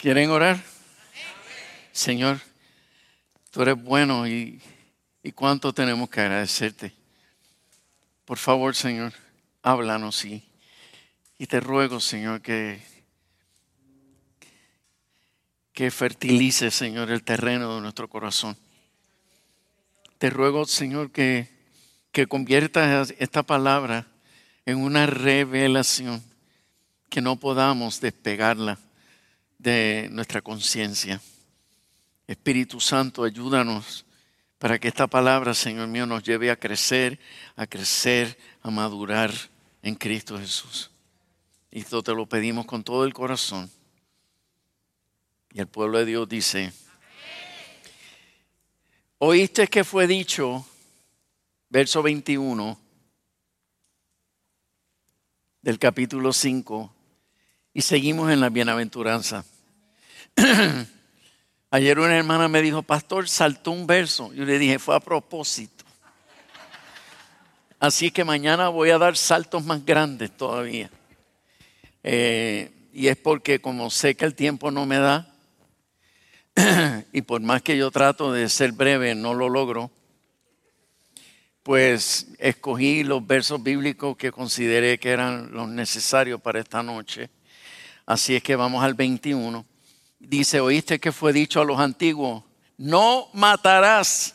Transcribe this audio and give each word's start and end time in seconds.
¿Quieren 0.00 0.30
orar? 0.30 0.58
Señor, 1.92 2.40
tú 3.50 3.60
eres 3.60 3.76
bueno 3.76 4.26
y, 4.26 4.58
y 5.22 5.32
cuánto 5.32 5.74
tenemos 5.74 6.08
que 6.08 6.22
agradecerte. 6.22 6.94
Por 8.24 8.38
favor, 8.38 8.74
Señor, 8.74 9.12
háblanos 9.62 10.24
y, 10.24 10.42
y 11.36 11.46
te 11.46 11.60
ruego, 11.60 12.00
Señor, 12.00 12.40
que, 12.40 12.80
que 15.74 15.90
fertilice, 15.90 16.70
Señor, 16.70 17.10
el 17.10 17.22
terreno 17.22 17.74
de 17.74 17.82
nuestro 17.82 18.08
corazón. 18.08 18.56
Te 20.16 20.30
ruego, 20.30 20.64
Señor, 20.64 21.12
que, 21.12 21.46
que 22.10 22.26
conviertas 22.26 23.12
esta 23.18 23.42
palabra 23.42 24.06
en 24.64 24.78
una 24.78 25.04
revelación, 25.04 26.24
que 27.10 27.20
no 27.20 27.36
podamos 27.36 28.00
despegarla 28.00 28.78
de 29.60 30.08
nuestra 30.10 30.40
conciencia. 30.40 31.20
Espíritu 32.26 32.80
Santo, 32.80 33.24
ayúdanos 33.24 34.06
para 34.58 34.78
que 34.78 34.88
esta 34.88 35.06
palabra, 35.06 35.52
Señor 35.54 35.88
mío, 35.88 36.06
nos 36.06 36.22
lleve 36.22 36.50
a 36.50 36.56
crecer, 36.56 37.18
a 37.56 37.66
crecer, 37.66 38.38
a 38.62 38.70
madurar 38.70 39.32
en 39.82 39.94
Cristo 39.94 40.38
Jesús. 40.38 40.90
Y 41.70 41.80
esto 41.80 42.02
te 42.02 42.14
lo 42.14 42.26
pedimos 42.26 42.66
con 42.66 42.82
todo 42.82 43.04
el 43.04 43.12
corazón. 43.12 43.70
Y 45.52 45.60
el 45.60 45.66
pueblo 45.66 45.98
de 45.98 46.06
Dios 46.06 46.28
dice, 46.28 46.72
oíste 49.18 49.66
que 49.68 49.84
fue 49.84 50.06
dicho, 50.06 50.64
verso 51.68 52.02
21 52.02 52.78
del 55.62 55.78
capítulo 55.78 56.32
5, 56.32 56.94
y 57.72 57.82
seguimos 57.82 58.30
en 58.30 58.40
la 58.40 58.48
bienaventuranza. 58.48 59.44
Ayer 61.70 61.98
una 61.98 62.16
hermana 62.16 62.48
me 62.48 62.62
dijo, 62.62 62.82
pastor, 62.82 63.28
saltó 63.28 63.70
un 63.70 63.86
verso. 63.86 64.32
Yo 64.32 64.44
le 64.44 64.58
dije, 64.58 64.78
fue 64.78 64.96
a 64.96 65.00
propósito. 65.00 65.84
Así 67.78 68.10
que 68.10 68.24
mañana 68.24 68.68
voy 68.68 68.90
a 68.90 68.98
dar 68.98 69.16
saltos 69.16 69.64
más 69.64 69.84
grandes 69.84 70.36
todavía. 70.36 70.90
Eh, 72.02 72.70
y 72.92 73.06
es 73.06 73.16
porque 73.16 73.60
como 73.60 73.90
sé 73.90 74.16
que 74.16 74.24
el 74.24 74.34
tiempo 74.34 74.70
no 74.70 74.84
me 74.84 74.98
da, 74.98 75.32
y 77.12 77.22
por 77.22 77.40
más 77.40 77.62
que 77.62 77.76
yo 77.76 77.90
trato 77.90 78.32
de 78.32 78.48
ser 78.48 78.72
breve, 78.72 79.14
no 79.14 79.32
lo 79.34 79.48
logro, 79.48 79.90
pues 81.62 82.28
escogí 82.38 83.04
los 83.04 83.26
versos 83.26 83.62
bíblicos 83.62 84.16
que 84.16 84.32
consideré 84.32 84.98
que 84.98 85.10
eran 85.10 85.52
los 85.52 85.68
necesarios 85.68 86.40
para 86.40 86.60
esta 86.60 86.82
noche. 86.82 87.30
Así 88.10 88.34
es 88.34 88.42
que 88.42 88.56
vamos 88.56 88.82
al 88.82 88.94
21. 88.94 89.64
Dice, 90.18 90.58
oíste 90.58 90.98
que 90.98 91.12
fue 91.12 91.32
dicho 91.32 91.60
a 91.60 91.64
los 91.64 91.78
antiguos, 91.78 92.42
no 92.76 93.28
matarás. 93.34 94.34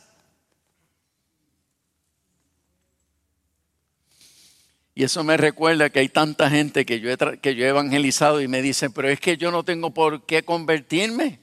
Y 4.94 5.03
eso 5.03 5.26
me 5.26 5.36
recuerda 5.36 5.90
que 5.90 6.00
hay 6.00 6.08
tanta 6.08 6.50
gente 6.50 6.86
que 6.86 7.02
yo, 7.02 7.12
he, 7.12 7.18
que 7.40 7.53
yo 7.53 7.66
he 7.66 7.68
evangelizado 7.68 8.40
y 8.40 8.48
me 8.48 8.62
dicen, 8.62 8.94
pero 8.94 9.09
es 9.09 9.20
que 9.20 9.36
yo 9.36 9.52
no 9.52 9.64
tengo 9.64 9.94
por 9.94 10.26
qué 10.26 10.44
convertirme 10.44 11.42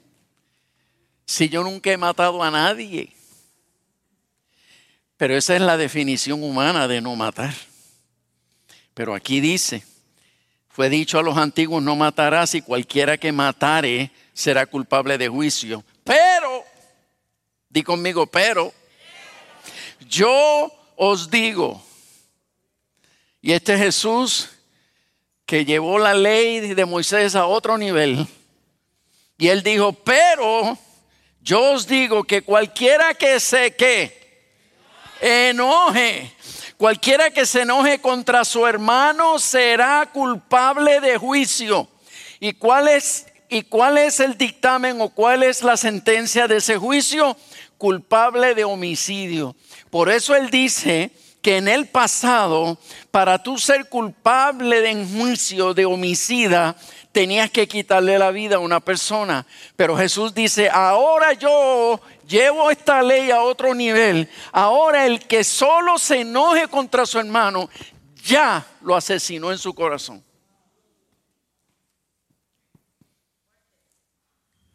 si 1.26 1.50
yo 1.50 1.62
nunca 1.62 1.92
he 1.92 1.98
matado 1.98 2.42
a 2.42 2.50
nadie. 2.50 3.14
Pero 5.18 5.36
esa 5.36 5.54
es 5.54 5.60
la 5.60 5.76
definición 5.76 6.42
humana 6.42 6.88
de 6.88 7.02
no 7.02 7.14
matar. 7.14 7.52
Pero 8.94 9.14
aquí 9.14 9.42
dice, 9.42 9.84
fue 10.72 10.88
dicho 10.88 11.18
a 11.18 11.22
los 11.22 11.36
antiguos, 11.36 11.82
no 11.82 11.96
matarás 11.96 12.54
y 12.54 12.62
cualquiera 12.62 13.18
que 13.18 13.30
matare 13.30 14.10
será 14.32 14.64
culpable 14.64 15.18
de 15.18 15.28
juicio. 15.28 15.84
Pero, 16.02 16.64
di 17.68 17.82
conmigo, 17.82 18.26
pero, 18.26 18.72
yo 20.08 20.72
os 20.96 21.30
digo, 21.30 21.84
y 23.42 23.52
este 23.52 23.76
Jesús 23.76 24.48
que 25.44 25.66
llevó 25.66 25.98
la 25.98 26.14
ley 26.14 26.60
de 26.74 26.84
Moisés 26.86 27.34
a 27.34 27.44
otro 27.44 27.76
nivel, 27.76 28.26
y 29.36 29.48
él 29.48 29.62
dijo, 29.62 29.92
pero 29.92 30.78
yo 31.42 31.72
os 31.72 31.86
digo 31.86 32.24
que 32.24 32.40
cualquiera 32.40 33.12
que 33.12 33.38
se 33.40 33.76
que 33.76 34.48
enoje 35.20 36.32
Cualquiera 36.76 37.30
que 37.30 37.46
se 37.46 37.62
enoje 37.62 38.00
contra 38.00 38.44
su 38.44 38.66
hermano 38.66 39.38
será 39.38 40.08
culpable 40.12 41.00
de 41.00 41.16
juicio. 41.16 41.88
¿Y 42.40 42.54
cuál 42.54 42.88
es, 42.88 43.26
y 43.48 43.62
cuál 43.62 43.98
es 43.98 44.18
el 44.20 44.36
dictamen 44.36 45.00
o 45.00 45.10
cuál 45.10 45.42
es 45.42 45.62
la 45.62 45.76
sentencia 45.76 46.48
de 46.48 46.56
ese 46.56 46.76
juicio? 46.76 47.36
Culpable 47.78 48.54
de 48.54 48.64
homicidio. 48.64 49.54
Por 49.90 50.10
eso 50.10 50.34
él 50.34 50.50
dice 50.50 51.12
que 51.42 51.56
en 51.56 51.68
el 51.68 51.86
pasado, 51.86 52.78
para 53.10 53.42
tú 53.42 53.58
ser 53.58 53.88
culpable 53.88 54.80
de 54.80 55.04
juicio 55.04 55.74
de 55.74 55.84
homicida, 55.84 56.76
tenías 57.12 57.50
que 57.50 57.68
quitarle 57.68 58.18
la 58.18 58.30
vida 58.30 58.56
a 58.56 58.60
una 58.60 58.80
persona. 58.80 59.46
Pero 59.76 59.96
Jesús 59.96 60.34
dice, 60.34 60.70
ahora 60.70 61.34
yo 61.34 62.00
llevo 62.32 62.70
esta 62.70 63.02
ley 63.02 63.30
a 63.30 63.42
otro 63.42 63.74
nivel. 63.74 64.28
Ahora 64.50 65.06
el 65.06 65.26
que 65.26 65.44
solo 65.44 65.98
se 65.98 66.20
enoje 66.20 66.66
contra 66.66 67.04
su 67.04 67.18
hermano, 67.18 67.68
ya 68.24 68.66
lo 68.80 68.96
asesinó 68.96 69.52
en 69.52 69.58
su 69.58 69.74
corazón. 69.74 70.24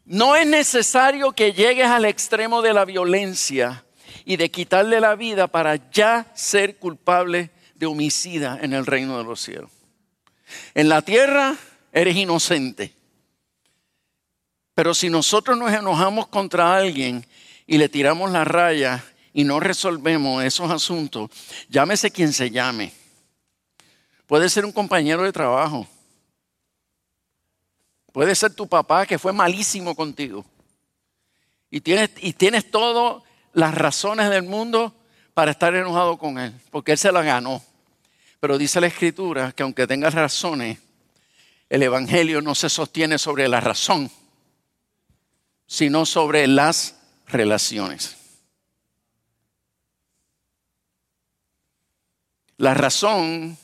No 0.04 0.36
es 0.36 0.46
necesario 0.46 1.32
que 1.32 1.52
llegues 1.52 1.86
al 1.86 2.06
extremo 2.06 2.62
de 2.62 2.72
la 2.72 2.86
violencia 2.86 3.84
y 4.24 4.36
de 4.36 4.50
quitarle 4.50 5.00
la 5.00 5.16
vida 5.16 5.48
para 5.48 5.90
ya 5.90 6.30
ser 6.34 6.78
culpable 6.78 7.50
de 7.74 7.86
homicida 7.86 8.58
en 8.62 8.72
el 8.72 8.86
reino 8.86 9.18
de 9.18 9.24
los 9.24 9.40
cielos. 9.40 9.70
En 10.74 10.88
la 10.88 11.02
tierra 11.02 11.56
eres 11.92 12.16
inocente. 12.16 12.94
Pero 14.74 14.94
si 14.94 15.10
nosotros 15.10 15.58
nos 15.58 15.72
enojamos 15.72 16.28
contra 16.28 16.74
alguien 16.76 17.26
y 17.68 17.76
le 17.76 17.90
tiramos 17.90 18.32
la 18.32 18.44
raya 18.44 19.04
y 19.34 19.44
no 19.44 19.60
resolvemos 19.60 20.42
esos 20.42 20.70
asuntos, 20.70 21.30
llámese 21.68 22.10
quien 22.10 22.32
se 22.32 22.50
llame. 22.50 22.92
Puede 24.26 24.48
ser 24.48 24.64
un 24.64 24.72
compañero 24.72 25.22
de 25.22 25.32
trabajo. 25.32 25.86
Puede 28.10 28.34
ser 28.34 28.54
tu 28.54 28.66
papá 28.66 29.06
que 29.06 29.18
fue 29.18 29.34
malísimo 29.34 29.94
contigo. 29.94 30.44
Y 31.70 31.82
tienes, 31.82 32.10
y 32.22 32.32
tienes 32.32 32.70
todas 32.70 33.22
las 33.52 33.74
razones 33.74 34.30
del 34.30 34.44
mundo 34.44 34.94
para 35.34 35.50
estar 35.50 35.74
enojado 35.74 36.16
con 36.16 36.38
él, 36.38 36.54
porque 36.70 36.92
él 36.92 36.98
se 36.98 37.12
la 37.12 37.22
ganó. 37.22 37.62
Pero 38.40 38.56
dice 38.56 38.80
la 38.80 38.86
escritura 38.86 39.52
que 39.52 39.62
aunque 39.62 39.86
tengas 39.86 40.14
razones, 40.14 40.78
el 41.68 41.82
Evangelio 41.82 42.40
no 42.40 42.54
se 42.54 42.70
sostiene 42.70 43.18
sobre 43.18 43.46
la 43.46 43.60
razón, 43.60 44.10
sino 45.66 46.06
sobre 46.06 46.46
las 46.46 46.97
relaciones. 47.28 48.16
La 52.56 52.74
razón 52.74 53.56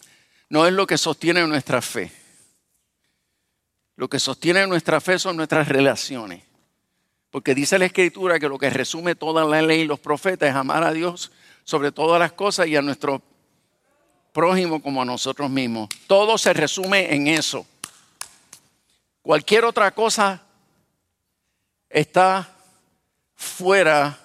no 0.49 0.67
es 0.67 0.73
lo 0.73 0.87
que 0.87 0.99
sostiene 0.99 1.47
nuestra 1.47 1.83
fe. 1.83 2.13
Lo 3.97 4.09
que 4.09 4.19
sostiene 4.19 4.67
nuestra 4.67 5.01
fe 5.01 5.19
son 5.19 5.37
nuestras 5.37 5.69
relaciones. 5.69 6.43
Porque 7.31 7.55
dice 7.55 7.79
la 7.79 7.87
Escritura 7.87 8.39
que 8.39 8.49
lo 8.49 8.59
que 8.59 8.71
resume 8.71 9.17
toda 9.17 9.45
la 9.45 9.61
ley 9.61 9.81
y 9.81 9.87
los 9.87 9.99
profetas 9.99 10.51
es 10.51 10.55
amar 10.55 10.85
a 10.85 10.93
Dios 10.93 11.33
sobre 11.65 11.91
todas 11.91 12.21
las 12.21 12.33
cosas 12.33 12.69
y 12.69 12.77
a 12.77 12.83
nuestro 12.83 13.21
prójimo 14.33 14.81
como 14.81 15.03
a 15.03 15.05
nosotros 15.05 15.51
mismos. 15.51 15.89
Todo 16.07 16.39
se 16.39 16.53
resume 16.53 17.13
en 17.15 17.27
eso. 17.27 17.67
Cualquier 19.23 19.65
otra 19.65 19.91
cosa 19.93 20.43
está 21.89 22.54
fuera 23.45 24.19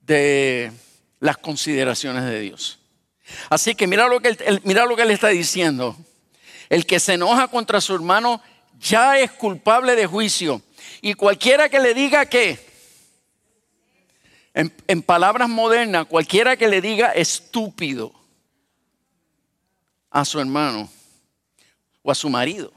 de 0.00 0.72
las 1.18 1.36
consideraciones 1.36 2.24
de 2.24 2.40
Dios. 2.40 2.78
Así 3.48 3.74
que 3.74 3.86
mira 3.86 4.08
lo 4.08 4.20
que 4.20 4.28
él, 4.28 4.60
mira 4.64 4.86
lo 4.86 4.96
que 4.96 5.02
está 5.12 5.28
diciendo. 5.28 5.96
El 6.68 6.86
que 6.86 7.00
se 7.00 7.14
enoja 7.14 7.48
contra 7.48 7.80
su 7.80 7.94
hermano 7.94 8.40
ya 8.78 9.18
es 9.18 9.30
culpable 9.32 9.96
de 9.96 10.06
juicio. 10.06 10.62
Y 11.02 11.14
cualquiera 11.14 11.68
que 11.68 11.80
le 11.80 11.94
diga 11.94 12.26
que, 12.26 12.58
en, 14.54 14.72
en 14.86 15.02
palabras 15.02 15.48
modernas, 15.48 16.06
cualquiera 16.06 16.56
que 16.56 16.68
le 16.68 16.80
diga 16.80 17.10
estúpido 17.10 18.12
a 20.10 20.24
su 20.24 20.40
hermano 20.40 20.90
o 22.02 22.10
a 22.10 22.14
su 22.14 22.28
marido, 22.28 22.72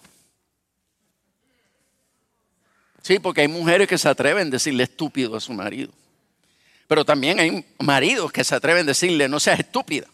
Sí, 3.03 3.19
porque 3.19 3.41
hay 3.41 3.49
mujeres 3.49 3.87
que 3.87 3.97
se 3.97 4.07
atreven 4.07 4.47
a 4.47 4.51
decirle 4.51 4.83
estúpido 4.83 5.35
a 5.35 5.41
su 5.41 5.51
marido. 5.51 5.91
Pero 6.87 7.03
también 7.03 7.37
hay 7.37 7.65
maridos 7.79 8.31
que 8.31 8.45
se 8.45 8.55
atreven 8.55 8.83
a 8.83 8.87
decirle 8.87 9.27
no 9.27 9.41
seas 9.41 9.59
estúpida. 9.59 10.07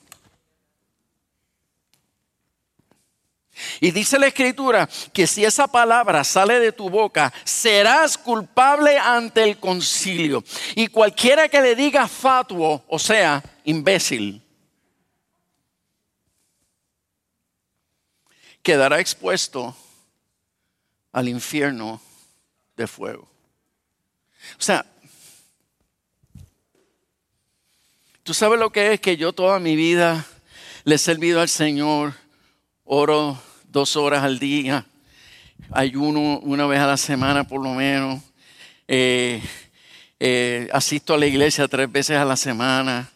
Y 3.79 3.91
dice 3.91 4.17
la 4.17 4.27
escritura 4.27 4.89
que 5.13 5.27
si 5.27 5.45
esa 5.45 5.67
palabra 5.67 6.23
sale 6.23 6.59
de 6.59 6.71
tu 6.71 6.89
boca, 6.89 7.31
serás 7.43 8.17
culpable 8.17 8.97
ante 8.97 9.43
el 9.43 9.59
concilio. 9.59 10.43
Y 10.75 10.87
cualquiera 10.87 11.47
que 11.47 11.61
le 11.61 11.75
diga 11.75 12.07
fatuo, 12.07 12.83
o 12.87 12.97
sea, 12.97 13.43
imbécil, 13.65 14.41
quedará 18.63 18.99
expuesto 18.99 19.75
al 21.11 21.29
infierno 21.29 22.01
de 22.79 22.87
fuego. 22.87 23.29
O 24.57 24.61
sea, 24.61 24.85
tú 28.23 28.33
sabes 28.33 28.57
lo 28.57 28.71
que 28.71 28.93
es 28.93 29.01
que 29.01 29.17
yo 29.17 29.33
toda 29.33 29.59
mi 29.59 29.75
vida 29.75 30.25
le 30.85 30.95
he 30.95 30.97
servido 30.97 31.41
al 31.41 31.49
Señor, 31.49 32.13
oro 32.85 33.37
dos 33.65 33.97
horas 33.97 34.23
al 34.23 34.39
día, 34.39 34.85
ayuno 35.71 36.39
una 36.39 36.65
vez 36.67 36.79
a 36.79 36.87
la 36.87 36.95
semana 36.95 37.43
por 37.43 37.61
lo 37.61 37.73
menos, 37.73 38.23
eh, 38.87 39.41
eh, 40.21 40.69
asisto 40.71 41.13
a 41.13 41.17
la 41.17 41.27
iglesia 41.27 41.67
tres 41.67 41.91
veces 41.91 42.15
a 42.15 42.23
la 42.23 42.37
semana, 42.37 43.11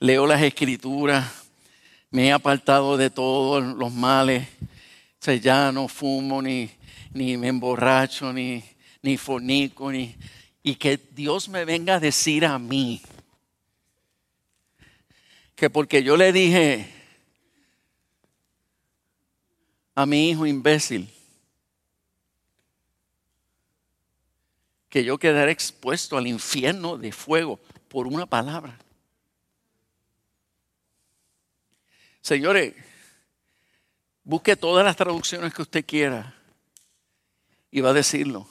leo 0.00 0.26
las 0.26 0.42
escrituras, 0.42 1.24
me 2.10 2.26
he 2.26 2.32
apartado 2.32 2.96
de 2.96 3.08
todos 3.08 3.62
los 3.62 3.92
males, 3.92 4.48
o 5.20 5.24
sea, 5.24 5.36
ya 5.36 5.70
no 5.70 5.86
fumo 5.86 6.42
ni, 6.42 6.70
ni 7.12 7.36
me 7.36 7.48
emborracho, 7.48 8.32
ni, 8.32 8.64
ni 9.06 9.16
fornico, 9.16 9.92
ni, 9.92 10.16
y 10.64 10.74
que 10.74 10.96
Dios 10.96 11.48
me 11.48 11.64
venga 11.64 11.94
a 11.94 12.00
decir 12.00 12.44
a 12.44 12.58
mí 12.58 13.00
que 15.54 15.70
porque 15.70 16.02
yo 16.02 16.16
le 16.16 16.32
dije, 16.32 16.92
a 19.94 20.04
mi 20.06 20.30
hijo 20.30 20.44
imbécil 20.44 21.08
que 24.88 25.04
yo 25.04 25.18
quedaré 25.18 25.52
expuesto 25.52 26.16
al 26.16 26.26
infierno 26.26 26.98
de 26.98 27.12
fuego 27.12 27.58
por 27.88 28.08
una 28.08 28.26
palabra. 28.26 28.76
Señores, 32.20 32.74
busque 34.24 34.56
todas 34.56 34.84
las 34.84 34.96
traducciones 34.96 35.54
que 35.54 35.62
usted 35.62 35.86
quiera 35.86 36.34
y 37.70 37.80
va 37.80 37.90
a 37.90 37.94
decirlo. 37.94 38.48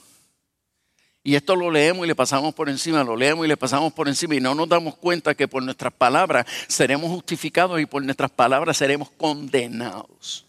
Y 1.27 1.36
esto 1.36 1.56
lo 1.56 1.72
leemos 1.72 2.06
y 2.06 2.07
le 2.07 2.13
pasamos 2.13 2.54
por 2.54 2.69
encima, 2.69 3.04
lo 3.04 3.16
leemos 3.16 3.44
y 3.45 3.48
le 3.48 3.57
pasamos 3.57 3.92
por 3.92 4.07
encima 4.07 4.36
y 4.36 4.39
no 4.39 4.54
nos 4.54 4.69
damos 4.69 4.95
cuenta 4.95 5.33
que 5.33 5.48
por 5.48 5.63
nuestras 5.63 5.92
palabras 5.92 6.45
seremos 6.68 7.10
justificados 7.10 7.81
y 7.81 7.88
por 7.88 8.04
nuestras 8.04 8.30
palabras 8.30 8.77
seremos 8.77 9.10
condenados. 9.10 10.45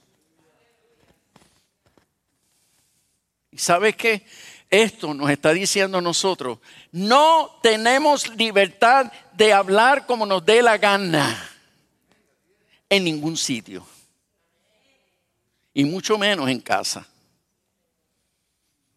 ¿Y 3.50 3.56
sabes 3.56 3.96
qué? 3.96 4.26
Esto 4.68 5.14
nos 5.14 5.30
está 5.30 5.54
diciendo 5.54 6.02
nosotros, 6.02 6.58
no 6.92 7.58
tenemos 7.62 8.36
libertad 8.36 9.10
de 9.32 9.54
hablar 9.54 10.04
como 10.04 10.26
nos 10.26 10.44
dé 10.44 10.60
la 10.60 10.76
gana 10.76 11.52
en 12.90 13.02
ningún 13.02 13.38
sitio. 13.38 13.86
Y 15.72 15.84
mucho 15.84 16.18
menos 16.18 16.50
en 16.50 16.60
casa. 16.60 17.06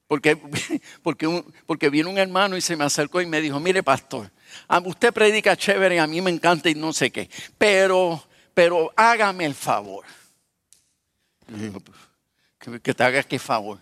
Porque, 0.10 0.36
porque, 1.04 1.44
porque 1.66 1.90
vino 1.90 2.10
un 2.10 2.18
hermano 2.18 2.58
y 2.58 2.62
se 2.62 2.76
me 2.76 2.84
acercó 2.84 3.22
y 3.22 3.26
me 3.26 3.40
dijo, 3.40 3.62
mire 3.62 3.82
pastor, 3.82 4.30
usted 4.84 5.14
predica 5.14 5.56
chévere, 5.56 6.02
a 6.02 6.08
mí 6.08 6.20
me 6.20 6.32
encanta 6.32 6.70
y 6.70 6.76
no 6.76 6.92
sé 6.92 7.12
qué, 7.12 7.30
pero, 7.58 8.22
pero 8.54 8.92
hágame 8.98 9.46
el 9.46 9.56
favor. 9.56 10.04
Que, 12.60 12.82
que 12.82 12.94
te 12.94 13.04
hagas 13.04 13.26
qué 13.26 13.40
favor 13.40 13.80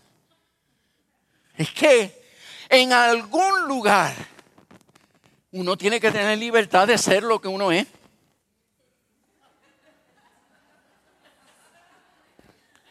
es 1.57 1.71
que 1.71 2.21
en 2.69 2.93
algún 2.93 3.67
lugar 3.67 4.13
uno 5.51 5.75
tiene 5.75 5.99
que 5.99 6.11
tener 6.11 6.37
libertad 6.37 6.87
de 6.87 6.97
ser 6.97 7.23
lo 7.23 7.41
que 7.41 7.47
uno 7.47 7.71
es. 7.71 7.87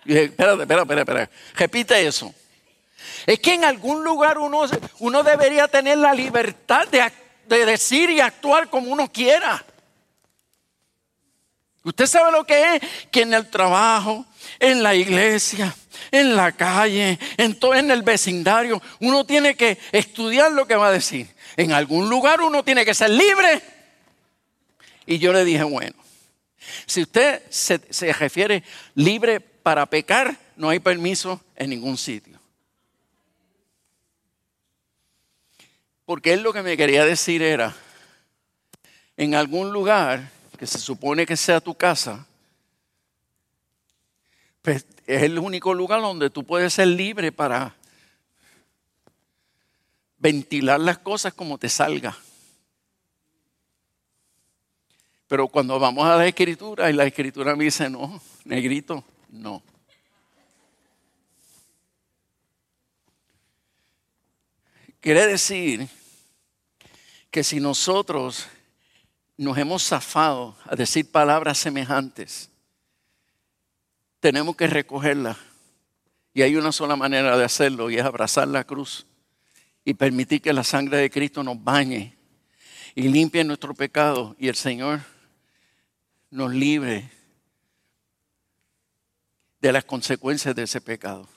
Espérate, 0.05 0.63
espérate, 0.63 0.83
espérate, 0.83 1.01
espérate. 1.01 1.33
Repite 1.55 2.07
eso. 2.07 2.35
Es 3.27 3.41
que 3.41 3.55
en 3.55 3.65
algún 3.65 4.05
lugar 4.05 4.39
uno, 4.39 4.63
uno 4.99 5.23
debería 5.23 5.69
tener 5.69 5.99
la 5.99 6.15
libertad 6.15 6.89
de, 6.89 7.11
de 7.49 7.67
decir 7.67 8.11
y 8.11 8.21
actuar 8.21 8.69
como 8.71 8.91
uno 8.93 9.11
quiera. 9.11 9.65
Usted 11.87 12.07
sabe 12.07 12.33
lo 12.33 12.45
que 12.45 12.75
es 12.75 12.83
que 13.13 13.23
en 13.23 13.33
el 13.33 13.49
trabajo, 13.49 14.27
en 14.59 14.83
la 14.83 14.97
iglesia, 14.97 15.73
en 16.11 16.35
la 16.35 16.51
calle, 16.51 17.17
en, 17.37 17.55
todo, 17.59 17.77
en 17.77 17.93
el 17.93 18.03
vecindario, 18.03 18.83
uno 18.99 19.25
tiene 19.25 19.55
que 19.55 19.79
estudiar 19.93 20.51
lo 20.51 20.67
que 20.67 20.75
va 20.75 20.89
a 20.89 20.93
decir. 20.93 21.29
En 21.57 21.71
algún 21.71 22.11
lugar 22.11 22.41
uno 22.41 22.65
tiene 22.65 22.85
que 22.85 22.93
ser 22.93 23.11
libre. 23.11 23.63
Y 25.07 25.19
yo 25.19 25.33
le 25.33 25.45
dije, 25.45 25.63
bueno, 25.63 25.95
si 26.87 27.03
usted 27.03 27.43
se, 27.51 27.81
se 27.91 28.13
refiere 28.13 28.65
libre 28.97 29.39
para 29.39 29.87
pecar, 29.87 30.37
no 30.57 30.71
hay 30.71 30.81
permiso 30.81 31.41
en 31.55 31.71
ningún 31.71 31.97
sitio. 31.97 32.36
Porque 36.07 36.33
él 36.33 36.43
lo 36.43 36.53
que 36.53 36.63
me 36.63 36.77
quería 36.77 37.05
decir 37.05 37.43
era, 37.43 37.75
en 39.17 39.35
algún 39.35 39.73
lugar 39.73 40.31
que 40.57 40.67
se 40.67 40.79
supone 40.79 41.27
que 41.27 41.37
sea 41.37 41.61
tu 41.61 41.75
casa, 41.75 42.27
pues 44.63 44.87
es 45.07 45.23
el 45.25 45.39
único 45.39 45.75
lugar 45.75 46.01
donde 46.01 46.31
tú 46.31 46.45
puedes 46.45 46.73
ser 46.73 46.89
libre 46.89 47.33
para 47.33 47.75
ventilar 50.19 50.81
las 50.81 50.99
cosas 50.99 51.35
como 51.35 51.59
te 51.59 51.69
salga. 51.69 52.17
Pero 55.27 55.49
cuando 55.49 55.79
vamos 55.81 56.07
a 56.07 56.17
la 56.17 56.27
escritura 56.27 56.89
y 56.89 56.93
la 56.93 57.05
escritura 57.05 57.57
me 57.57 57.65
dice, 57.65 57.91
no, 57.91 58.21
negrito, 58.45 59.05
no. 59.29 59.61
Quiere 65.07 65.25
decir 65.29 65.87
que 67.31 67.45
si 67.45 67.61
nosotros 67.61 68.49
nos 69.37 69.57
hemos 69.57 69.85
zafado 69.85 70.57
a 70.65 70.75
decir 70.75 71.09
palabras 71.09 71.59
semejantes, 71.59 72.51
tenemos 74.19 74.57
que 74.57 74.67
recogerlas. 74.67 75.37
Y 76.35 76.43
hay 76.43 76.57
una 76.57 76.73
sola 76.73 76.97
manera 76.97 77.39
de 77.39 77.45
hacerlo 77.45 77.89
y 77.89 77.99
es 77.99 78.05
abrazar 78.05 78.49
la 78.49 78.65
cruz 78.65 79.07
y 79.85 79.95
permitir 79.95 80.43
que 80.43 80.53
la 80.53 80.65
sangre 80.65 80.97
de 80.97 81.09
Cristo 81.09 81.45
nos 81.45 81.63
bañe 81.63 82.17
y 82.97 83.03
limpie 83.03 83.45
nuestro 83.45 83.75
pecado 83.75 84.35
y 84.41 84.49
el 84.49 84.57
Señor 84.57 85.03
nos 86.31 86.53
libre 86.53 87.09
de 89.61 89.73
las 89.73 89.85
consecuencias 89.85 90.53
de 90.57 90.65
ese 90.65 90.81
pecado. 90.81 91.29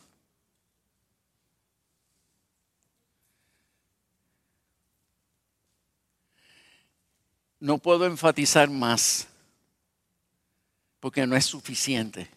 No 7.59 7.77
puedo 7.77 8.05
enfatizar 8.05 8.69
más, 8.69 9.27
porque 10.99 11.25
no 11.27 11.35
es 11.35 11.45
suficiente. 11.45 12.29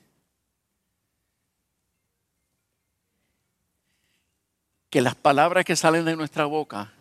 Que 4.90 5.00
las 5.00 5.14
palabras 5.14 5.64
que 5.64 5.76
salen 5.76 6.04
de 6.04 6.16
nuestra 6.16 6.44
boca 6.44 6.92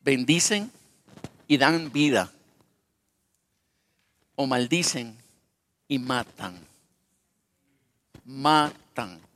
bendicen 0.00 0.72
y 1.46 1.58
dan 1.58 1.92
vida, 1.92 2.32
o 4.36 4.46
maldicen 4.46 5.16
y 5.88 5.98
matan. 5.98 6.58
Matan. 8.24 9.27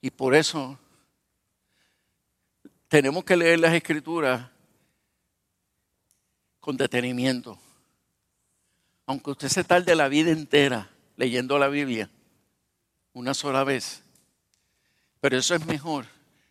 Y 0.00 0.10
por 0.10 0.34
eso 0.34 0.78
tenemos 2.88 3.24
que 3.24 3.36
leer 3.36 3.60
las 3.60 3.74
escrituras 3.74 4.48
con 6.60 6.76
detenimiento. 6.76 7.58
Aunque 9.06 9.30
usted 9.30 9.48
se 9.48 9.64
tarde 9.64 9.94
la 9.94 10.08
vida 10.08 10.30
entera 10.30 10.90
leyendo 11.16 11.58
la 11.58 11.68
Biblia 11.68 12.10
una 13.12 13.34
sola 13.34 13.64
vez. 13.64 14.02
Pero 15.20 15.36
eso 15.36 15.54
es 15.54 15.66
mejor 15.66 16.06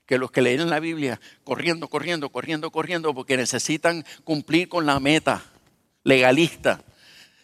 que 0.05 0.17
los 0.17 0.31
que 0.31 0.41
leen 0.41 0.69
la 0.69 0.79
Biblia 0.79 1.19
corriendo, 1.43 1.87
corriendo, 1.87 2.29
corriendo, 2.29 2.71
corriendo, 2.71 3.13
porque 3.13 3.37
necesitan 3.37 4.05
cumplir 4.23 4.69
con 4.69 4.85
la 4.85 4.99
meta 4.99 5.43
legalista 6.03 6.81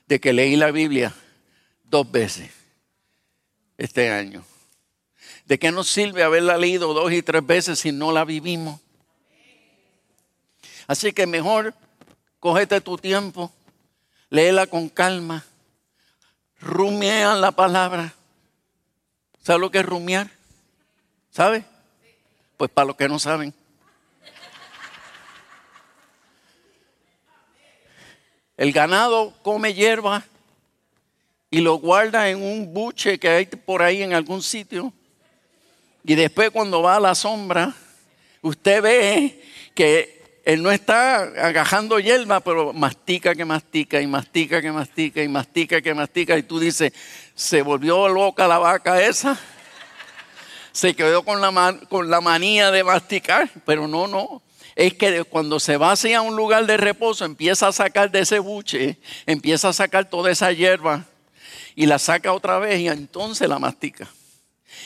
de 0.08 0.20
que 0.20 0.34
leí 0.34 0.56
la 0.56 0.72
Biblia 0.72 1.14
dos 1.84 2.10
veces 2.12 2.52
este 3.78 4.10
año. 4.10 4.44
¿De 5.46 5.60
qué 5.60 5.72
nos 5.72 5.90
sirve 5.90 6.24
haberla 6.24 6.58
leído 6.58 6.94
dos 6.94 7.12
y 7.12 7.22
tres 7.22 7.46
veces 7.46 7.80
si 7.80 7.92
no 7.92 8.12
la 8.12 8.24
vivimos? 8.24 8.80
Así 10.88 11.14
que 11.14 11.28
mejor 11.28 11.74
cógete 12.40 12.82
tu 12.82 12.98
tiempo, 12.98 13.52
léela 14.30 14.68
con 14.68 14.90
calma, 14.90 15.46
rumea 16.60 17.36
la 17.36 17.52
palabra. 17.52 18.14
¿Sabes 19.42 19.60
lo 19.60 19.72
que 19.72 19.80
es 19.80 19.86
rumiar? 19.86 20.30
¿Sabe? 21.32 21.66
Pues 22.58 22.72
para 22.72 22.88
los 22.88 22.96
que 22.96 23.10
no 23.10 23.20
saben. 23.20 23.54
El 28.56 28.72
ganado 28.72 29.34
come 29.42 29.74
hierba 29.74 30.24
y 31.50 31.60
lo 31.60 31.76
guarda 31.76 32.30
en 32.30 32.42
un 32.42 32.74
buche 32.74 33.20
que 33.20 33.28
hay 33.28 33.46
por 33.46 33.82
ahí 33.82 34.04
en 34.04 34.14
algún 34.14 34.42
sitio. 34.42 34.94
Y 36.04 36.16
después 36.16 36.52
cuando 36.52 36.82
va 36.82 36.98
a 36.98 37.00
la 37.00 37.16
sombra, 37.16 37.74
usted 38.42 38.82
ve 38.82 39.42
que 39.74 40.42
él 40.46 40.62
no 40.62 40.72
está 40.72 41.22
agajando 41.22 42.00
hierba, 42.00 42.42
pero 42.42 42.74
mastica 42.74 43.34
que 43.34 43.46
mastica 43.46 44.02
y 44.02 44.08
mastica 44.08 44.62
que 44.62 44.72
mastica 44.72 45.24
y 45.24 45.28
mastica 45.28 45.82
que 45.82 45.94
mastica. 45.94 46.38
Y 46.38 46.44
tú 46.44 46.60
dices, 46.60 46.92
se 47.34 47.62
volvió 47.62 48.10
loca 48.10 48.48
la 48.48 48.58
vaca 48.58 49.02
esa. 49.02 49.40
Se 50.74 50.96
quedó 50.96 51.24
con 51.24 51.40
la, 51.40 51.80
con 51.88 52.10
la 52.10 52.20
manía 52.20 52.72
de 52.72 52.84
masticar, 52.84 53.50
pero 53.66 53.88
no, 53.88 54.08
no 54.08 54.42
es 54.76 54.94
que 54.96 55.24
cuando 55.24 55.60
se 55.60 55.78
va 55.78 55.92
hacia 55.92 56.22
un 56.22 56.36
lugar 56.36 56.66
de 56.66 56.78
reposo, 56.78 57.26
empieza 57.26 57.68
a 57.68 57.72
sacar 57.72 58.12
de 58.12 58.22
ese 58.22 58.40
buche, 58.40 58.98
empieza 59.26 59.70
a 59.70 59.74
sacar 59.74 60.10
toda 60.10 60.32
esa 60.32 60.52
hierba 60.52 61.06
y 61.76 61.86
la 61.86 62.00
saca 62.00 62.34
otra 62.34 62.60
vez 62.60 62.80
y 62.80 62.88
entonces 62.88 63.48
la 63.48 63.60
mastica. 63.60 64.08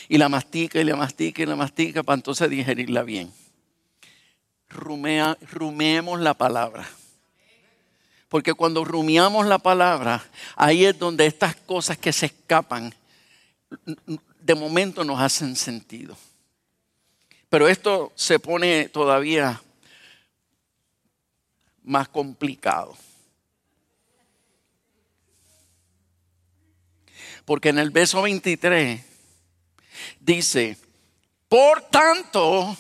Y 0.09 0.17
la 0.17 0.29
mastica 0.29 0.79
y 0.79 0.83
la 0.83 0.95
mastica 0.95 1.41
y 1.41 1.45
la 1.45 1.55
mastica 1.55 2.03
para 2.03 2.15
entonces 2.15 2.49
digerirla 2.49 3.03
bien. 3.03 3.31
Rumea, 4.69 5.37
rumeemos 5.51 6.19
la 6.19 6.33
palabra. 6.33 6.87
Porque 8.29 8.53
cuando 8.53 8.83
rumiamos 8.83 9.47
la 9.47 9.57
palabra, 9.57 10.25
ahí 10.55 10.85
es 10.85 10.97
donde 10.99 11.25
estas 11.25 11.55
cosas 11.55 11.97
que 11.97 12.11
se 12.11 12.27
escapan, 12.27 12.93
de 14.41 14.55
momento 14.55 15.03
nos 15.03 15.19
hacen 15.19 15.55
sentido. 15.55 16.17
Pero 17.49 17.67
esto 17.67 18.11
se 18.15 18.39
pone 18.39 18.89
todavía 18.89 19.61
más 21.83 22.09
complicado. 22.09 22.97
Porque 27.45 27.69
en 27.69 27.79
el 27.79 27.91
verso 27.91 28.21
23 28.21 29.01
dice, 30.19 30.77
por 31.49 31.81
tanto, 31.83 32.75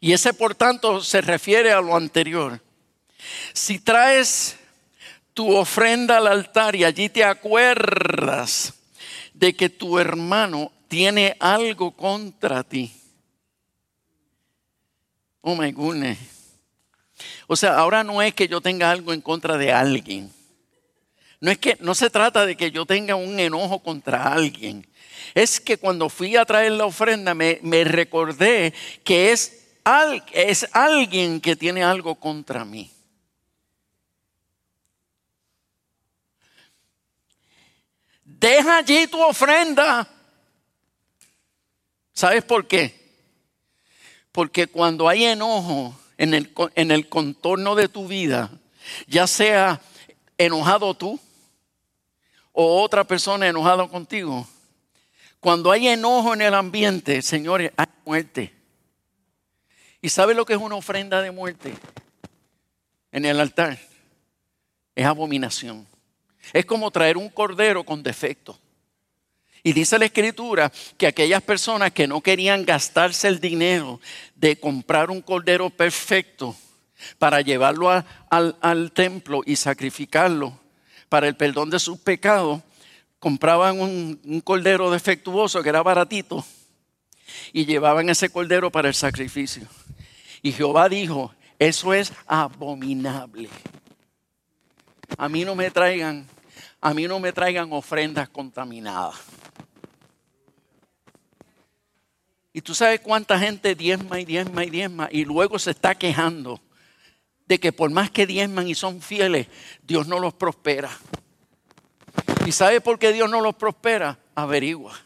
y 0.00 0.12
ese 0.12 0.34
por 0.34 0.54
tanto 0.54 1.00
se 1.00 1.20
refiere 1.20 1.72
a 1.72 1.80
lo 1.80 1.96
anterior, 1.96 2.60
si 3.52 3.78
traes 3.78 4.56
tu 5.34 5.54
ofrenda 5.56 6.18
al 6.18 6.26
altar 6.26 6.74
y 6.74 6.84
allí 6.84 7.08
te 7.08 7.24
acuerdas 7.24 8.74
de 9.32 9.54
que 9.54 9.68
tu 9.68 9.98
hermano 9.98 10.70
tiene 10.88 11.36
algo 11.40 11.92
contra 11.92 12.62
ti. 12.62 12.92
Oh 15.40 15.56
my 15.56 15.72
goodness. 15.72 16.18
O 17.46 17.56
sea, 17.56 17.76
ahora 17.78 18.04
no 18.04 18.22
es 18.22 18.34
que 18.34 18.48
yo 18.48 18.60
tenga 18.60 18.90
algo 18.90 19.12
en 19.12 19.20
contra 19.20 19.56
de 19.56 19.72
alguien. 19.72 20.30
No 21.42 21.50
es 21.50 21.58
que 21.58 21.76
no 21.80 21.96
se 21.96 22.08
trata 22.08 22.46
de 22.46 22.56
que 22.56 22.70
yo 22.70 22.86
tenga 22.86 23.16
un 23.16 23.40
enojo 23.40 23.80
contra 23.80 24.32
alguien. 24.32 24.86
Es 25.34 25.58
que 25.58 25.76
cuando 25.76 26.08
fui 26.08 26.36
a 26.36 26.44
traer 26.44 26.70
la 26.70 26.84
ofrenda 26.84 27.34
me, 27.34 27.58
recordé 27.82 28.72
que 29.02 29.32
es, 29.32 29.66
es 30.32 30.68
alguien 30.70 31.40
que 31.40 31.56
tiene 31.56 31.82
algo 31.82 32.14
contra 32.14 32.64
mí. 32.64 32.92
Deja 38.24 38.78
allí 38.78 39.08
tu 39.08 39.20
ofrenda. 39.20 40.08
¿Sabes 42.12 42.44
por 42.44 42.68
qué? 42.68 42.94
Porque 44.30 44.68
cuando 44.68 45.08
hay 45.08 45.24
enojo, 45.24 45.98
en 46.18 46.34
el, 46.34 46.54
en 46.76 46.92
el 46.92 47.08
contorno 47.08 47.74
de 47.74 47.88
tu 47.88 48.06
vida, 48.06 48.48
ya 49.08 49.26
sea 49.26 49.80
enojado 50.38 50.94
tú 50.94 51.18
o 52.52 52.82
otra 52.82 53.04
persona 53.04 53.48
enojada 53.48 53.86
contigo, 53.88 54.46
cuando 55.40 55.72
hay 55.72 55.88
enojo 55.88 56.34
en 56.34 56.42
el 56.42 56.54
ambiente, 56.54 57.20
señores, 57.22 57.72
hay 57.76 57.86
muerte. 58.04 58.54
¿Y 60.00 60.08
sabe 60.08 60.34
lo 60.34 60.44
que 60.44 60.52
es 60.52 60.60
una 60.60 60.76
ofrenda 60.76 61.20
de 61.22 61.30
muerte 61.30 61.74
en 63.10 63.24
el 63.24 63.40
altar? 63.40 63.78
Es 64.94 65.06
abominación. 65.06 65.86
Es 66.52 66.66
como 66.66 66.90
traer 66.90 67.16
un 67.16 67.28
cordero 67.28 67.84
con 67.84 68.02
defecto. 68.02 68.58
Y 69.62 69.72
dice 69.72 69.98
la 69.98 70.06
escritura 70.06 70.72
que 70.98 71.06
aquellas 71.06 71.42
personas 71.42 71.92
que 71.92 72.08
no 72.08 72.20
querían 72.20 72.64
gastarse 72.64 73.28
el 73.28 73.40
dinero 73.40 74.00
de 74.34 74.58
comprar 74.58 75.10
un 75.10 75.22
cordero 75.22 75.70
perfecto 75.70 76.56
para 77.18 77.40
llevarlo 77.40 77.88
al, 78.30 78.92
templo 78.92 79.42
y 79.46 79.56
sacrificarlo 79.56 80.58
para 81.12 81.28
el 81.28 81.36
perdón 81.36 81.68
de 81.68 81.78
sus 81.78 81.98
pecados, 81.98 82.62
compraban 83.18 83.78
un, 83.78 84.18
un 84.24 84.40
cordero 84.40 84.90
defectuoso 84.90 85.62
que 85.62 85.68
era 85.68 85.82
baratito 85.82 86.42
y 87.52 87.66
llevaban 87.66 88.08
ese 88.08 88.30
cordero 88.30 88.72
para 88.72 88.88
el 88.88 88.94
sacrificio. 88.94 89.68
Y 90.40 90.52
Jehová 90.52 90.88
dijo, 90.88 91.34
eso 91.58 91.92
es 91.92 92.14
abominable. 92.26 93.50
A 95.18 95.28
mí 95.28 95.44
no 95.44 95.54
me 95.54 95.70
traigan, 95.70 96.26
a 96.80 96.94
mí 96.94 97.06
no 97.06 97.20
me 97.20 97.30
traigan 97.30 97.74
ofrendas 97.74 98.30
contaminadas. 98.30 99.16
Y 102.54 102.62
tú 102.62 102.74
sabes 102.74 103.00
cuánta 103.00 103.38
gente 103.38 103.74
diezma 103.74 104.18
y 104.18 104.24
diezma 104.24 104.64
y 104.64 104.70
diezma 104.70 105.08
y 105.12 105.26
luego 105.26 105.58
se 105.58 105.72
está 105.72 105.94
quejando 105.94 106.58
de 107.46 107.60
que 107.60 107.72
por 107.72 107.90
más 107.90 108.10
que 108.10 108.26
diezman 108.26 108.68
y 108.68 108.74
son 108.74 109.00
fieles, 109.00 109.46
Dios 109.82 110.06
no 110.06 110.18
los 110.18 110.34
prospera. 110.34 110.90
¿Y 112.46 112.52
sabe 112.52 112.80
por 112.80 112.98
qué 112.98 113.12
Dios 113.12 113.28
no 113.30 113.40
los 113.40 113.54
prospera? 113.54 114.18
Averigua. 114.34 114.98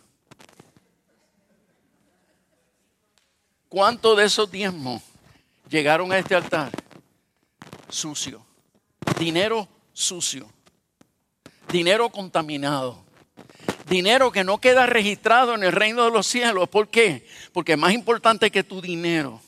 ¿Cuántos 3.69 4.17
de 4.17 4.25
esos 4.25 4.51
diezmos 4.51 5.03
llegaron 5.69 6.13
a 6.13 6.19
este 6.19 6.35
altar? 6.35 6.71
Sucio. 7.89 8.45
Dinero 9.19 9.69
sucio. 9.93 10.49
Dinero 11.69 12.09
contaminado 12.11 13.07
dinero 13.89 14.33
que 14.33 14.45
no 14.45 14.59
queda 14.59 14.87
registrado 14.87 15.55
en 15.55 15.63
el 15.63 15.73
reino 15.73 16.05
de 16.05 16.11
los 16.11 16.27
cielos. 16.27 16.69
¿Por 16.69 16.89
qué? 16.89 17.27
Porque 17.53 17.77
más 17.77 17.93
importante 17.93 18.51
que 18.51 18.65
tu 18.65 18.81
dinero 18.81 19.41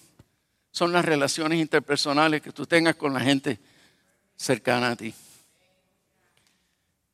son 0.71 0.93
las 0.93 1.05
relaciones 1.05 1.59
interpersonales 1.59 2.43
que 2.43 2.53
tú 2.53 2.67
tengas 2.67 2.97
con 2.97 3.15
la 3.15 3.21
gente 3.21 3.59
cercana 4.37 4.91
a 4.91 4.97
ti. 4.97 5.15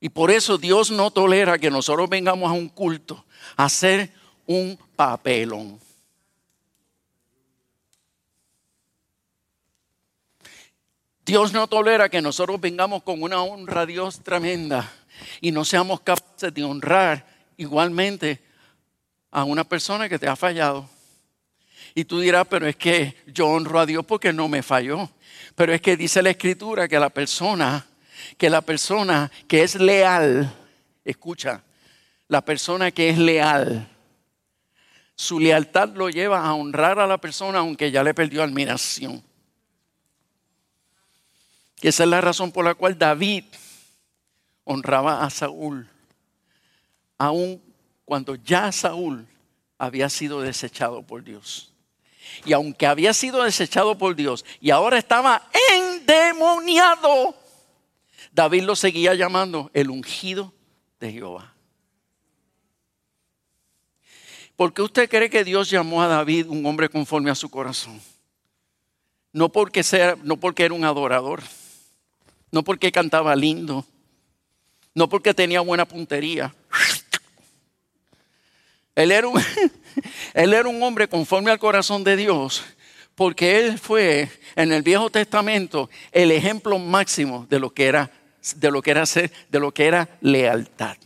Y 0.00 0.11
por 0.11 0.30
eso 0.30 0.58
Dios 0.58 0.90
no 0.90 1.11
tolera 1.11 1.58
que 1.58 1.70
nosotros 1.70 2.11
vengamos 2.11 2.50
a 2.50 2.52
un 2.52 2.68
culto 2.68 3.25
a 3.56 3.64
hacer 3.64 4.12
un 4.46 4.78
papelón. 4.96 5.80
Dios 11.25 11.54
no 11.54 11.66
tolera 11.66 12.11
que 12.11 12.20
nosotros 12.20 12.61
vengamos 12.61 13.02
con 13.02 13.23
una 13.23 13.42
honra 13.42 13.82
a 13.82 13.87
Dios 13.87 14.20
tremenda 14.23 14.92
y 15.40 15.52
no 15.52 15.64
seamos 15.64 16.00
capaces 16.00 16.52
de 16.52 16.64
honrar 16.64 17.26
igualmente 17.56 18.42
a 19.30 19.44
una 19.44 19.64
persona 19.64 20.06
que 20.08 20.18
te 20.18 20.28
ha 20.28 20.37
fallado. 20.37 20.87
Y 21.94 22.04
tú 22.04 22.18
dirás, 22.18 22.46
pero 22.48 22.66
es 22.66 22.76
que 22.76 23.16
yo 23.26 23.46
honro 23.46 23.78
a 23.78 23.86
Dios 23.86 24.04
porque 24.04 24.32
no 24.32 24.48
me 24.48 24.62
falló. 24.62 25.08
Pero 25.54 25.72
es 25.72 25.80
que 25.80 25.96
dice 25.96 26.22
la 26.22 26.30
escritura 26.30 26.88
que 26.88 26.98
la 26.98 27.10
persona, 27.10 27.86
que 28.36 28.50
la 28.50 28.62
persona 28.62 29.30
que 29.46 29.62
es 29.62 29.76
leal, 29.76 30.52
escucha, 31.04 31.62
la 32.26 32.44
persona 32.44 32.90
que 32.90 33.10
es 33.10 33.18
leal, 33.18 33.88
su 35.14 35.38
lealtad 35.38 35.90
lo 35.90 36.10
lleva 36.10 36.44
a 36.44 36.54
honrar 36.54 36.98
a 36.98 37.06
la 37.06 37.18
persona 37.18 37.60
aunque 37.60 37.92
ya 37.92 38.02
le 38.02 38.14
perdió 38.14 38.42
admiración. 38.42 39.22
Y 41.80 41.88
esa 41.88 42.02
es 42.02 42.10
la 42.10 42.20
razón 42.20 42.50
por 42.50 42.64
la 42.64 42.74
cual 42.74 42.98
David 42.98 43.44
honraba 44.64 45.24
a 45.24 45.30
Saúl, 45.30 45.88
aun 47.18 47.62
cuando 48.04 48.34
ya 48.34 48.72
Saúl 48.72 49.28
había 49.78 50.08
sido 50.08 50.40
desechado 50.40 51.02
por 51.02 51.22
Dios. 51.22 51.73
Y 52.44 52.52
aunque 52.52 52.86
había 52.86 53.14
sido 53.14 53.42
desechado 53.42 53.96
por 53.96 54.16
Dios 54.16 54.44
y 54.60 54.70
ahora 54.70 54.98
estaba 54.98 55.48
endemoniado, 55.72 57.34
David 58.32 58.62
lo 58.64 58.76
seguía 58.76 59.14
llamando 59.14 59.70
el 59.74 59.90
ungido 59.90 60.52
de 61.00 61.12
Jehová. 61.12 61.54
¿Por 64.56 64.72
qué 64.72 64.82
usted 64.82 65.08
cree 65.08 65.30
que 65.30 65.44
Dios 65.44 65.68
llamó 65.68 66.02
a 66.02 66.06
David 66.06 66.46
un 66.48 66.64
hombre 66.66 66.88
conforme 66.88 67.30
a 67.30 67.34
su 67.34 67.48
corazón? 67.48 68.00
No 69.32 69.48
porque, 69.48 69.82
sea, 69.82 70.16
no 70.22 70.36
porque 70.36 70.64
era 70.64 70.74
un 70.74 70.84
adorador, 70.84 71.42
no 72.52 72.62
porque 72.62 72.92
cantaba 72.92 73.34
lindo, 73.34 73.84
no 74.94 75.08
porque 75.08 75.34
tenía 75.34 75.60
buena 75.60 75.86
puntería. 75.86 76.54
Él 78.94 79.10
era, 79.10 79.26
un, 79.26 79.42
él 80.34 80.54
era 80.54 80.68
un 80.68 80.82
hombre 80.82 81.08
conforme 81.08 81.50
al 81.50 81.58
corazón 81.58 82.04
de 82.04 82.16
Dios, 82.16 82.64
porque 83.14 83.58
él 83.58 83.78
fue 83.78 84.30
en 84.56 84.72
el 84.72 84.82
Viejo 84.82 85.10
Testamento 85.10 85.90
el 86.12 86.30
ejemplo 86.30 86.78
máximo 86.78 87.46
de 87.48 87.58
lo 87.58 87.70
que 87.70 87.86
era, 87.86 88.10
de 88.56 88.70
lo 88.70 88.82
que 88.82 88.90
era, 88.92 89.06
ser, 89.06 89.32
de 89.48 89.60
lo 89.60 89.72
que 89.72 89.86
era 89.86 90.08
lealtad. 90.20 90.96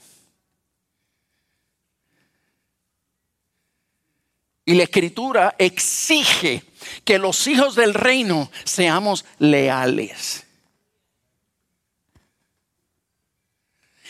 Y 4.67 4.75
la 4.75 4.83
escritura 4.83 5.55
exige 5.57 6.63
que 7.03 7.19
los 7.19 7.47
hijos 7.47 7.75
del 7.75 7.95
reino 7.95 8.51
seamos 8.65 9.25
leales. 9.39 10.45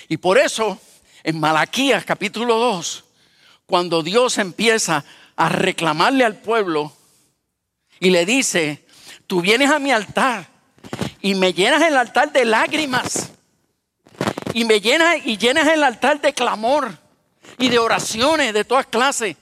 Y 0.08 0.16
por 0.16 0.36
eso, 0.36 0.80
en 1.22 1.38
Malaquías 1.38 2.04
capítulo 2.04 2.56
2, 2.56 3.04
cuando 3.68 4.02
Dios 4.02 4.38
empieza 4.38 5.04
a 5.36 5.50
reclamarle 5.50 6.24
al 6.24 6.36
pueblo 6.36 6.90
y 8.00 8.08
le 8.08 8.24
dice, 8.24 8.86
tú 9.26 9.42
vienes 9.42 9.70
a 9.70 9.78
mi 9.78 9.92
altar 9.92 10.48
y 11.20 11.34
me 11.34 11.52
llenas 11.52 11.82
el 11.82 11.94
altar 11.98 12.32
de 12.32 12.46
lágrimas 12.46 13.30
y 14.54 14.64
me 14.64 14.80
llenas 14.80 15.18
y 15.22 15.36
llenas 15.36 15.68
el 15.68 15.84
altar 15.84 16.18
de 16.22 16.32
clamor 16.32 16.98
y 17.58 17.68
de 17.68 17.78
oraciones 17.78 18.54
de 18.54 18.64
todas 18.64 18.86
clases 18.86 19.36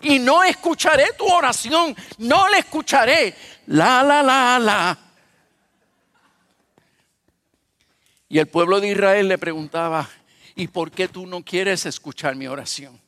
y 0.00 0.18
no 0.18 0.42
escucharé 0.44 1.12
tu 1.18 1.26
oración, 1.26 1.94
no 2.16 2.48
le 2.48 2.60
escucharé. 2.60 3.34
La, 3.66 4.02
la, 4.02 4.22
la, 4.22 4.58
la. 4.58 4.98
Y 8.30 8.38
el 8.38 8.48
pueblo 8.48 8.80
de 8.80 8.88
Israel 8.88 9.28
le 9.28 9.36
preguntaba, 9.36 10.08
¿y 10.54 10.68
por 10.68 10.90
qué 10.90 11.06
tú 11.06 11.26
no 11.26 11.44
quieres 11.44 11.84
escuchar 11.84 12.34
mi 12.34 12.46
oración? 12.46 12.98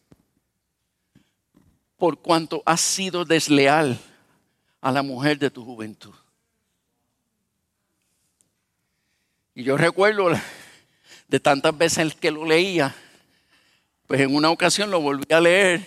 Por 2.01 2.19
cuanto 2.19 2.63
has 2.65 2.81
sido 2.81 3.27
desleal 3.27 4.01
a 4.81 4.91
la 4.91 5.03
mujer 5.03 5.39
de 5.39 5.51
tu 5.51 5.63
juventud. 5.63 6.15
Y 9.55 9.65
yo 9.65 9.77
recuerdo 9.77 10.31
de 11.29 11.41
tantas 11.41 11.77
veces 11.77 12.15
que 12.15 12.31
lo 12.31 12.47
leía, 12.47 12.97
pues 14.07 14.23
en 14.23 14.35
una 14.35 14.49
ocasión 14.49 14.91
lo 14.91 15.03
volví 15.03 15.31
a 15.31 15.43
leer 15.43 15.87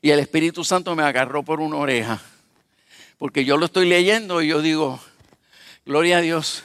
y 0.00 0.10
el 0.10 0.20
Espíritu 0.20 0.62
Santo 0.62 0.94
me 0.94 1.02
agarró 1.02 1.42
por 1.42 1.58
una 1.58 1.78
oreja. 1.78 2.22
Porque 3.18 3.44
yo 3.44 3.56
lo 3.56 3.66
estoy 3.66 3.88
leyendo 3.88 4.40
y 4.40 4.46
yo 4.46 4.62
digo, 4.62 5.00
gloria 5.84 6.18
a 6.18 6.20
Dios, 6.20 6.62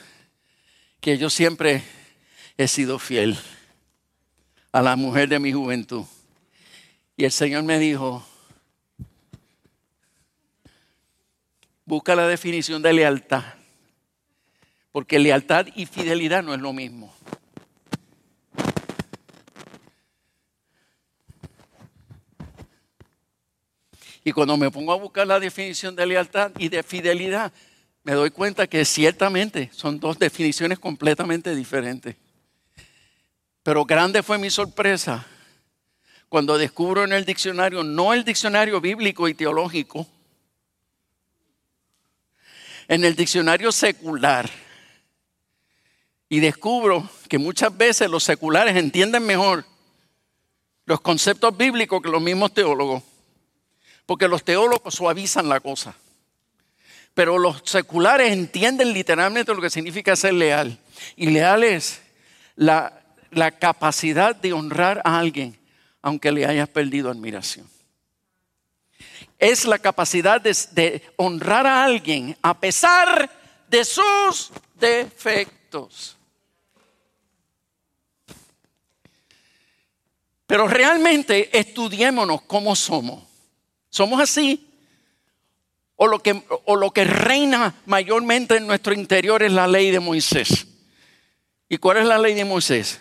que 1.00 1.18
yo 1.18 1.28
siempre 1.28 1.82
he 2.56 2.68
sido 2.68 3.00
fiel 3.00 3.36
a 4.70 4.80
la 4.80 4.94
mujer 4.94 5.28
de 5.28 5.40
mi 5.40 5.52
juventud. 5.52 6.04
Y 7.16 7.24
el 7.24 7.32
Señor 7.32 7.64
me 7.64 7.80
dijo, 7.80 8.24
busca 11.90 12.14
la 12.14 12.28
definición 12.28 12.80
de 12.82 12.92
lealtad, 12.92 13.42
porque 14.92 15.18
lealtad 15.18 15.66
y 15.74 15.86
fidelidad 15.86 16.40
no 16.40 16.54
es 16.54 16.60
lo 16.60 16.72
mismo. 16.72 17.12
Y 24.22 24.30
cuando 24.30 24.56
me 24.56 24.70
pongo 24.70 24.92
a 24.92 24.96
buscar 24.96 25.26
la 25.26 25.40
definición 25.40 25.96
de 25.96 26.06
lealtad 26.06 26.52
y 26.58 26.68
de 26.68 26.84
fidelidad, 26.84 27.52
me 28.04 28.12
doy 28.12 28.30
cuenta 28.30 28.68
que 28.68 28.84
ciertamente 28.84 29.68
son 29.72 29.98
dos 29.98 30.16
definiciones 30.16 30.78
completamente 30.78 31.56
diferentes. 31.56 32.14
Pero 33.64 33.84
grande 33.84 34.22
fue 34.22 34.38
mi 34.38 34.48
sorpresa 34.50 35.26
cuando 36.28 36.56
descubro 36.56 37.02
en 37.02 37.12
el 37.12 37.24
diccionario, 37.24 37.82
no 37.82 38.14
el 38.14 38.22
diccionario 38.24 38.80
bíblico 38.80 39.26
y 39.26 39.34
teológico, 39.34 40.06
en 42.90 43.04
el 43.04 43.14
diccionario 43.14 43.70
secular, 43.70 44.50
y 46.28 46.40
descubro 46.40 47.08
que 47.28 47.38
muchas 47.38 47.76
veces 47.76 48.10
los 48.10 48.24
seculares 48.24 48.76
entienden 48.76 49.24
mejor 49.24 49.64
los 50.86 51.00
conceptos 51.00 51.56
bíblicos 51.56 52.02
que 52.02 52.08
los 52.08 52.20
mismos 52.20 52.52
teólogos. 52.52 53.04
Porque 54.06 54.26
los 54.26 54.42
teólogos 54.42 54.92
suavizan 54.92 55.48
la 55.48 55.60
cosa. 55.60 55.94
Pero 57.14 57.38
los 57.38 57.62
seculares 57.64 58.32
entienden 58.32 58.92
literalmente 58.92 59.54
lo 59.54 59.60
que 59.60 59.70
significa 59.70 60.16
ser 60.16 60.34
leal. 60.34 60.76
Y 61.14 61.26
leal 61.26 61.62
es 61.62 62.00
la, 62.56 63.02
capacidad 63.60 64.34
de 64.34 64.52
honrar 64.52 65.00
a 65.04 65.18
alguien 65.18 65.56
aunque 66.02 66.32
le 66.32 66.46
hayas 66.46 66.68
perdido 66.68 67.10
admiración. 67.10 67.68
Es 69.40 69.64
la 69.64 69.78
capacidad 69.78 70.38
de, 70.38 71.02
honrar 71.16 71.66
a 71.66 71.82
alguien 71.82 72.36
a 72.42 72.60
pesar 72.60 73.28
de 73.66 73.84
sus 73.86 74.52
defectos. 74.78 76.16
Pero 80.46 80.68
realmente 80.68 81.58
estudiémonos 81.58 82.42
cómo 82.42 82.76
somos. 82.76 83.24
¿Somos 83.88 84.20
así? 84.20 84.68
O 85.96 86.06
lo, 86.06 86.18
que, 86.18 86.42
o 86.66 86.76
lo 86.76 86.90
que 86.90 87.04
reina 87.04 87.74
mayormente 87.86 88.58
en 88.58 88.66
nuestro 88.66 88.92
interior 88.92 89.42
es 89.42 89.52
la 89.52 89.66
ley 89.66 89.90
de 89.90 90.00
Moisés. 90.00 90.66
¿Y 91.66 91.78
cuál 91.78 91.96
es 91.96 92.04
la 92.04 92.18
ley 92.18 92.34
de 92.34 92.44
Moisés? 92.44 93.00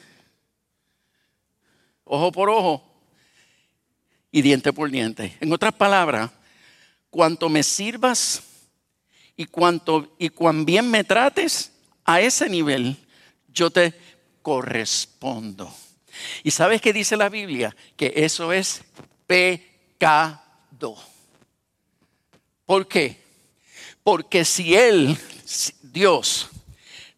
Ojo 2.06 2.32
por 2.32 2.50
ojo 2.50 2.89
y 4.32 4.42
diente 4.42 4.74
por 4.74 4.92
diente. 4.92 5.38
En 5.40 5.52
otras 5.52 5.74
palabras, 5.74 6.32
cuanto 7.10 7.50
me 7.50 7.64
sirvas 7.64 8.44
y 9.36 9.46
cuanto 9.46 10.16
y 10.18 10.30
cuán 10.30 10.66
bien 10.66 10.90
me 10.90 11.04
trates, 11.04 11.72
a 12.06 12.22
ese 12.22 12.50
nivel 12.50 12.98
yo 13.48 13.70
te 13.70 13.94
correspondo. 14.42 15.74
¿Y 16.44 16.52
sabes 16.52 16.82
qué 16.82 16.92
dice 16.94 17.16
la 17.16 17.30
Biblia? 17.30 17.76
Que 17.96 18.14
eso 18.16 18.52
es 18.52 18.82
pecado. 19.28 20.98
¿Por 22.66 22.88
qué? 22.88 23.24
Porque 24.04 24.46
si 24.46 24.76
Él, 24.76 25.18
Dios, 25.82 26.50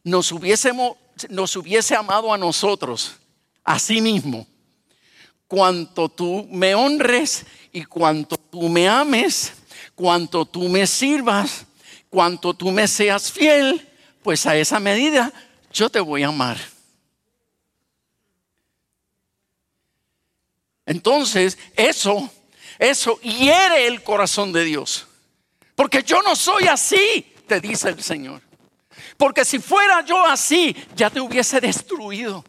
nos, 0.03 0.31
hubiésemos, 0.31 0.97
nos 1.29 1.55
hubiese 1.55 1.95
amado 1.95 2.33
a 2.33 2.37
nosotros, 2.37 3.15
a 3.63 3.79
sí 3.79 4.01
mismo, 4.01 4.47
cuanto 5.51 6.07
tú 6.07 6.47
me 6.49 6.73
honres 6.73 7.45
y 7.73 7.83
cuanto 7.83 8.37
tú 8.37 8.69
me 8.69 8.87
ames, 8.87 9.51
cuanto 9.95 10.45
tú 10.45 10.69
me 10.69 10.87
sirvas, 10.87 11.65
cuanto 12.09 12.53
tú 12.53 12.71
me 12.71 12.87
seas 12.87 13.29
fiel, 13.29 13.85
pues 14.23 14.45
a 14.45 14.55
esa 14.55 14.79
medida 14.79 15.33
yo 15.73 15.89
te 15.89 15.99
voy 15.99 16.23
a 16.23 16.29
amar. 16.29 16.57
Entonces, 20.85 21.57
eso 21.75 22.31
eso 22.79 23.19
hiere 23.19 23.87
el 23.87 24.03
corazón 24.03 24.53
de 24.53 24.63
Dios. 24.63 25.05
Porque 25.75 26.01
yo 26.01 26.21
no 26.21 26.33
soy 26.33 26.67
así, 26.67 27.35
te 27.45 27.59
dice 27.59 27.89
el 27.89 28.01
Señor. 28.01 28.41
Porque 29.17 29.43
si 29.43 29.59
fuera 29.59 30.05
yo 30.05 30.25
así, 30.25 30.73
ya 30.95 31.09
te 31.09 31.19
hubiese 31.19 31.59
destruido. 31.59 32.45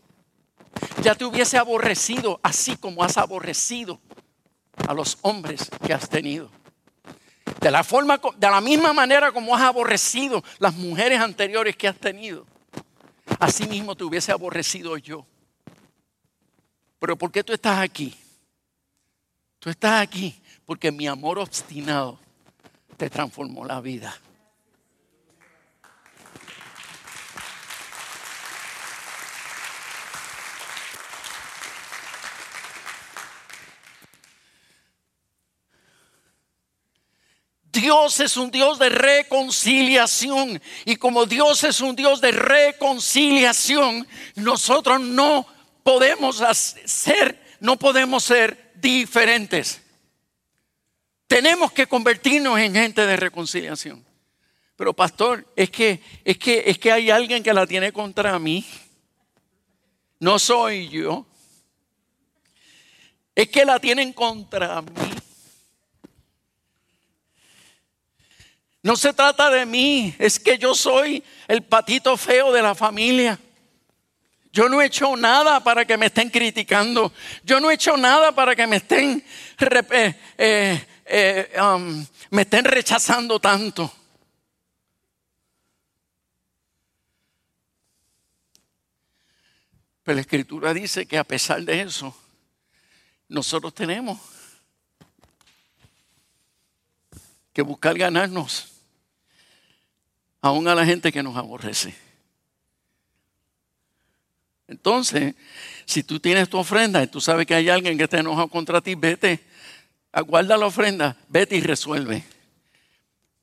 Ya 1.02 1.14
te 1.14 1.24
hubiese 1.24 1.58
aborrecido, 1.58 2.40
así 2.42 2.76
como 2.76 3.02
has 3.02 3.16
aborrecido 3.18 4.00
a 4.86 4.94
los 4.94 5.18
hombres 5.22 5.70
que 5.84 5.92
has 5.92 6.08
tenido. 6.08 6.50
De 7.60 7.70
la, 7.70 7.84
forma, 7.84 8.20
de 8.36 8.50
la 8.50 8.60
misma 8.60 8.92
manera 8.92 9.32
como 9.32 9.54
has 9.54 9.62
aborrecido 9.62 10.42
las 10.58 10.74
mujeres 10.74 11.20
anteriores 11.20 11.76
que 11.76 11.88
has 11.88 11.96
tenido. 11.96 12.46
Así 13.38 13.66
mismo 13.66 13.94
te 13.94 14.04
hubiese 14.04 14.32
aborrecido 14.32 14.96
yo. 14.96 15.26
Pero 16.98 17.16
¿por 17.16 17.30
qué 17.30 17.42
tú 17.42 17.52
estás 17.52 17.80
aquí? 17.80 18.16
Tú 19.58 19.70
estás 19.70 20.00
aquí 20.00 20.40
porque 20.66 20.90
mi 20.90 21.06
amor 21.06 21.38
obstinado 21.38 22.18
te 22.96 23.10
transformó 23.10 23.64
la 23.64 23.80
vida. 23.80 24.16
Dios 37.72 38.20
es 38.20 38.36
un 38.36 38.50
Dios 38.50 38.78
de 38.78 38.90
reconciliación. 38.90 40.60
Y 40.84 40.96
como 40.96 41.24
Dios 41.24 41.64
es 41.64 41.80
un 41.80 41.96
Dios 41.96 42.20
de 42.20 42.30
reconciliación, 42.30 44.06
nosotros 44.34 45.00
no 45.00 45.46
podemos 45.82 46.42
ser, 46.84 47.42
no 47.60 47.78
podemos 47.78 48.24
ser 48.24 48.72
diferentes. 48.74 49.80
Tenemos 51.26 51.72
que 51.72 51.86
convertirnos 51.86 52.58
en 52.58 52.74
gente 52.74 53.06
de 53.06 53.16
reconciliación. 53.16 54.04
Pero 54.76 54.92
pastor, 54.92 55.46
es 55.56 55.70
que, 55.70 56.02
es 56.24 56.36
que, 56.36 56.64
es 56.66 56.78
que 56.78 56.92
hay 56.92 57.10
alguien 57.10 57.42
que 57.42 57.54
la 57.54 57.66
tiene 57.66 57.90
contra 57.90 58.38
mí. 58.38 58.66
No 60.20 60.38
soy 60.38 60.90
yo. 60.90 61.24
Es 63.34 63.48
que 63.48 63.64
la 63.64 63.78
tienen 63.78 64.12
contra 64.12 64.82
mí. 64.82 65.21
No 68.82 68.96
se 68.96 69.12
trata 69.12 69.48
de 69.48 69.64
mí, 69.64 70.14
es 70.18 70.40
que 70.40 70.58
yo 70.58 70.74
soy 70.74 71.22
el 71.46 71.62
patito 71.62 72.16
feo 72.16 72.52
de 72.52 72.62
la 72.62 72.74
familia. 72.74 73.38
Yo 74.52 74.68
no 74.68 74.82
he 74.82 74.86
hecho 74.86 75.16
nada 75.16 75.62
para 75.62 75.84
que 75.84 75.96
me 75.96 76.06
estén 76.06 76.28
criticando. 76.28 77.12
Yo 77.44 77.60
no 77.60 77.70
he 77.70 77.74
hecho 77.74 77.96
nada 77.96 78.32
para 78.32 78.56
que 78.56 78.66
me 78.66 78.76
estén, 78.76 79.24
eh, 79.60 80.14
eh, 80.36 80.86
eh, 81.06 81.60
um, 81.60 82.04
me 82.30 82.42
estén 82.42 82.64
rechazando 82.64 83.38
tanto. 83.38 83.90
Pero 90.02 90.16
la 90.16 90.20
escritura 90.22 90.74
dice 90.74 91.06
que 91.06 91.16
a 91.16 91.24
pesar 91.24 91.62
de 91.62 91.82
eso, 91.82 92.14
nosotros 93.28 93.72
tenemos 93.72 94.18
que 97.52 97.62
buscar 97.62 97.96
ganarnos 97.96 98.71
aún 100.42 100.68
a 100.68 100.74
la 100.74 100.84
gente 100.84 101.12
que 101.12 101.22
nos 101.22 101.36
aborrece. 101.36 101.94
Entonces, 104.66 105.34
si 105.86 106.02
tú 106.02 106.18
tienes 106.18 106.48
tu 106.48 106.58
ofrenda 106.58 107.02
y 107.02 107.06
tú 107.06 107.20
sabes 107.20 107.46
que 107.46 107.54
hay 107.54 107.68
alguien 107.68 107.96
que 107.96 108.04
está 108.04 108.18
enojado 108.18 108.48
contra 108.48 108.80
ti, 108.80 108.94
vete, 108.94 109.40
aguarda 110.10 110.56
la 110.56 110.66
ofrenda, 110.66 111.16
vete 111.28 111.56
y 111.56 111.60
resuelve. 111.60 112.24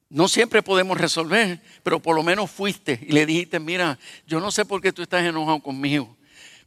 No 0.09 0.27
siempre 0.27 0.63
podemos 0.63 0.97
resolver, 0.97 1.61
pero 1.83 1.99
por 1.99 2.15
lo 2.15 2.23
menos 2.23 2.49
fuiste 2.49 2.99
y 3.07 3.11
le 3.11 3.25
dijiste, 3.25 3.59
mira, 3.59 3.99
yo 4.25 4.39
no 4.39 4.51
sé 4.51 4.65
por 4.65 4.81
qué 4.81 4.91
tú 4.91 5.03
estás 5.03 5.23
enojado 5.23 5.59
conmigo, 5.59 6.17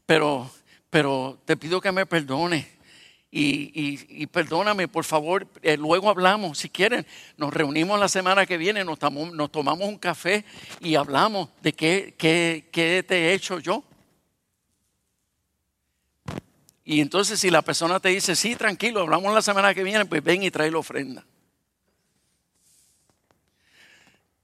pero, 0.07 0.51
pero 0.91 1.41
te 1.45 1.57
pido 1.57 1.81
que 1.81 1.93
me 1.93 2.07
perdones. 2.07 2.67
Y, 3.35 4.27
perdóname, 4.27 4.89
por 4.89 5.05
favor, 5.05 5.49
eh, 5.63 5.79
luego 5.79 6.11
hablamos, 6.11 6.59
si 6.59 6.69
quieren, 6.69 7.07
nos 7.39 7.55
reunimos 7.55 7.99
la 7.99 8.09
semana 8.09 8.45
que 8.45 8.59
viene, 8.59 8.85
nos, 8.85 8.99
nos 9.01 9.51
tomamos 9.51 9.89
un 9.89 9.97
café 9.97 10.45
y 10.81 10.97
hablamos 10.97 11.49
de 11.63 11.73
qué, 11.73 12.15
qué, 12.19 12.69
qué 12.71 13.03
te 13.03 13.17
he 13.17 13.33
hecho 13.33 13.59
yo. 13.59 13.85
Y 16.85 17.01
entonces 17.01 17.41
si 17.41 17.49
la 17.49 17.63
persona 17.63 18.01
te 18.01 18.11
dice, 18.11 18.37
sí, 18.37 18.55
tranquilo, 18.55 19.01
hablamos 19.01 19.33
la 19.33 19.41
semana 19.41 19.73
que 19.73 19.83
viene, 19.83 20.05
pues 20.05 20.23
ven 20.23 20.43
y 20.43 20.51
trae 20.51 20.71
la 20.71 20.79
ofrenda. 20.79 21.25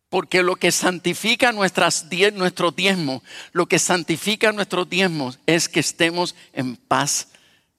Porque 0.09 0.43
lo 0.43 0.57
que 0.57 0.73
santifica 0.73 1.53
nuestras, 1.53 2.07
nuestro 2.33 2.71
diezmo, 2.71 3.23
lo 3.53 3.67
que 3.67 3.79
santifica 3.79 4.51
nuestros 4.53 4.89
diezmos 4.89 5.41
es 5.45 5.69
que 5.69 5.81
estemos 5.81 6.35
en 6.55 6.77
paz 6.77 7.29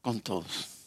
con 0.02 0.20
todos. 0.20 0.79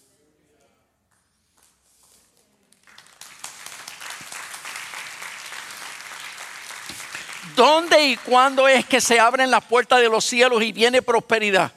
¿Dónde 7.55 8.09
y 8.09 8.17
cuándo 8.17 8.69
es 8.69 8.85
que 8.87 9.01
se 9.01 9.19
abren 9.19 9.51
las 9.51 9.65
puertas 9.65 10.01
de 10.01 10.09
los 10.09 10.25
cielos 10.25 10.63
y 10.63 10.73
viene 10.73 11.03
prosperidad? 11.03 11.73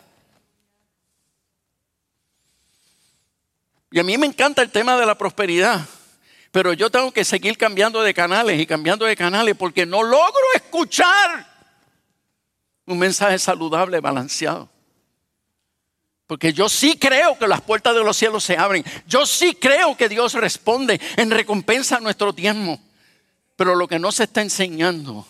Y 3.91 3.99
a 3.99 4.03
mí 4.03 4.17
me 4.17 4.27
encanta 4.27 4.61
el 4.61 4.71
tema 4.71 4.97
de 4.97 5.05
la 5.05 5.17
prosperidad. 5.17 5.85
Pero 6.51 6.73
yo 6.73 6.89
tengo 6.89 7.11
que 7.11 7.25
seguir 7.25 7.57
cambiando 7.57 8.01
de 8.01 8.13
canales 8.13 8.59
y 8.59 8.65
cambiando 8.65 9.05
de 9.05 9.15
canales 9.15 9.55
porque 9.57 9.85
no 9.85 10.03
logro 10.03 10.43
escuchar 10.55 11.45
un 12.85 12.97
mensaje 12.97 13.37
saludable, 13.39 13.99
balanceado. 13.99 14.69
Porque 16.27 16.53
yo 16.53 16.69
sí 16.69 16.97
creo 16.97 17.37
que 17.37 17.47
las 17.47 17.61
puertas 17.61 17.93
de 17.93 18.03
los 18.03 18.17
cielos 18.17 18.43
se 18.43 18.57
abren. 18.57 18.83
Yo 19.07 19.25
sí 19.25 19.55
creo 19.55 19.95
que 19.95 20.09
Dios 20.09 20.33
responde 20.33 20.99
en 21.17 21.29
recompensa 21.29 21.97
a 21.97 21.99
nuestro 21.99 22.33
tiempo. 22.33 22.79
Pero 23.55 23.75
lo 23.75 23.87
que 23.87 23.99
no 23.99 24.11
se 24.11 24.23
está 24.23 24.41
enseñando 24.41 25.27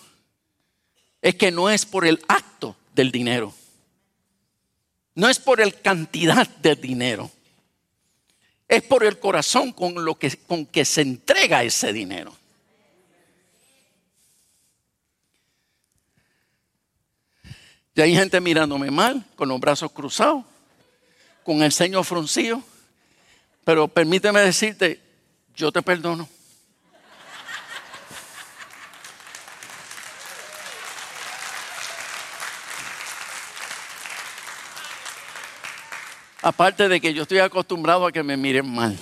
es 1.26 1.36
que 1.36 1.52
no 1.52 1.70
es 1.70 1.86
por 1.86 2.06
el 2.06 2.24
acto 2.28 2.76
del 2.94 3.12
dinero. 3.12 3.54
No 5.16 5.30
es 5.30 5.40
por 5.40 5.62
el 5.62 5.82
cantidad 5.82 6.48
del 6.48 6.80
dinero 6.80 7.32
es 8.68 8.84
por 8.84 9.04
el 9.04 9.20
corazón 9.20 9.72
con, 9.72 10.04
lo 10.04 10.16
que, 10.16 10.36
con 10.38 10.66
que 10.66 10.86
se 10.86 11.02
entrega 11.02 11.64
ese 11.64 11.94
dinero. 11.94 12.36
Y 17.94 18.02
hay 18.02 18.14
gente 18.14 18.42
mirándome 18.42 18.92
mal, 18.92 19.24
con 19.36 19.48
los 19.48 19.60
brazos 19.60 19.92
cruzados, 19.92 20.44
con 21.44 21.64
el 21.64 21.72
ceño 21.72 22.04
fruncido. 22.04 22.62
Pero 23.64 23.88
permíteme 23.88 24.42
decirte, 24.42 25.00
yo 25.56 25.72
te 25.72 25.82
perdono. 25.82 26.28
Aparte 36.46 36.88
de 36.88 37.02
que 37.02 37.12
yo 37.12 37.24
estoy 37.24 37.40
acostumbrado 37.40 38.06
a 38.06 38.12
que 38.12 38.22
me 38.22 38.38
miren 38.38 38.72
mal. 38.72 38.96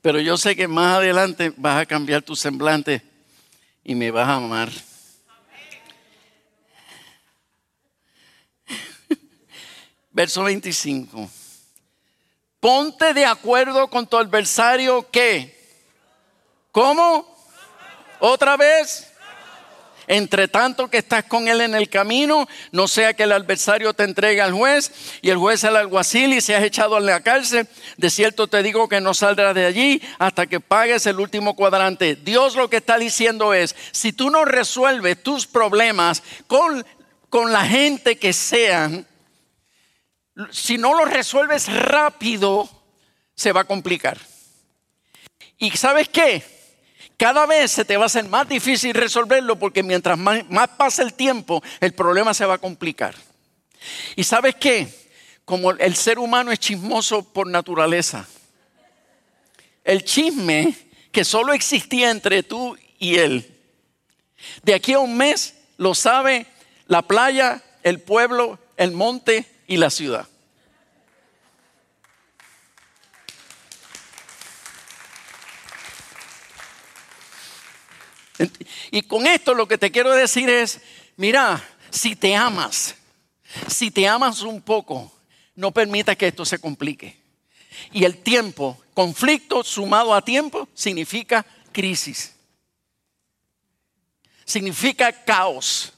Pero 0.00 0.18
yo 0.18 0.38
sé 0.38 0.56
que 0.56 0.66
más 0.66 0.96
adelante 0.96 1.52
vas 1.58 1.82
a 1.82 1.84
cambiar 1.84 2.22
tu 2.22 2.34
semblante 2.34 3.02
y 3.84 3.94
me 3.94 4.10
vas 4.10 4.26
a 4.26 4.36
amar. 4.36 4.70
Verso 10.12 10.44
25. 10.44 11.28
Ponte 12.58 13.12
de 13.12 13.26
acuerdo 13.26 13.88
con 13.88 14.06
tu 14.06 14.16
adversario 14.16 15.10
que. 15.10 15.54
¿Cómo? 16.72 17.36
¿Otra 18.18 18.56
vez? 18.56 19.13
Entre 20.06 20.48
tanto 20.48 20.88
que 20.88 20.98
estás 20.98 21.24
con 21.24 21.48
él 21.48 21.60
en 21.60 21.74
el 21.74 21.88
camino, 21.88 22.46
no 22.72 22.88
sea 22.88 23.14
que 23.14 23.22
el 23.22 23.32
adversario 23.32 23.94
te 23.94 24.04
entregue 24.04 24.40
al 24.40 24.52
juez 24.52 24.92
y 25.22 25.30
el 25.30 25.38
juez 25.38 25.64
al 25.64 25.76
alguacil 25.76 26.32
y 26.34 26.40
seas 26.40 26.62
echado 26.62 26.98
en 26.98 27.06
la 27.06 27.20
cárcel. 27.20 27.68
De 27.96 28.10
cierto 28.10 28.46
te 28.46 28.62
digo 28.62 28.88
que 28.88 29.00
no 29.00 29.14
saldrás 29.14 29.54
de 29.54 29.66
allí 29.66 30.02
hasta 30.18 30.46
que 30.46 30.60
pagues 30.60 31.06
el 31.06 31.20
último 31.20 31.56
cuadrante. 31.56 32.16
Dios 32.16 32.56
lo 32.56 32.68
que 32.68 32.78
está 32.78 32.98
diciendo 32.98 33.54
es, 33.54 33.74
si 33.92 34.12
tú 34.12 34.30
no 34.30 34.44
resuelves 34.44 35.22
tus 35.22 35.46
problemas 35.46 36.22
con, 36.46 36.84
con 37.30 37.52
la 37.52 37.64
gente 37.64 38.16
que 38.16 38.32
sean, 38.32 39.06
si 40.50 40.78
no 40.78 40.94
los 40.94 41.10
resuelves 41.10 41.72
rápido, 41.72 42.68
se 43.34 43.52
va 43.52 43.62
a 43.62 43.64
complicar. 43.64 44.18
¿Y 45.58 45.70
sabes 45.72 46.08
qué? 46.08 46.53
Cada 47.16 47.46
vez 47.46 47.70
se 47.70 47.84
te 47.84 47.96
va 47.96 48.04
a 48.04 48.06
hacer 48.06 48.28
más 48.28 48.48
difícil 48.48 48.94
resolverlo 48.94 49.56
porque 49.58 49.82
mientras 49.82 50.18
más, 50.18 50.42
pasa 50.76 51.02
el 51.02 51.14
tiempo, 51.14 51.62
el 51.80 51.92
problema 51.92 52.34
se 52.34 52.44
va 52.44 52.54
a 52.54 52.58
complicar. 52.58 53.14
¿Y 54.16 54.24
sabes 54.24 54.56
qué? 54.56 54.88
Como 55.44 55.70
el 55.72 55.94
ser 55.94 56.18
humano 56.18 56.50
es 56.50 56.58
chismoso 56.58 57.22
por 57.22 57.46
naturaleza, 57.46 58.26
el 59.84 60.04
chisme 60.04 60.74
que 61.12 61.24
solo 61.24 61.52
existía 61.52 62.10
entre 62.10 62.42
tú 62.42 62.76
y 62.98 63.16
él, 63.16 63.54
de 64.62 64.74
aquí 64.74 64.94
a 64.94 64.98
un 64.98 65.16
mes 65.16 65.54
lo 65.76 65.94
sabe 65.94 66.46
la 66.86 67.02
playa, 67.02 67.62
el 67.82 68.00
pueblo, 68.00 68.58
el 68.76 68.92
monte 68.92 69.46
y 69.66 69.76
la 69.76 69.90
ciudad. 69.90 70.26
Y 78.90 79.02
con 79.02 79.26
esto 79.26 79.54
lo 79.54 79.68
que 79.68 79.78
te 79.78 79.90
quiero 79.90 80.12
decir 80.12 80.48
es, 80.48 80.80
mira, 81.16 81.62
si 81.90 82.16
te 82.16 82.34
amas, 82.34 82.94
si 83.68 83.90
te 83.90 84.06
amas 84.08 84.42
un 84.42 84.60
poco, 84.60 85.12
no 85.54 85.70
permita 85.70 86.16
que 86.16 86.28
esto 86.28 86.44
se 86.44 86.58
complique. 86.58 87.16
Y 87.92 88.04
el 88.04 88.18
tiempo, 88.18 88.80
conflicto 88.94 89.62
sumado 89.64 90.14
a 90.14 90.22
tiempo, 90.22 90.68
significa 90.74 91.44
crisis. 91.72 92.34
Significa 94.44 95.12
caos. 95.12 95.92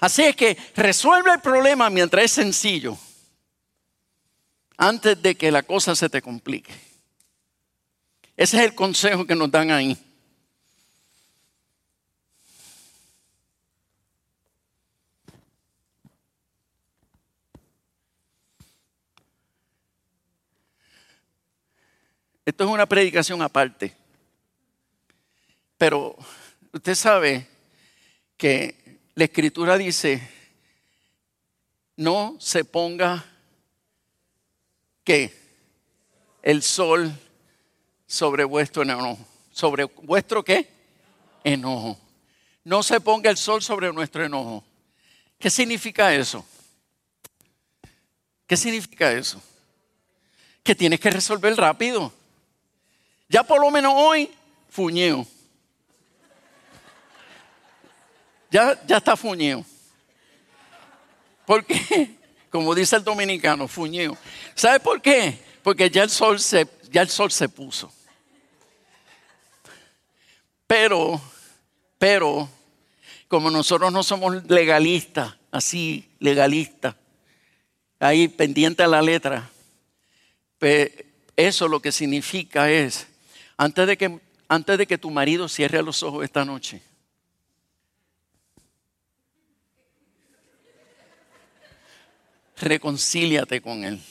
Así 0.00 0.22
es 0.22 0.36
que 0.36 0.56
resuelve 0.74 1.32
el 1.32 1.40
problema 1.40 1.90
mientras 1.90 2.24
es 2.24 2.32
sencillo, 2.32 2.96
antes 4.76 5.20
de 5.20 5.34
que 5.34 5.50
la 5.50 5.62
cosa 5.62 5.94
se 5.94 6.08
te 6.08 6.22
complique. 6.22 6.72
Ese 8.36 8.58
es 8.58 8.62
el 8.64 8.74
consejo 8.74 9.26
que 9.26 9.34
nos 9.34 9.50
dan 9.50 9.70
ahí. 9.70 9.96
Esto 22.46 22.64
es 22.64 22.70
una 22.70 22.86
predicación 22.86 23.42
aparte. 23.42 23.94
Pero 25.76 26.16
Usted 26.76 26.94
sabe 26.94 27.46
que 28.36 29.00
la 29.14 29.24
escritura 29.24 29.78
dice, 29.78 30.20
no 31.96 32.36
se 32.38 32.66
ponga 32.66 33.24
que 35.02 35.34
el 36.42 36.62
sol 36.62 37.18
sobre 38.06 38.44
vuestro 38.44 38.82
enojo. 38.82 39.18
¿Sobre 39.50 39.84
vuestro 39.84 40.44
qué? 40.44 40.68
Enojo. 41.44 41.98
No 42.62 42.82
se 42.82 43.00
ponga 43.00 43.30
el 43.30 43.38
sol 43.38 43.62
sobre 43.62 43.90
nuestro 43.90 44.22
enojo. 44.22 44.62
¿Qué 45.38 45.48
significa 45.48 46.14
eso? 46.14 46.44
¿Qué 48.46 48.54
significa 48.58 49.10
eso? 49.12 49.42
Que 50.62 50.74
tienes 50.74 51.00
que 51.00 51.10
resolver 51.10 51.56
rápido. 51.56 52.12
Ya 53.28 53.42
por 53.42 53.60
lo 53.60 53.70
menos 53.70 53.92
hoy, 53.96 54.30
fuñeo. 54.68 55.26
Ya, 58.50 58.80
ya 58.86 58.98
está 58.98 59.16
fuñeo. 59.16 59.64
¿Por 61.44 61.64
qué? 61.64 62.16
Como 62.50 62.74
dice 62.74 62.96
el 62.96 63.04
dominicano, 63.04 63.68
fuñeo. 63.68 64.16
¿Sabe 64.54 64.80
por 64.80 65.02
qué? 65.02 65.38
Porque 65.62 65.90
ya 65.90 66.04
el 66.04 66.10
sol 66.10 66.40
se, 66.40 66.66
ya 66.90 67.02
el 67.02 67.08
sol 67.08 67.30
se 67.30 67.48
puso. 67.48 67.92
Pero, 70.66 71.20
pero, 71.98 72.48
como 73.28 73.50
nosotros 73.50 73.92
no 73.92 74.02
somos 74.02 74.44
legalistas, 74.46 75.34
así, 75.50 76.08
legalistas, 76.18 76.94
ahí 78.00 78.28
pendiente 78.28 78.82
a 78.82 78.88
la 78.88 79.02
letra, 79.02 79.48
eso 81.36 81.68
lo 81.68 81.80
que 81.80 81.92
significa 81.92 82.70
es, 82.70 83.06
antes 83.56 83.86
de 83.86 83.96
que, 83.96 84.20
antes 84.48 84.78
de 84.78 84.86
que 84.86 84.98
tu 84.98 85.10
marido 85.10 85.48
cierre 85.48 85.82
los 85.82 86.02
ojos 86.02 86.24
esta 86.24 86.44
noche, 86.44 86.82
reconcíliate 92.56 93.60
con 93.60 93.84
él. 93.84 94.02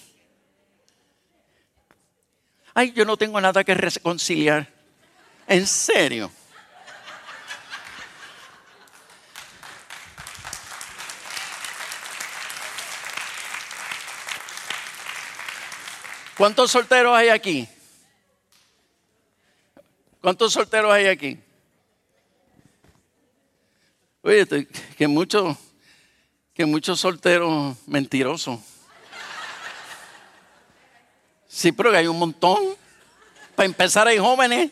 Ay, 2.74 2.92
yo 2.92 3.06
no 3.06 3.16
tengo 3.16 3.40
nada 3.40 3.64
que 3.64 3.74
reconciliar. 3.74 4.68
En 5.48 5.66
serio. 5.66 6.32
¿Cuántos 16.38 16.72
solteros 16.72 17.16
hay 17.16 17.30
aquí? 17.30 17.70
¿Cuántos 20.26 20.54
solteros 20.54 20.92
hay 20.92 21.06
aquí? 21.06 21.38
Oye, 24.24 24.48
que 24.98 25.08
muchos 25.08 25.56
que 26.52 26.66
muchos 26.66 27.00
solteros 27.00 27.78
mentirosos. 27.86 28.60
Sí, 31.48 31.72
pero 31.72 31.92
que 31.92 31.98
hay 31.98 32.08
un 32.08 32.18
montón. 32.18 32.58
Para 33.56 33.68
empezar 33.68 34.08
hay 34.08 34.18
jóvenes, 34.18 34.72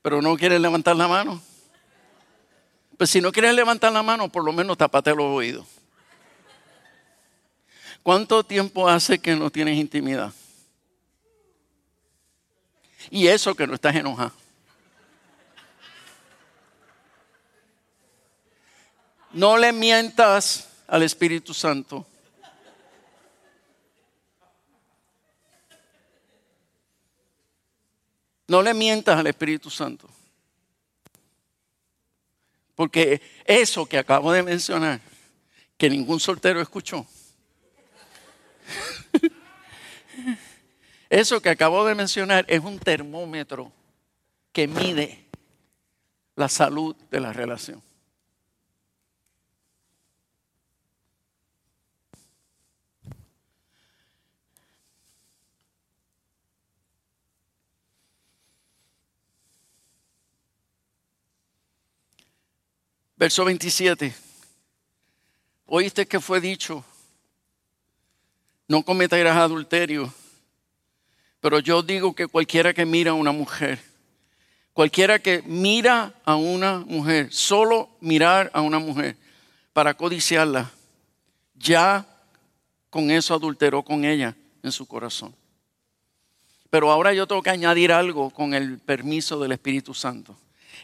pero 0.00 0.22
no 0.22 0.34
quieren 0.34 0.62
levantar 0.62 0.96
la 0.96 1.06
mano. 1.06 1.42
Pues 2.96 3.10
si 3.10 3.20
no 3.20 3.30
quieres 3.30 3.54
levantar 3.54 3.92
la 3.92 4.02
mano, 4.02 4.32
por 4.32 4.42
lo 4.42 4.52
menos 4.54 4.78
tapate 4.78 5.10
los 5.10 5.26
oídos. 5.26 5.66
¿Cuánto 8.02 8.44
tiempo 8.44 8.88
hace 8.88 9.18
que 9.18 9.36
no 9.36 9.50
tienes 9.50 9.76
intimidad? 9.76 10.32
Y 13.08 13.28
eso 13.28 13.54
que 13.54 13.66
no 13.66 13.74
estás 13.74 13.94
enojado. 13.94 14.32
No 19.32 19.56
le 19.56 19.72
mientas 19.72 20.68
al 20.88 21.02
Espíritu 21.04 21.54
Santo. 21.54 22.06
No 28.48 28.60
le 28.62 28.74
mientas 28.74 29.16
al 29.16 29.28
Espíritu 29.28 29.70
Santo. 29.70 30.08
Porque 32.74 33.22
eso 33.44 33.86
que 33.86 33.98
acabo 33.98 34.32
de 34.32 34.42
mencionar, 34.42 35.00
que 35.78 35.88
ningún 35.88 36.18
soltero 36.18 36.60
escuchó, 36.60 37.06
eso 41.10 41.42
que 41.42 41.50
acabo 41.50 41.84
de 41.84 41.96
mencionar 41.96 42.44
es 42.48 42.62
un 42.62 42.78
termómetro 42.78 43.72
que 44.52 44.68
mide 44.68 45.26
la 46.36 46.48
salud 46.48 46.94
de 47.10 47.20
la 47.20 47.32
relación. 47.32 47.82
Verso 63.16 63.44
27. 63.44 64.14
Oíste 65.66 66.06
que 66.06 66.20
fue 66.20 66.40
dicho, 66.40 66.82
no 68.66 68.82
cometerás 68.82 69.36
adulterio. 69.36 70.10
Pero 71.40 71.58
yo 71.58 71.82
digo 71.82 72.14
que 72.14 72.26
cualquiera 72.26 72.74
que 72.74 72.84
mira 72.84 73.12
a 73.12 73.14
una 73.14 73.32
mujer, 73.32 73.80
cualquiera 74.72 75.18
que 75.18 75.42
mira 75.46 76.14
a 76.24 76.36
una 76.36 76.80
mujer, 76.80 77.32
solo 77.32 77.90
mirar 78.00 78.50
a 78.52 78.60
una 78.60 78.78
mujer 78.78 79.16
para 79.72 79.94
codiciarla, 79.94 80.70
ya 81.54 82.06
con 82.90 83.10
eso 83.10 83.34
adulteró 83.34 83.82
con 83.82 84.04
ella 84.04 84.36
en 84.62 84.72
su 84.72 84.86
corazón. 84.86 85.34
Pero 86.68 86.90
ahora 86.90 87.12
yo 87.12 87.26
tengo 87.26 87.42
que 87.42 87.50
añadir 87.50 87.92
algo 87.92 88.30
con 88.30 88.54
el 88.54 88.78
permiso 88.78 89.40
del 89.40 89.52
Espíritu 89.52 89.94
Santo. 89.94 90.36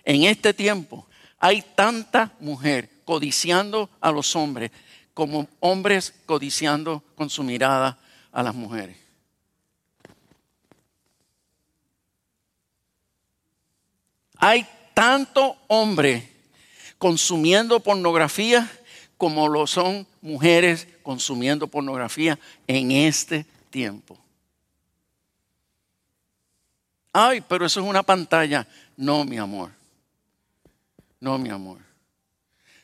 En 0.04 0.24
este 0.24 0.52
tiempo 0.52 1.06
hay 1.38 1.62
tanta 1.74 2.32
mujer 2.40 2.90
codiciando 3.04 3.88
a 4.00 4.10
los 4.10 4.34
hombres 4.34 4.70
como 5.14 5.48
hombres 5.60 6.12
codiciando 6.26 7.02
con 7.14 7.30
su 7.30 7.42
mirada 7.42 7.98
a 8.32 8.42
las 8.42 8.54
mujeres. 8.54 9.05
Hay 14.38 14.66
tanto 14.94 15.56
hombre 15.68 16.30
consumiendo 16.98 17.80
pornografía 17.80 18.70
como 19.16 19.48
lo 19.48 19.66
son 19.66 20.06
mujeres 20.20 20.88
consumiendo 21.02 21.66
pornografía 21.68 22.38
en 22.66 22.90
este 22.90 23.46
tiempo. 23.70 24.18
Ay, 27.12 27.40
pero 27.40 27.64
eso 27.64 27.80
es 27.80 27.86
una 27.86 28.02
pantalla. 28.02 28.66
No, 28.96 29.24
mi 29.24 29.38
amor. 29.38 29.70
No, 31.18 31.38
mi 31.38 31.48
amor. 31.48 31.78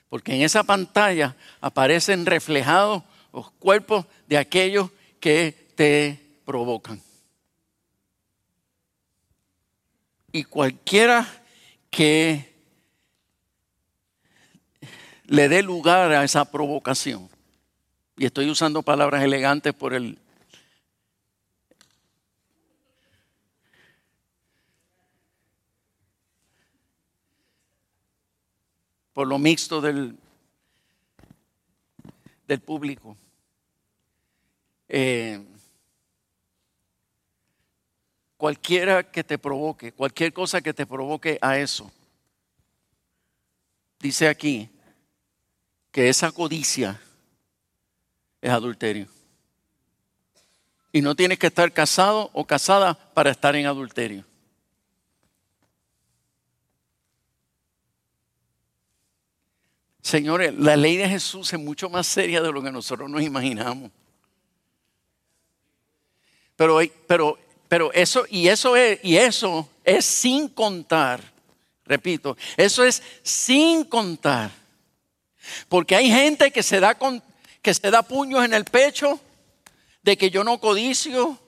Porque 0.09 0.35
en 0.35 0.43
esa 0.43 0.62
pantalla 0.62 1.37
aparecen 1.61 2.25
reflejados 2.25 3.03
los 3.33 3.51
cuerpos 3.53 4.07
de 4.27 4.38
aquellos 4.38 4.91
que 5.21 5.69
te 5.75 6.19
provocan. 6.45 7.01
Y 10.33 10.45
cualquiera 10.45 11.41
que 11.92 12.50
le 15.26 15.48
dé 15.50 15.62
lugar 15.62 16.11
a 16.11 16.24
esa 16.24 16.50
provocación, 16.50 17.28
y 18.16 18.24
estoy 18.24 18.48
usando 18.48 18.83
palabras 18.83 19.22
elegantes 19.22 19.74
por 19.74 19.92
el 19.92 20.18
por 29.12 29.28
lo 29.28 29.38
mixto 29.38 29.83
del, 29.83 30.16
del 32.48 32.61
público. 32.61 33.14
Eh, 34.88 35.44
cualquiera 38.42 39.09
que 39.09 39.22
te 39.22 39.38
provoque, 39.38 39.92
cualquier 39.92 40.33
cosa 40.33 40.61
que 40.61 40.74
te 40.74 40.85
provoque 40.85 41.38
a 41.40 41.59
eso, 41.59 41.92
dice 44.00 44.26
aquí 44.26 44.68
que 45.92 46.09
esa 46.09 46.33
codicia 46.33 47.00
es 48.40 48.50
adulterio. 48.50 49.07
Y 50.90 51.02
no 51.02 51.14
tienes 51.14 51.38
que 51.38 51.46
estar 51.46 51.72
casado 51.72 52.31
o 52.33 52.44
casada 52.44 52.94
para 53.14 53.31
estar 53.31 53.55
en 53.55 53.66
adulterio. 53.66 54.24
Señores, 60.00 60.52
la 60.59 60.74
ley 60.74 60.96
de 60.96 61.09
Jesús 61.09 61.52
es 61.52 61.61
mucho 61.61 61.88
más 61.88 62.09
seria 62.09 62.42
de 62.42 62.50
lo 62.50 62.61
que 62.61 62.72
nosotros 62.72 63.09
nos 63.09 63.22
imaginamos. 63.22 63.92
Pero, 66.57 66.81
pero, 67.07 67.38
pero 67.72 67.90
eso, 67.94 68.26
y 68.28 68.48
eso 68.48 68.76
es, 68.76 69.00
y 69.02 69.16
eso 69.16 69.66
es 69.82 70.04
sin 70.04 70.50
contar, 70.50 71.22
Repito, 71.87 72.37
eso 72.58 72.85
es 72.85 73.02
sin 73.22 73.85
contar. 73.85 74.50
Porque 75.70 75.96
hay 75.96 76.11
gente 76.11 76.50
que 76.50 76.62
se 76.62 76.80
da, 76.80 76.96
con, 76.98 77.22
que 77.62 77.72
se 77.72 77.90
da 77.90 78.02
puños 78.02 78.44
en 78.44 78.52
el 78.52 78.66
pecho 78.66 79.18
de 80.02 80.18
que 80.18 80.30
yo 80.30 80.44
no 80.44 80.61
codicio, 80.61 81.38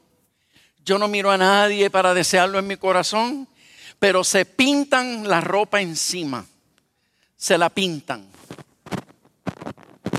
yo 0.83 0.99
no 0.99 1.09
miro 1.09 1.31
a 1.31 1.37
nadie 1.37 1.91
para 1.91 2.15
desearlo 2.15 2.59
en 2.59 2.69
mi 2.69 2.79
corazón, 2.79 3.47
pero 3.99 4.25
se 4.25 4.47
pintan 4.47 5.29
la 5.29 5.43
ropa 5.43 5.83
encima, 5.83 6.47
se 7.37 7.59
la 7.59 7.69
pintan. 7.69 8.27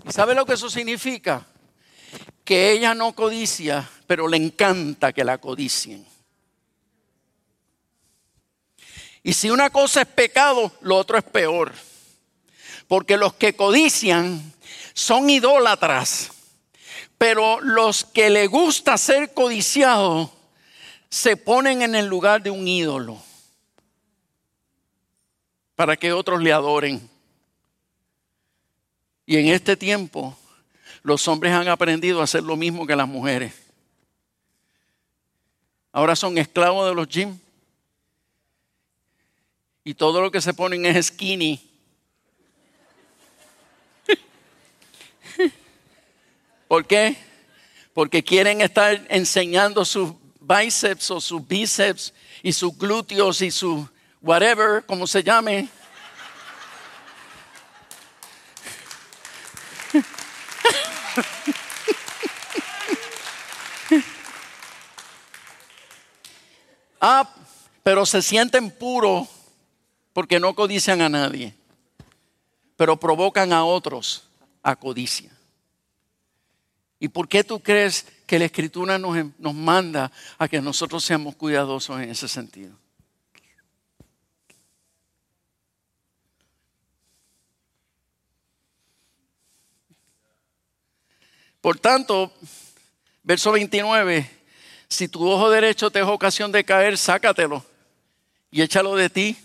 ¿Y 0.07 0.11
sabe 0.11 0.35
lo 0.35 0.45
que 0.45 0.53
eso 0.53 0.69
significa? 0.69 1.47
Que 2.45 2.71
ella 2.71 2.93
no 2.93 3.13
codicia, 3.13 3.89
pero 4.07 4.29
le 4.29 4.37
encanta 4.37 5.11
que 5.11 5.25
la 5.25 5.37
codicien. 5.39 6.05
Y 9.23 9.33
si 9.33 9.49
una 9.49 9.71
cosa 9.71 10.03
es 10.03 10.07
pecado, 10.07 10.71
lo 10.81 10.97
otro 10.97 11.17
es 11.17 11.23
peor. 11.23 11.73
Porque 12.87 13.17
los 13.17 13.33
que 13.33 13.55
codician 13.55 14.53
son 14.93 15.29
idólatras, 15.29 16.31
pero 17.17 17.59
los 17.59 18.05
que 18.05 18.29
le 18.29 18.45
gusta 18.45 18.97
ser 18.97 19.33
codiciados 19.33 20.29
se 21.09 21.37
ponen 21.37 21.81
en 21.81 21.95
el 21.95 22.05
lugar 22.05 22.43
de 22.43 22.51
un 22.51 22.67
ídolo 22.67 23.19
para 25.75 25.97
que 25.97 26.13
otros 26.13 26.41
le 26.41 26.53
adoren. 26.53 27.09
Y 29.25 29.37
en 29.37 29.47
este 29.47 29.75
tiempo 29.75 30.37
los 31.05 31.27
hombres 31.27 31.53
han 31.53 31.67
aprendido 31.67 32.19
a 32.19 32.23
hacer 32.23 32.41
lo 32.41 32.57
mismo 32.57 32.87
que 32.87 32.95
las 32.95 33.07
mujeres. 33.07 33.53
Ahora 35.91 36.15
son 36.15 36.35
esclavos 36.39 36.89
de 36.89 36.95
los 36.95 37.07
gyms. 37.07 37.39
Y 39.83 39.93
todo 39.93 40.19
lo 40.19 40.31
que 40.31 40.41
se 40.41 40.51
ponen 40.51 40.83
es 40.83 41.05
skinny. 41.05 41.63
¿Por 46.67 46.87
qué? 46.87 47.15
Porque 47.93 48.23
quieren 48.23 48.61
estar 48.61 49.05
enseñando 49.09 49.85
sus 49.85 50.11
bíceps 50.39 51.11
o 51.11 51.21
sus 51.21 51.47
bíceps 51.47 52.15
y 52.41 52.51
sus 52.51 52.75
glúteos 52.75 53.43
y 53.43 53.51
sus 53.51 53.85
whatever, 54.23 54.83
como 54.87 55.05
se 55.05 55.21
llame. 55.21 55.69
ah, 67.01 67.29
pero 67.83 68.05
se 68.05 68.21
sienten 68.21 68.71
puros 68.71 69.27
porque 70.13 70.39
no 70.39 70.55
codician 70.55 71.01
a 71.01 71.09
nadie, 71.09 71.53
pero 72.75 72.97
provocan 72.97 73.53
a 73.53 73.65
otros 73.65 74.27
a 74.63 74.75
codicia. 74.75 75.31
¿Y 76.99 77.09
por 77.09 77.27
qué 77.27 77.43
tú 77.43 77.61
crees 77.61 78.07
que 78.25 78.39
la 78.39 78.45
escritura 78.45 78.97
nos, 78.97 79.15
nos 79.37 79.53
manda 79.53 80.11
a 80.37 80.47
que 80.47 80.61
nosotros 80.61 81.03
seamos 81.03 81.35
cuidadosos 81.35 82.01
en 82.01 82.09
ese 82.09 82.27
sentido? 82.27 82.75
Por 91.65 91.79
tanto, 91.79 92.31
verso 93.23 93.51
29, 93.51 94.29
si 94.87 95.07
tu 95.07 95.27
ojo 95.27 95.49
derecho 95.49 95.89
te 95.89 95.99
es 95.99 96.05
ocasión 96.05 96.51
de 96.51 96.63
caer, 96.63 96.95
sácatelo 96.95 97.65
y 98.51 98.61
échalo 98.61 98.95
de 98.95 99.09
ti, 99.09 99.35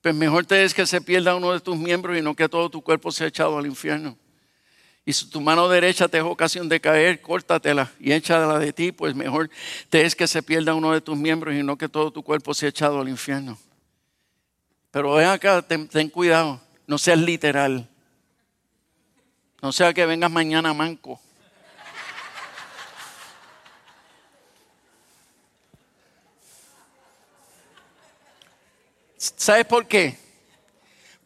pues 0.00 0.14
mejor 0.14 0.46
te 0.46 0.64
es 0.64 0.72
que 0.72 0.86
se 0.86 1.02
pierda 1.02 1.34
uno 1.34 1.52
de 1.52 1.60
tus 1.60 1.76
miembros 1.76 2.16
y 2.16 2.22
no 2.22 2.34
que 2.34 2.48
todo 2.48 2.70
tu 2.70 2.80
cuerpo 2.80 3.12
sea 3.12 3.26
echado 3.26 3.58
al 3.58 3.66
infierno. 3.66 4.16
Y 5.04 5.12
si 5.12 5.28
tu 5.28 5.38
mano 5.42 5.68
derecha 5.68 6.08
te 6.08 6.16
es 6.16 6.24
ocasión 6.24 6.66
de 6.66 6.80
caer, 6.80 7.20
córtatela 7.20 7.92
y 8.00 8.12
échala 8.12 8.58
de 8.58 8.72
ti, 8.72 8.90
pues 8.90 9.14
mejor 9.14 9.50
te 9.90 10.06
es 10.06 10.16
que 10.16 10.26
se 10.26 10.42
pierda 10.42 10.72
uno 10.72 10.92
de 10.92 11.02
tus 11.02 11.18
miembros 11.18 11.54
y 11.54 11.62
no 11.62 11.76
que 11.76 11.90
todo 11.90 12.10
tu 12.10 12.22
cuerpo 12.22 12.54
sea 12.54 12.70
echado 12.70 13.02
al 13.02 13.08
infierno. 13.10 13.58
Pero 14.90 15.12
ven 15.12 15.26
acá, 15.26 15.60
ten, 15.60 15.88
ten 15.88 16.08
cuidado, 16.08 16.58
no 16.86 16.96
seas 16.96 17.18
literal. 17.18 17.86
No 19.60 19.72
sea 19.72 19.92
que 19.92 20.06
vengas 20.06 20.30
mañana 20.30 20.72
manco. 20.72 21.20
¿Sabes 29.36 29.64
por 29.64 29.86
qué? 29.86 30.18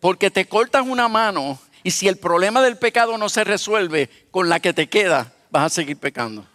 Porque 0.00 0.30
te 0.30 0.46
cortas 0.46 0.86
una 0.86 1.08
mano 1.08 1.58
y 1.82 1.90
si 1.90 2.06
el 2.06 2.18
problema 2.18 2.62
del 2.62 2.78
pecado 2.78 3.18
no 3.18 3.28
se 3.28 3.42
resuelve 3.44 4.08
con 4.30 4.48
la 4.48 4.60
que 4.60 4.72
te 4.72 4.88
queda, 4.88 5.32
vas 5.50 5.64
a 5.64 5.70
seguir 5.70 5.98
pecando. 5.98 6.46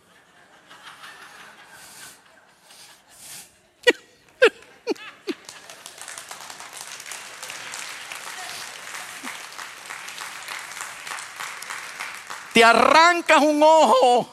te 12.53 12.63
arrancas 12.63 13.41
un 13.41 13.63
ojo 13.63 14.29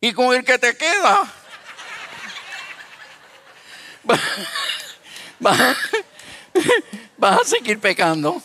y 0.00 0.12
con 0.12 0.34
el 0.34 0.44
que 0.44 0.58
te 0.58 0.76
queda 0.76 1.32
vas, 7.18 7.40
a 7.40 7.44
seguir 7.44 7.78
pecando. 7.78 8.42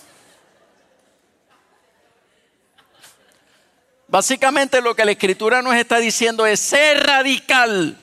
Básicamente 4.08 4.82
lo 4.82 4.95
que 4.95 5.06
la 5.06 5.12
escritura 5.12 5.62
nos 5.62 5.75
está 5.75 5.99
diciendo 5.99 6.45
es 6.45 6.60
ser 6.60 7.06
radical. 7.06 7.97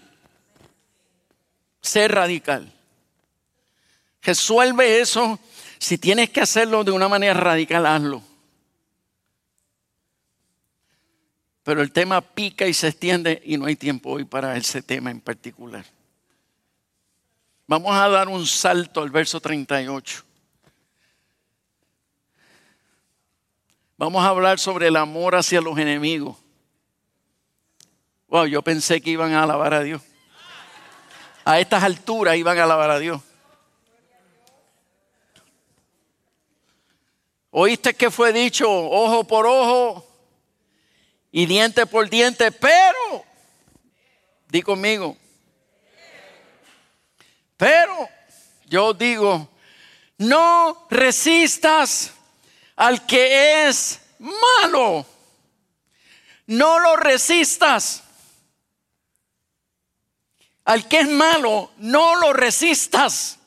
Ser 1.81 2.13
radical. 2.13 2.73
Resuelve 4.23 5.01
eso. 5.01 5.39
Si 5.79 5.99
tienes 5.99 6.31
que 6.31 6.41
hacerlo 6.41 6.85
de 6.85 6.93
una 6.93 7.09
manera 7.09 7.35
radical, 7.35 7.87
hazlo. 7.87 8.23
Pero 11.65 11.83
el 11.83 11.91
tema 11.91 12.21
pica 12.21 12.67
y 12.67 12.73
se 12.73 12.89
extiende 12.89 13.43
y 13.45 13.57
no 13.57 13.67
hay 13.67 13.75
tiempo 13.75 14.11
hoy 14.11 14.25
para 14.25 14.57
ese 14.57 14.83
tema 14.83 15.11
en 15.11 15.21
particular. 15.21 15.85
Vamos 17.69 17.97
a 17.97 18.09
dar 18.09 18.29
un 18.29 18.47
salto 18.47 19.03
al 19.03 19.11
verso 19.11 19.41
38. 19.41 20.23
Vamos 23.99 24.25
a 24.25 24.29
hablar 24.29 24.59
sobre 24.61 24.87
el 24.87 24.97
amor 24.97 25.35
hacia 25.35 25.61
los 25.61 25.77
enemigos. 25.77 26.37
Wow, 28.29 28.47
yo 28.47 28.63
pensé 28.63 29.01
que 29.01 29.11
iban 29.11 29.33
a 29.33 29.43
alabar 29.43 29.75
a 29.75 29.83
Dios. 29.83 30.03
A 31.45 31.59
estas 31.59 31.83
alturas 31.83 32.37
iban 32.37 32.57
a 32.59 32.65
alabar 32.65 32.91
a 32.91 32.99
Dios. 32.99 33.21
Oíste 37.51 37.95
que 37.95 38.11
fue 38.11 38.33
dicho 38.33 38.71
ojo 38.71 39.25
por 39.25 39.47
ojo 39.47 40.07
y 41.33 41.47
diente 41.47 41.87
por 41.87 42.09
diente, 42.11 42.53
pero, 42.53 43.25
di 44.49 44.61
conmigo, 44.63 45.17
pero 47.57 48.09
yo 48.67 48.93
digo, 48.93 49.49
no 50.19 50.87
resistas 50.91 52.13
al 52.77 53.07
que 53.07 53.69
es 53.69 54.01
malo. 54.19 55.07
No 56.47 56.79
lo 56.79 56.97
resistas. 56.97 58.03
Al 60.65 60.87
que 60.89 61.01
es 61.01 61.09
malo, 61.09 61.71
no 61.79 62.17
lo 62.17 62.33
resistas. 62.33 63.39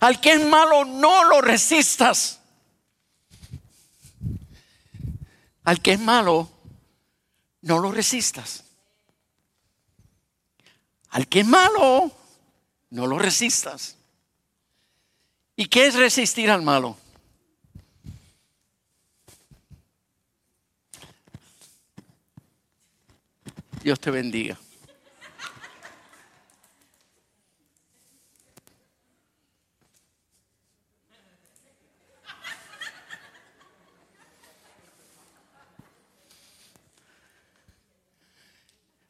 Al 0.00 0.20
que 0.20 0.32
es 0.32 0.44
malo, 0.44 0.84
no 0.84 1.24
lo 1.24 1.40
resistas. 1.40 2.40
Al 5.64 5.80
que 5.80 5.92
es 5.92 6.00
malo, 6.00 6.50
no 7.62 7.78
lo 7.78 7.90
resistas. 7.90 8.63
Al 11.14 11.28
que 11.28 11.40
es 11.40 11.46
malo, 11.46 12.10
no 12.90 13.06
lo 13.06 13.20
resistas. 13.20 13.96
¿Y 15.54 15.66
qué 15.66 15.86
es 15.86 15.94
resistir 15.94 16.50
al 16.50 16.62
malo? 16.62 16.96
Dios 23.84 24.00
te 24.00 24.10
bendiga. 24.10 24.58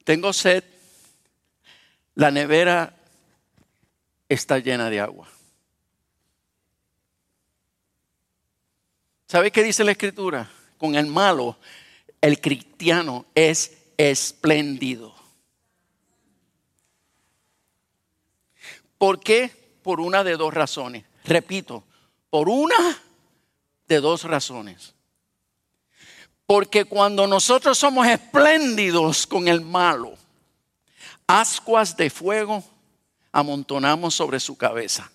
Tengo 0.04 0.34
sed 0.34 0.73
la 2.14 2.30
nevera 2.30 2.94
está 4.28 4.58
llena 4.58 4.88
de 4.90 5.00
agua. 5.00 5.28
¿Sabe 9.26 9.50
qué 9.50 9.62
dice 9.62 9.82
la 9.82 9.92
escritura? 9.92 10.48
Con 10.78 10.94
el 10.94 11.06
malo, 11.06 11.58
el 12.20 12.40
cristiano 12.40 13.26
es 13.34 13.76
espléndido. 13.96 15.14
¿Por 18.98 19.20
qué? 19.20 19.50
Por 19.82 20.00
una 20.00 20.22
de 20.22 20.36
dos 20.36 20.54
razones. 20.54 21.04
Repito, 21.24 21.84
por 22.30 22.48
una 22.48 23.02
de 23.88 24.00
dos 24.00 24.24
razones. 24.24 24.94
Porque 26.46 26.84
cuando 26.84 27.26
nosotros 27.26 27.76
somos 27.76 28.06
espléndidos 28.06 29.26
con 29.26 29.48
el 29.48 29.62
malo, 29.62 30.16
ascuas 31.26 31.96
de 31.96 32.10
fuego 32.10 32.62
amontonamos 33.32 34.14
sobre 34.14 34.40
su 34.40 34.56
cabeza. 34.56 35.10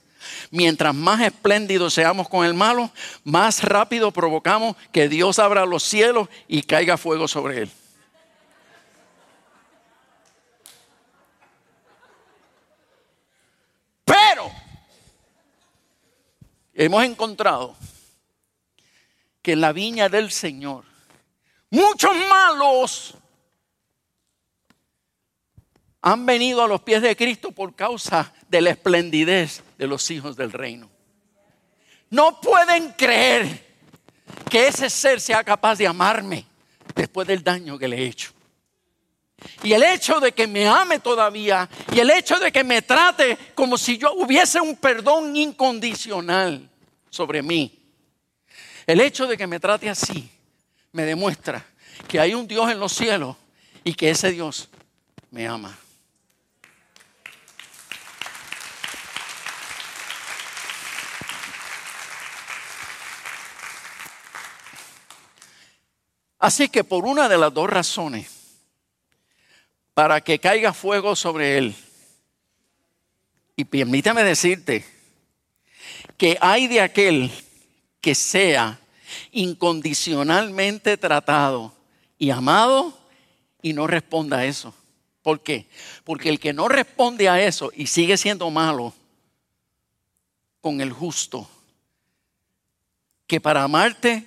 Mientras 0.51 0.93
más 0.93 1.21
espléndidos 1.21 1.93
seamos 1.93 2.27
con 2.27 2.45
el 2.45 2.53
malo, 2.53 2.91
más 3.23 3.63
rápido 3.63 4.11
provocamos 4.11 4.75
que 4.91 5.07
Dios 5.07 5.39
abra 5.39 5.65
los 5.65 5.83
cielos 5.83 6.27
y 6.47 6.63
caiga 6.63 6.97
fuego 6.97 7.27
sobre 7.27 7.61
él. 7.61 7.71
Pero 14.03 14.51
hemos 16.73 17.03
encontrado 17.05 17.75
que 19.41 19.53
en 19.53 19.61
la 19.61 19.71
viña 19.71 20.09
del 20.09 20.31
Señor 20.31 20.83
muchos 21.69 22.11
malos 22.29 23.15
han 26.01 26.25
venido 26.25 26.63
a 26.63 26.67
los 26.67 26.81
pies 26.81 27.01
de 27.01 27.15
Cristo 27.15 27.51
por 27.51 27.75
causa 27.75 28.33
de 28.47 28.61
la 28.61 28.71
esplendidez 28.71 29.63
de 29.77 29.87
los 29.87 30.09
hijos 30.11 30.35
del 30.35 30.51
reino. 30.51 30.89
No 32.09 32.39
pueden 32.41 32.91
creer 32.93 33.67
que 34.49 34.67
ese 34.67 34.89
ser 34.89 35.19
sea 35.19 35.43
capaz 35.43 35.77
de 35.77 35.87
amarme 35.87 36.45
después 36.95 37.27
del 37.27 37.43
daño 37.43 37.77
que 37.77 37.87
le 37.87 37.97
he 37.97 38.05
hecho. 38.05 38.31
Y 39.63 39.73
el 39.73 39.83
hecho 39.83 40.19
de 40.19 40.33
que 40.33 40.47
me 40.47 40.67
ame 40.67 40.99
todavía 40.99 41.69
y 41.93 41.99
el 41.99 42.09
hecho 42.09 42.37
de 42.39 42.51
que 42.51 42.63
me 42.63 42.81
trate 42.81 43.37
como 43.55 43.77
si 43.77 43.97
yo 43.97 44.13
hubiese 44.13 44.59
un 44.59 44.75
perdón 44.75 45.35
incondicional 45.35 46.69
sobre 47.09 47.41
mí. 47.41 47.75
El 48.85 48.99
hecho 49.01 49.27
de 49.27 49.37
que 49.37 49.47
me 49.47 49.59
trate 49.59 49.89
así 49.89 50.29
me 50.91 51.03
demuestra 51.03 51.65
que 52.07 52.19
hay 52.19 52.33
un 52.33 52.47
Dios 52.47 52.69
en 52.71 52.79
los 52.79 52.91
cielos 52.91 53.35
y 53.83 53.93
que 53.93 54.09
ese 54.09 54.31
Dios 54.31 54.69
me 55.31 55.47
ama. 55.47 55.77
Así 66.39 66.69
que 66.69 66.85
por 66.85 67.05
una 67.05 67.27
de 67.27 67.37
las 67.37 67.53
dos 67.53 67.69
razones, 67.69 68.31
para 69.93 70.21
que 70.21 70.39
caiga 70.39 70.73
fuego 70.73 71.15
sobre 71.15 71.57
él, 71.57 71.75
y 73.57 73.65
permítame 73.65 74.23
decirte 74.23 74.85
que 76.17 76.37
hay 76.39 76.67
de 76.67 76.79
aquel 76.79 77.29
que 77.99 78.15
sea 78.15 78.79
incondicionalmente 79.31 80.95
tratado 80.95 81.73
y 82.17 82.29
amado 82.29 82.97
y 83.61 83.73
no 83.73 83.85
responda 83.85 84.37
a 84.37 84.45
eso. 84.45 84.73
¿Por 85.21 85.41
qué? 85.41 85.67
Porque 86.05 86.29
el 86.29 86.39
que 86.39 86.53
no 86.53 86.69
responde 86.69 87.27
a 87.27 87.41
eso 87.41 87.71
y 87.75 87.87
sigue 87.87 88.15
siendo 88.15 88.49
malo 88.49 88.93
con 90.61 90.79
el 90.79 90.93
justo, 90.93 91.49
que 93.27 93.41
para 93.41 93.63
amarte 93.63 94.25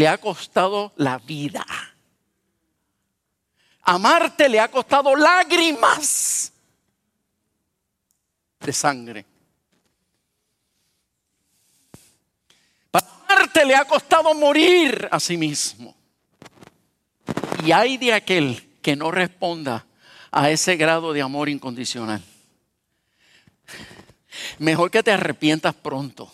le 0.00 0.08
ha 0.08 0.16
costado 0.16 0.94
la 0.96 1.18
vida. 1.18 1.62
Amarte 3.82 4.48
le 4.48 4.58
ha 4.58 4.70
costado 4.70 5.14
lágrimas 5.14 6.54
de 8.60 8.72
sangre. 8.72 9.26
Amarte 12.90 13.66
le 13.66 13.76
ha 13.76 13.84
costado 13.84 14.32
morir 14.32 15.06
a 15.12 15.20
sí 15.20 15.36
mismo. 15.36 15.94
Y 17.62 17.70
hay 17.72 17.98
de 17.98 18.14
aquel 18.14 18.78
que 18.80 18.96
no 18.96 19.10
responda 19.10 19.84
a 20.30 20.48
ese 20.48 20.76
grado 20.76 21.12
de 21.12 21.20
amor 21.20 21.50
incondicional. 21.50 22.24
Mejor 24.60 24.90
que 24.90 25.02
te 25.02 25.12
arrepientas 25.12 25.74
pronto 25.74 26.32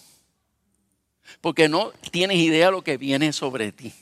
porque 1.47 1.68
no 1.68 1.92
tienes 2.11 2.38
idea 2.38 2.72
lo 2.72 2.82
que 2.82 2.97
viene 2.97 3.32
sobre 3.32 3.70
ti. 3.70 3.92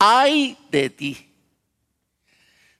Hay 0.00 0.58
de 0.68 0.90
ti. 0.90 1.16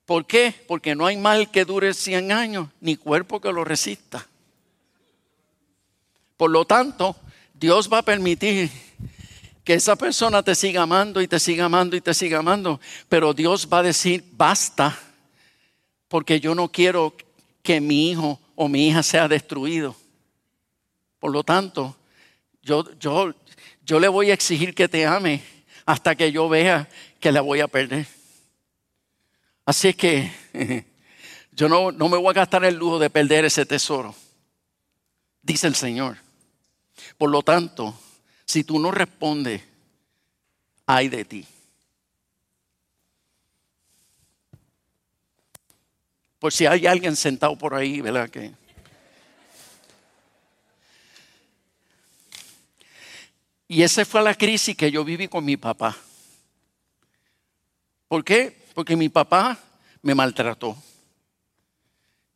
¿Por 0.04 0.26
qué? 0.26 0.52
Porque 0.66 0.96
no 0.96 1.06
hay 1.06 1.16
mal 1.16 1.48
que 1.48 1.64
dure 1.64 1.94
100 1.94 2.32
años, 2.32 2.68
ni 2.80 2.96
cuerpo 2.96 3.40
que 3.40 3.52
lo 3.52 3.62
resista. 3.62 4.26
Por 6.36 6.50
lo 6.50 6.64
tanto, 6.64 7.14
Dios 7.54 7.88
va 7.88 7.98
a 7.98 8.02
permitir 8.02 8.72
que 9.62 9.74
esa 9.74 9.94
persona 9.94 10.42
te 10.42 10.56
siga 10.56 10.82
amando 10.82 11.22
y 11.22 11.28
te 11.28 11.38
siga 11.38 11.66
amando 11.66 11.94
y 11.94 12.00
te 12.00 12.14
siga 12.14 12.40
amando, 12.40 12.80
pero 13.08 13.34
Dios 13.34 13.68
va 13.72 13.78
a 13.78 13.82
decir, 13.84 14.24
basta, 14.32 14.98
porque 16.08 16.40
yo 16.40 16.56
no 16.56 16.72
quiero 16.72 17.14
que 17.62 17.80
mi 17.80 18.10
hijo 18.10 18.40
o 18.56 18.66
mi 18.66 18.88
hija 18.88 19.04
sea 19.04 19.28
destruido. 19.28 19.94
Por 21.20 21.30
lo 21.30 21.44
tanto, 21.44 21.97
yo, 22.68 22.84
yo, 22.98 23.34
yo 23.82 23.98
le 23.98 24.08
voy 24.08 24.30
a 24.30 24.34
exigir 24.34 24.74
que 24.74 24.88
te 24.88 25.06
ame 25.06 25.42
hasta 25.86 26.14
que 26.14 26.30
yo 26.30 26.50
vea 26.50 26.86
que 27.18 27.32
la 27.32 27.40
voy 27.40 27.60
a 27.60 27.68
perder. 27.68 28.06
Así 29.64 29.88
es 29.88 29.96
que 29.96 30.30
yo 31.52 31.68
no, 31.70 31.90
no 31.90 32.10
me 32.10 32.18
voy 32.18 32.30
a 32.30 32.34
gastar 32.34 32.66
el 32.66 32.74
lujo 32.74 32.98
de 32.98 33.08
perder 33.08 33.46
ese 33.46 33.64
tesoro, 33.64 34.14
dice 35.42 35.66
el 35.66 35.74
Señor. 35.74 36.18
Por 37.16 37.30
lo 37.30 37.42
tanto, 37.42 37.98
si 38.44 38.64
tú 38.64 38.78
no 38.78 38.90
respondes, 38.90 39.62
hay 40.84 41.08
de 41.08 41.24
ti. 41.24 41.46
Por 46.38 46.52
si 46.52 46.66
hay 46.66 46.86
alguien 46.86 47.16
sentado 47.16 47.56
por 47.56 47.74
ahí, 47.74 48.02
¿verdad? 48.02 48.28
Que 48.28 48.52
Y 53.68 53.82
esa 53.82 54.04
fue 54.06 54.22
la 54.22 54.34
crisis 54.34 54.74
que 54.74 54.90
yo 54.90 55.04
viví 55.04 55.28
con 55.28 55.44
mi 55.44 55.58
papá. 55.58 55.94
¿Por 58.08 58.24
qué? 58.24 58.66
Porque 58.74 58.96
mi 58.96 59.10
papá 59.10 59.58
me 60.00 60.14
maltrató. 60.14 60.74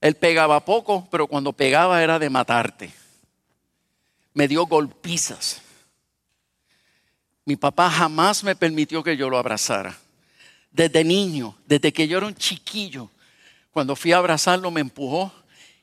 Él 0.03 0.15
pegaba 0.15 0.63
poco, 0.63 1.09
pero 1.11 1.27
cuando 1.27 1.55
pegaba 1.55 2.03
era 2.03 2.19
de 2.19 2.29
matarte. 2.29 2.93
Me 4.35 4.47
dio 4.47 4.67
golpizas. 4.67 5.63
Mi 7.47 7.57
papá 7.57 7.91
jamás 7.91 8.45
me 8.45 8.55
permitió 8.55 9.03
que 9.03 9.17
yo 9.17 9.31
lo 9.31 9.39
abrazara. 9.39 9.97
Desde 10.71 11.03
niño, 11.03 11.57
desde 11.67 11.93
que 11.93 12.07
yo 12.07 12.19
era 12.19 12.27
un 12.27 12.35
chiquillo, 12.35 13.11
cuando 13.71 13.97
fui 13.97 14.13
a 14.13 14.19
abrazarlo 14.19 14.71
me 14.71 14.83
empujó 14.83 15.33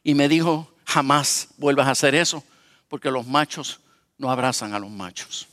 y 0.04 0.14
me 0.14 0.28
dijo, 0.28 0.72
jamás 0.86 1.50
vuelvas 1.58 1.88
a 1.88 1.92
hacer 1.92 2.14
eso, 2.14 2.44
porque 2.88 3.10
los 3.10 3.26
machos 3.26 3.80
no 4.20 4.30
abrazan 4.30 4.76
a 4.76 4.80
los 4.80 4.92
machos. 4.92 5.48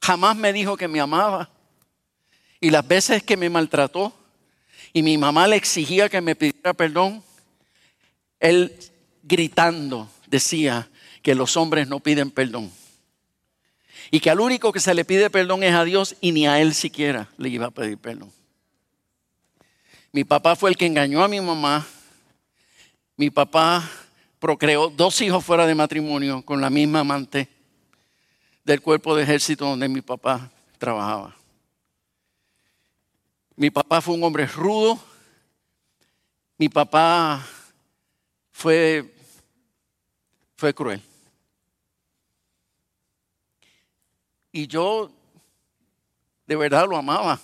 Jamás 0.00 0.36
me 0.36 0.52
dijo 0.52 0.76
que 0.78 0.88
me 0.88 1.00
amaba. 1.00 1.50
Y 2.60 2.70
las 2.70 2.86
veces 2.86 3.22
que 3.22 3.36
me 3.36 3.50
maltrató 3.50 4.14
y 4.94 5.02
mi 5.02 5.18
mamá 5.18 5.46
le 5.46 5.56
exigía 5.56 6.08
que 6.08 6.22
me 6.22 6.36
pidiera 6.36 6.72
perdón, 6.72 7.22
él 8.40 8.74
gritando 9.22 10.08
decía 10.28 10.88
que 11.20 11.34
los 11.34 11.56
hombres 11.56 11.88
no 11.88 12.00
piden 12.00 12.30
perdón. 12.30 12.70
Y 14.10 14.20
que 14.20 14.30
al 14.30 14.40
único 14.40 14.72
que 14.72 14.80
se 14.80 14.94
le 14.94 15.04
pide 15.04 15.28
perdón 15.28 15.64
es 15.64 15.74
a 15.74 15.84
Dios 15.84 16.16
y 16.20 16.32
ni 16.32 16.46
a 16.46 16.60
él 16.60 16.72
siquiera 16.72 17.28
le 17.36 17.48
iba 17.48 17.66
a 17.66 17.70
pedir 17.70 17.98
perdón. 17.98 18.30
Mi 20.12 20.22
papá 20.22 20.54
fue 20.54 20.70
el 20.70 20.76
que 20.76 20.86
engañó 20.86 21.24
a 21.24 21.28
mi 21.28 21.40
mamá. 21.40 21.84
Mi 23.16 23.30
papá 23.30 23.90
procreó 24.44 24.90
dos 24.90 25.22
hijos 25.22 25.42
fuera 25.42 25.66
de 25.66 25.74
matrimonio 25.74 26.44
con 26.44 26.60
la 26.60 26.68
misma 26.68 27.00
amante 27.00 27.48
del 28.62 28.82
cuerpo 28.82 29.16
de 29.16 29.22
ejército 29.22 29.64
donde 29.64 29.88
mi 29.88 30.02
papá 30.02 30.50
trabajaba. 30.76 31.34
Mi 33.56 33.70
papá 33.70 34.02
fue 34.02 34.14
un 34.14 34.22
hombre 34.22 34.46
rudo. 34.46 34.98
Mi 36.58 36.68
papá 36.68 37.42
fue, 38.52 39.14
fue 40.56 40.74
cruel. 40.74 41.00
Y 44.52 44.66
yo 44.66 45.10
de 46.46 46.56
verdad 46.56 46.86
lo 46.86 46.98
amaba. 46.98 47.40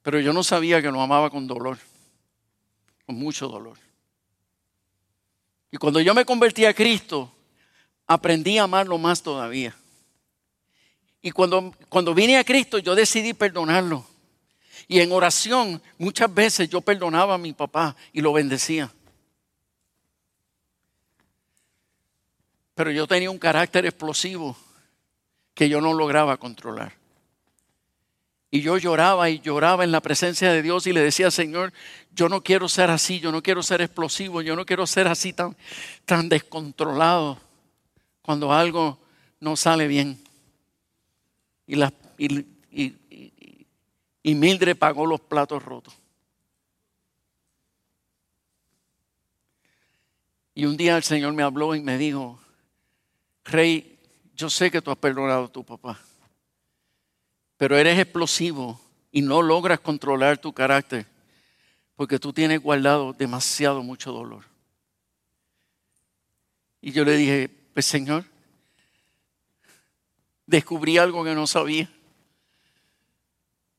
Pero 0.00 0.20
yo 0.20 0.32
no 0.32 0.42
sabía 0.42 0.80
que 0.80 0.90
lo 0.90 1.02
amaba 1.02 1.28
con 1.28 1.46
dolor, 1.46 1.76
con 3.04 3.16
mucho 3.16 3.46
dolor. 3.46 3.76
Y 5.70 5.76
cuando 5.76 6.00
yo 6.00 6.14
me 6.14 6.24
convertí 6.24 6.64
a 6.64 6.74
Cristo, 6.74 7.32
aprendí 8.06 8.58
a 8.58 8.64
amarlo 8.64 8.98
más 8.98 9.22
todavía. 9.22 9.74
Y 11.22 11.30
cuando, 11.30 11.74
cuando 11.88 12.14
vine 12.14 12.38
a 12.38 12.44
Cristo, 12.44 12.78
yo 12.78 12.94
decidí 12.94 13.34
perdonarlo. 13.34 14.04
Y 14.88 15.00
en 15.00 15.12
oración, 15.12 15.80
muchas 15.98 16.32
veces 16.32 16.68
yo 16.68 16.80
perdonaba 16.80 17.34
a 17.34 17.38
mi 17.38 17.52
papá 17.52 17.94
y 18.12 18.20
lo 18.20 18.32
bendecía. 18.32 18.90
Pero 22.74 22.90
yo 22.90 23.06
tenía 23.06 23.30
un 23.30 23.38
carácter 23.38 23.86
explosivo 23.86 24.56
que 25.54 25.68
yo 25.68 25.80
no 25.80 25.92
lograba 25.92 26.36
controlar. 26.38 26.99
Y 28.50 28.62
yo 28.62 28.78
lloraba 28.78 29.30
y 29.30 29.38
lloraba 29.38 29.84
en 29.84 29.92
la 29.92 30.00
presencia 30.00 30.52
de 30.52 30.62
Dios 30.62 30.86
y 30.86 30.92
le 30.92 31.00
decía, 31.00 31.30
Señor, 31.30 31.72
yo 32.12 32.28
no 32.28 32.42
quiero 32.42 32.68
ser 32.68 32.90
así, 32.90 33.20
yo 33.20 33.30
no 33.30 33.42
quiero 33.42 33.62
ser 33.62 33.80
explosivo, 33.80 34.42
yo 34.42 34.56
no 34.56 34.66
quiero 34.66 34.86
ser 34.86 35.06
así 35.06 35.32
tan, 35.32 35.56
tan 36.04 36.28
descontrolado 36.28 37.38
cuando 38.22 38.52
algo 38.52 38.98
no 39.38 39.56
sale 39.56 39.86
bien. 39.86 40.20
Y, 41.66 41.76
la, 41.76 41.92
Mildred 44.24 44.76
pagó 44.76 45.06
los 45.06 45.20
platos 45.20 45.62
rotos. 45.62 45.94
Y 50.54 50.64
un 50.64 50.76
día 50.76 50.96
el 50.96 51.04
Señor 51.04 51.32
me 51.32 51.44
habló 51.44 51.76
y 51.76 51.80
me 51.80 51.96
dijo, 51.96 52.40
Rey, 53.44 53.98
yo 54.34 54.50
sé 54.50 54.70
que 54.70 54.82
tú 54.82 54.90
has 54.90 54.96
perdonado 54.98 55.44
a 55.44 55.48
tu 55.52 55.64
papá, 55.64 56.00
pero 57.60 57.76
eres 57.76 57.98
explosivo 57.98 58.80
y 59.12 59.20
no 59.20 59.42
logras 59.42 59.80
controlar 59.80 60.38
tu 60.38 60.50
carácter 60.50 61.06
porque 61.94 62.18
tú 62.18 62.32
tienes 62.32 62.58
guardado 62.58 63.12
demasiado 63.12 63.82
mucho 63.82 64.12
dolor. 64.12 64.46
Y 66.80 66.92
yo 66.92 67.04
le 67.04 67.18
dije, 67.18 67.50
pues 67.74 67.84
Señor, 67.84 68.24
descubrí 70.46 70.96
algo 70.96 71.22
que 71.22 71.34
no 71.34 71.46
sabía. 71.46 71.92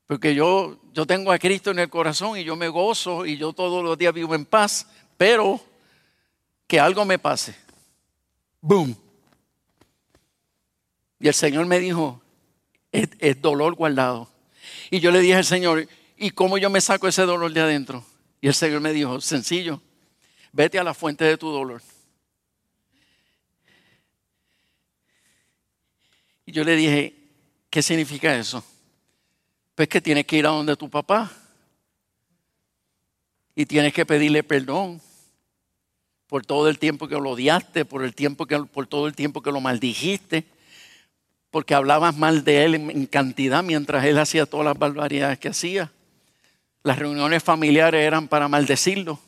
Porque 0.06 0.32
yo, 0.32 0.78
yo 0.92 1.04
tengo 1.04 1.32
a 1.32 1.38
Cristo 1.40 1.72
en 1.72 1.80
el 1.80 1.90
corazón 1.90 2.38
y 2.38 2.44
yo 2.44 2.54
me 2.54 2.68
gozo 2.68 3.26
y 3.26 3.36
yo 3.36 3.52
todos 3.52 3.82
los 3.82 3.98
días 3.98 4.14
vivo 4.14 4.36
en 4.36 4.46
paz, 4.46 4.86
pero 5.16 5.60
que 6.68 6.78
algo 6.78 7.04
me 7.04 7.18
pase. 7.18 7.56
¡Boom! 8.60 8.94
Y 11.18 11.26
el 11.26 11.34
Señor 11.34 11.66
me 11.66 11.80
dijo, 11.80 12.21
es, 12.92 13.42
dolor 13.42 13.74
guardado. 13.74 14.30
Y 14.90 15.00
yo 15.00 15.10
le 15.10 15.20
dije 15.20 15.34
al 15.34 15.44
Señor, 15.44 15.88
¿y 16.16 16.30
cómo 16.30 16.58
yo 16.58 16.70
me 16.70 16.80
saco 16.80 17.08
ese 17.08 17.22
dolor 17.22 17.52
de 17.52 17.60
adentro? 17.60 18.04
Y 18.40 18.46
el 18.46 18.54
Señor 18.54 18.80
me 18.80 18.92
dijo, 18.92 19.20
sencillo, 19.20 19.80
vete 20.52 20.78
a 20.78 20.84
la 20.84 20.94
fuente 20.94 21.24
de 21.24 21.36
tu 21.36 21.50
dolor. 21.50 21.82
Y 26.46 26.52
yo 26.52 26.62
le 26.62 26.76
dije, 26.76 27.16
¿qué 27.70 27.82
significa 27.82 28.36
eso? 28.36 28.64
pues 29.74 29.88
que 29.88 30.00
tienes 30.00 30.26
que 30.26 30.36
ir 30.36 30.46
a 30.46 30.50
donde 30.50 30.76
tu 30.76 30.90
papá 30.90 31.30
y 33.54 33.66
tienes 33.66 33.92
que 33.92 34.06
pedirle 34.06 34.42
perdón 34.42 35.00
por 36.26 36.44
todo 36.44 36.68
el 36.68 36.78
tiempo 36.78 37.08
que 37.08 37.16
lo 37.16 37.30
odiaste, 37.30 37.84
por, 37.84 38.04
el 38.04 38.14
tiempo 38.14 38.46
que, 38.46 38.58
por 38.58 38.86
todo 38.86 39.06
el 39.06 39.14
tiempo 39.14 39.42
que 39.42 39.52
lo 39.52 39.60
maldijiste, 39.60 40.44
porque 41.52 41.74
hablabas 41.74 42.16
mal 42.16 42.44
de 42.44 42.64
él 42.64 42.74
en 42.74 43.04
cantidad 43.04 43.62
mientras 43.62 44.06
él 44.06 44.18
hacía 44.18 44.46
todas 44.46 44.64
las 44.64 44.78
barbaridades 44.78 45.38
que 45.38 45.50
hacía. 45.50 45.92
Las 46.82 46.98
reuniones 46.98 47.42
familiares 47.42 48.00
eran 48.00 48.26
para 48.26 48.48
maldecirlo, 48.48 49.20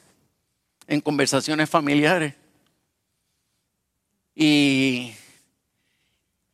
en 0.86 1.02
conversaciones 1.02 1.68
familiares. 1.68 2.34
Y, 4.34 5.12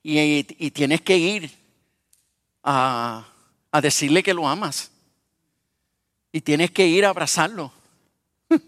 y, 0.02 0.70
tienes 0.72 1.02
que 1.02 1.16
ir 1.16 1.48
a, 2.64 3.28
a 3.70 3.80
decirle 3.80 4.24
que 4.24 4.34
lo 4.34 4.48
amas. 4.48 4.90
Y 6.32 6.40
tienes 6.40 6.72
que 6.72 6.84
ir 6.84 7.06
a 7.06 7.10
abrazarlo. 7.10 7.72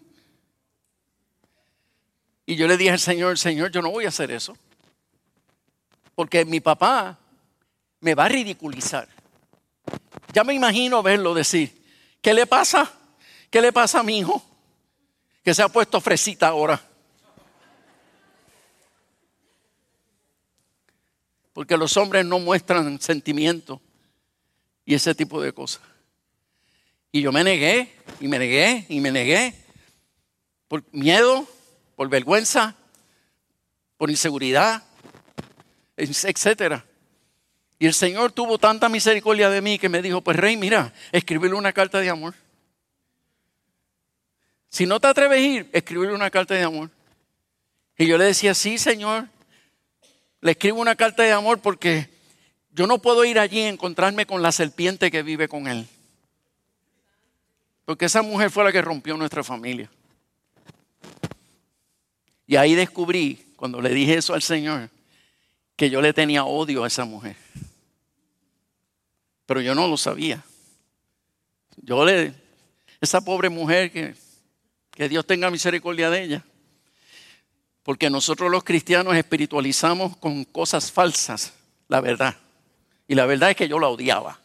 y 2.46 2.55
yo 2.55 2.68
le 2.68 2.76
dije 2.76 2.92
al 2.92 3.00
Señor, 3.00 3.36
Señor, 3.40 3.72
yo 3.72 3.82
no 3.82 3.90
voy 3.90 4.05
a 4.05 4.09
hacer 4.09 4.30
eso. 4.30 4.57
Porque 6.23 6.45
mi 6.45 6.61
papá 6.61 7.18
me 7.99 8.14
va 8.14 8.27
a 8.27 8.29
ridiculizar. 8.29 9.09
Ya 10.33 10.45
me 10.45 10.55
imagino 10.55 11.03
verlo 11.03 11.35
decir, 11.35 11.85
¿qué 12.20 12.33
le 12.33 12.47
pasa? 12.47 12.93
¿Qué 13.51 13.61
le 13.61 13.73
pasa 13.73 13.99
a 13.99 14.03
mi 14.05 14.18
hijo? 14.18 14.41
Que 15.43 15.53
se 15.53 15.64
ha 15.64 15.68
puesto 15.68 16.01
fresita 16.01 16.47
ahora. 16.47 16.81
Porque 21.53 21.77
los 21.77 21.97
hombres 21.97 22.25
no 22.25 22.39
muestran 22.39 23.01
sentimiento 23.01 23.83
y 24.85 24.95
ese 24.95 25.16
tipo 25.16 25.43
de 25.43 25.53
cosas. 25.53 25.83
Y 27.11 27.20
yo 27.20 27.33
me 27.33 27.43
negué, 27.43 27.97
y 28.20 28.29
me 28.29 28.39
negué, 28.39 28.87
y 28.89 29.01
me 29.01 29.11
negué, 29.11 29.57
por 30.68 30.85
miedo, 30.93 31.49
por 31.97 32.09
vergüenza, 32.09 32.77
por 33.97 34.09
inseguridad, 34.09 34.85
etcétera. 35.97 36.84
Y 37.78 37.86
el 37.86 37.95
Señor 37.95 38.30
tuvo 38.32 38.59
tanta 38.59 38.88
misericordia 38.88 39.51
de 39.51 39.61
mí 39.61 39.78
que 39.78 39.88
me 39.88 40.03
dijo, 40.03 40.20
pues 40.20 40.36
rey, 40.36 40.57
mira, 40.57 40.93
escribirle 41.11 41.57
una 41.57 41.72
carta 41.72 41.99
de 41.99 42.11
amor. 42.11 42.34
Si 44.68 44.86
no 44.86 45.01
te 45.01 45.09
atreves 45.09 45.38
a 45.38 45.40
ir, 45.40 45.70
escribirle 45.72 46.14
una 46.14 46.30
carta 46.30 46.55
de 46.55 46.62
amor. 46.62 46.90
Y 47.99 48.07
yo 48.07 48.16
le 48.16 48.24
decía, 48.24 48.55
sí, 48.55 48.78
Señor, 48.78 49.28
le 50.40 50.53
escribo 50.53 50.80
una 50.80 50.97
carta 50.97 51.24
de 51.24 51.32
amor 51.32 51.61
porque 51.61 52.09
yo 52.70 52.86
no 52.86 52.99
puedo 52.99 53.24
ir 53.24 53.38
allí 53.38 53.59
y 53.59 53.64
encontrarme 53.64 54.26
con 54.26 54.43
la 54.43 54.53
serpiente 54.53 55.11
que 55.11 55.22
vive 55.22 55.49
con 55.49 55.66
él. 55.66 55.86
Porque 57.84 58.07
esa 58.07 58.22
mujer 58.22 58.51
fue 58.51 58.64
la 58.64 58.72
que 58.72 58.80
rompió 58.80 59.16
nuestra 59.16 59.45
familia. 59.45 59.90
Y 62.47 62.57
ahí 62.57 62.74
descubrí, 62.74 63.53
cuando 63.57 63.80
le 63.80 63.90
dije 63.90 64.14
eso 64.14 64.34
al 64.34 64.43
Señor, 64.43 64.88
que 65.77 65.91
yo 65.91 66.01
le 66.01 66.12
tenía 66.12 66.45
odio 66.45 66.85
a 66.85 66.87
esa 66.87 67.05
mujer. 67.05 67.37
Pero 69.47 69.61
yo 69.61 69.75
no 69.75 69.89
lo 69.89 69.97
sabía. 69.97 70.45
Yo 71.77 72.05
le, 72.05 72.35
esa 73.01 73.20
pobre 73.20 73.49
mujer 73.49 73.91
que, 73.91 74.14
que 74.91 75.09
Dios 75.09 75.27
tenga 75.27 75.51
misericordia 75.51 76.11
de 76.11 76.23
ella. 76.23 76.45
Porque 77.83 78.09
nosotros 78.11 78.51
los 78.51 78.62
cristianos 78.62 79.16
espiritualizamos 79.16 80.16
con 80.16 80.45
cosas 80.45 80.93
falsas 80.93 81.53
la 81.93 82.01
verdad. 82.01 82.35
Y 83.07 83.14
la 83.14 83.27
verdad 83.27 83.51
es 83.51 83.57
que 83.57 83.68
yo 83.68 83.79
la 83.79 83.89
odiaba. 83.89 84.41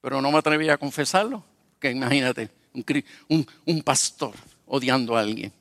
Pero 0.00 0.20
no 0.20 0.32
me 0.32 0.38
atrevía 0.38 0.74
a 0.74 0.78
confesarlo. 0.78 1.44
Que 1.78 1.92
imagínate, 1.92 2.50
un, 3.28 3.82
pastor 3.82 4.34
odiando 4.66 5.16
a 5.16 5.20
alguien. 5.20 5.52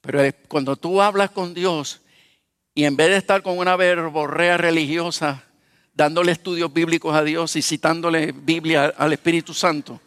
Pero 0.00 0.22
cuando 0.48 0.76
tú 0.76 1.02
hablas 1.02 1.30
con 1.30 1.54
Dios 1.54 2.00
y 2.74 2.84
en 2.84 2.96
vez 2.96 3.10
de 3.10 3.16
estar 3.16 3.42
con 3.42 3.58
una 3.58 3.76
verborrea 3.76 4.56
religiosa, 4.56 5.44
dándole 5.94 6.32
estudios 6.32 6.72
bíblicos 6.72 7.14
a 7.14 7.22
Dios 7.22 7.56
y 7.56 7.62
citándole 7.62 8.32
Biblia 8.32 8.94
al 8.96 9.12
Espíritu 9.12 9.52
Santo, 9.54 10.00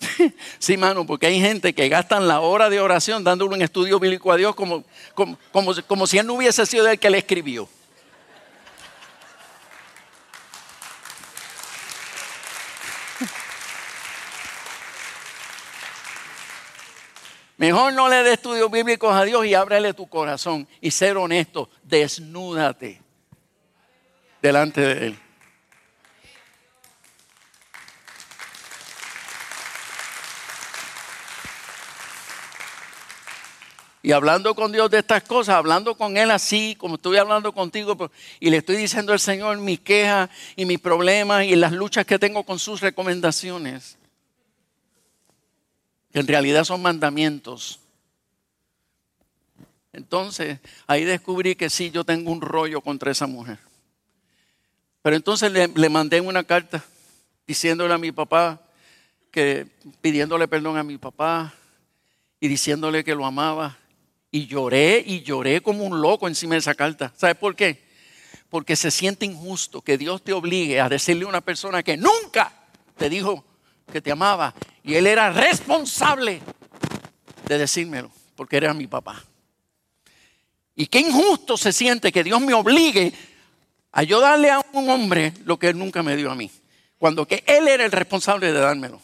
Sí, 0.58 0.76
mano, 0.76 1.06
porque 1.06 1.26
hay 1.26 1.40
gente 1.40 1.74
que 1.74 1.88
gastan 1.88 2.26
la 2.26 2.40
hora 2.40 2.70
de 2.70 2.80
oración 2.80 3.22
dándole 3.22 3.54
un 3.54 3.62
estudio 3.62 4.00
bíblico 4.00 4.32
a 4.32 4.36
Dios 4.36 4.54
como, 4.54 4.84
como, 5.14 5.36
como, 5.86 6.06
si 6.06 6.18
él 6.18 6.26
no 6.26 6.34
hubiese 6.34 6.64
sido 6.66 6.88
el 6.88 6.98
que 6.98 7.10
le 7.10 7.18
escribió. 7.18 7.68
Mejor 17.60 17.92
no 17.92 18.08
le 18.08 18.22
dé 18.22 18.32
estudios 18.32 18.70
bíblicos 18.70 19.14
a 19.14 19.22
Dios 19.22 19.44
y 19.44 19.52
ábrele 19.52 19.92
tu 19.92 20.08
corazón 20.08 20.66
y 20.80 20.90
ser 20.92 21.18
honesto. 21.18 21.68
Desnúdate 21.82 23.02
delante 24.40 24.80
de 24.80 25.06
Él. 25.08 25.18
Y 34.02 34.12
hablando 34.12 34.54
con 34.54 34.72
Dios 34.72 34.90
de 34.90 35.00
estas 35.00 35.24
cosas, 35.24 35.56
hablando 35.56 35.98
con 35.98 36.16
Él 36.16 36.30
así, 36.30 36.74
como 36.76 36.94
estoy 36.94 37.18
hablando 37.18 37.52
contigo, 37.52 37.94
pues, 37.94 38.10
y 38.40 38.48
le 38.48 38.56
estoy 38.56 38.76
diciendo 38.76 39.12
al 39.12 39.20
Señor 39.20 39.58
mis 39.58 39.80
quejas 39.80 40.30
y 40.56 40.64
mis 40.64 40.78
problemas 40.78 41.44
y 41.44 41.54
las 41.56 41.72
luchas 41.72 42.06
que 42.06 42.18
tengo 42.18 42.42
con 42.44 42.58
sus 42.58 42.80
recomendaciones, 42.80 43.98
que 46.12 46.20
en 46.20 46.26
realidad 46.26 46.64
son 46.64 46.82
mandamientos. 46.82 47.80
Entonces, 49.92 50.58
ahí 50.86 51.04
descubrí 51.04 51.56
que 51.56 51.70
sí, 51.70 51.90
yo 51.90 52.04
tengo 52.04 52.30
un 52.30 52.40
rollo 52.40 52.80
contra 52.80 53.10
esa 53.10 53.26
mujer. 53.26 53.58
Pero 55.02 55.16
entonces 55.16 55.50
le, 55.50 55.88
mandé 55.88 56.20
una 56.20 56.44
carta 56.44 56.84
diciéndole 57.46 57.94
a 57.94 57.98
mi 57.98 58.12
papá, 58.12 58.60
que 59.30 59.66
pidiéndole 60.00 60.46
perdón 60.48 60.76
a 60.76 60.82
mi 60.82 60.98
papá 60.98 61.54
y 62.40 62.48
diciéndole 62.48 63.04
que 63.04 63.14
lo 63.14 63.24
amaba 63.24 63.78
Y 64.32 64.46
lloré 64.46 65.02
y 65.06 65.22
lloré 65.22 65.60
como 65.60 65.84
un 65.84 66.00
loco 66.00 66.28
encima 66.28 66.54
de 66.54 66.58
esa 66.58 66.74
carta. 66.74 67.12
¿Sabes 67.16 67.36
por 67.36 67.56
qué? 67.56 67.82
Porque 68.48 68.76
se 68.76 68.90
siente 68.90 69.24
injusto 69.24 69.82
que 69.82 69.98
Dios 69.98 70.22
te 70.22 70.32
obligue 70.32 70.80
a 70.80 70.88
decirle 70.88 71.24
a 71.24 71.28
una 71.28 71.40
persona 71.40 71.82
que 71.82 71.96
nunca 71.96 72.52
te 72.96 73.08
dijo 73.08 73.44
que 73.92 74.00
te 74.00 74.12
amaba 74.12 74.54
y 74.82 74.94
él 74.94 75.06
era 75.06 75.30
responsable 75.30 76.40
de 77.46 77.58
decírmelo, 77.58 78.10
porque 78.36 78.56
era 78.56 78.72
mi 78.74 78.86
papá. 78.86 79.22
Y 80.74 80.86
qué 80.86 81.00
injusto 81.00 81.56
se 81.56 81.72
siente 81.72 82.12
que 82.12 82.24
Dios 82.24 82.40
me 82.40 82.54
obligue 82.54 83.12
a 83.92 84.02
yo 84.02 84.20
darle 84.20 84.50
a 84.50 84.64
un 84.72 84.88
hombre 84.88 85.34
lo 85.44 85.58
que 85.58 85.68
él 85.68 85.78
nunca 85.78 86.02
me 86.02 86.16
dio 86.16 86.30
a 86.30 86.34
mí, 86.34 86.50
cuando 86.98 87.26
que 87.26 87.44
él 87.46 87.68
era 87.68 87.84
el 87.84 87.92
responsable 87.92 88.52
de 88.52 88.58
dármelo. 88.58 89.00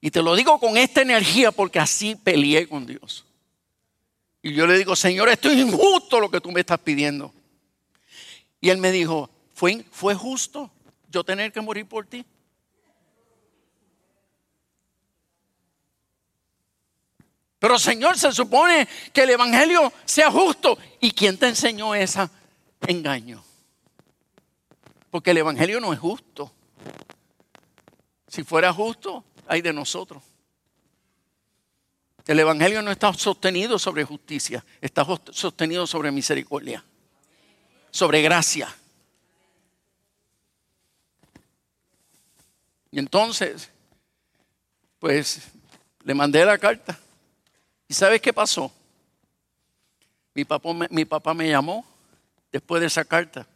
Y 0.00 0.10
te 0.10 0.22
lo 0.22 0.36
digo 0.36 0.60
con 0.60 0.76
esta 0.76 1.00
energía 1.00 1.50
porque 1.50 1.80
así 1.80 2.14
peleé 2.14 2.68
con 2.68 2.84
Dios. 2.84 3.24
Y 4.42 4.52
yo 4.52 4.66
le 4.66 4.76
digo, 4.76 4.94
Señor, 4.94 5.30
esto 5.30 5.50
es 5.50 5.56
injusto 5.56 6.20
lo 6.20 6.30
que 6.30 6.42
tú 6.42 6.52
me 6.52 6.60
estás 6.60 6.78
pidiendo. 6.78 7.32
Y 8.60 8.68
él 8.68 8.76
me 8.76 8.92
dijo, 8.92 9.30
¿fue, 9.54 9.82
fue 9.90 10.14
justo 10.14 10.70
yo 11.14 11.24
tener 11.24 11.52
que 11.52 11.60
morir 11.60 11.86
por 11.86 12.06
ti? 12.06 12.24
Pero 17.58 17.78
Señor, 17.78 18.18
se 18.18 18.30
supone 18.30 18.86
que 19.12 19.22
el 19.22 19.30
Evangelio 19.30 19.90
sea 20.04 20.30
justo. 20.30 20.76
¿Y 21.00 21.12
quién 21.12 21.38
te 21.38 21.48
enseñó 21.48 21.94
ese 21.94 22.28
engaño? 22.86 23.42
Porque 25.10 25.30
el 25.30 25.38
Evangelio 25.38 25.80
no 25.80 25.92
es 25.92 25.98
justo. 25.98 26.52
Si 28.28 28.42
fuera 28.44 28.70
justo, 28.72 29.24
hay 29.46 29.62
de 29.62 29.72
nosotros. 29.72 30.22
El 32.26 32.40
Evangelio 32.40 32.82
no 32.82 32.90
está 32.90 33.12
sostenido 33.14 33.78
sobre 33.78 34.04
justicia, 34.04 34.64
está 34.80 35.06
sostenido 35.30 35.86
sobre 35.86 36.10
misericordia, 36.10 36.84
sobre 37.90 38.22
gracia. 38.22 38.74
Y 42.94 43.00
entonces, 43.00 43.72
pues 45.00 45.48
le 46.04 46.14
mandé 46.14 46.44
la 46.44 46.56
carta. 46.56 46.96
¿Y 47.88 47.92
sabes 47.92 48.20
qué 48.20 48.32
pasó? 48.32 48.72
Mi 50.32 50.44
papá, 50.44 50.68
mi 50.90 51.04
papá 51.04 51.34
me 51.34 51.48
llamó 51.48 51.84
después 52.52 52.80
de 52.80 52.86
esa 52.86 53.04
carta. 53.04 53.48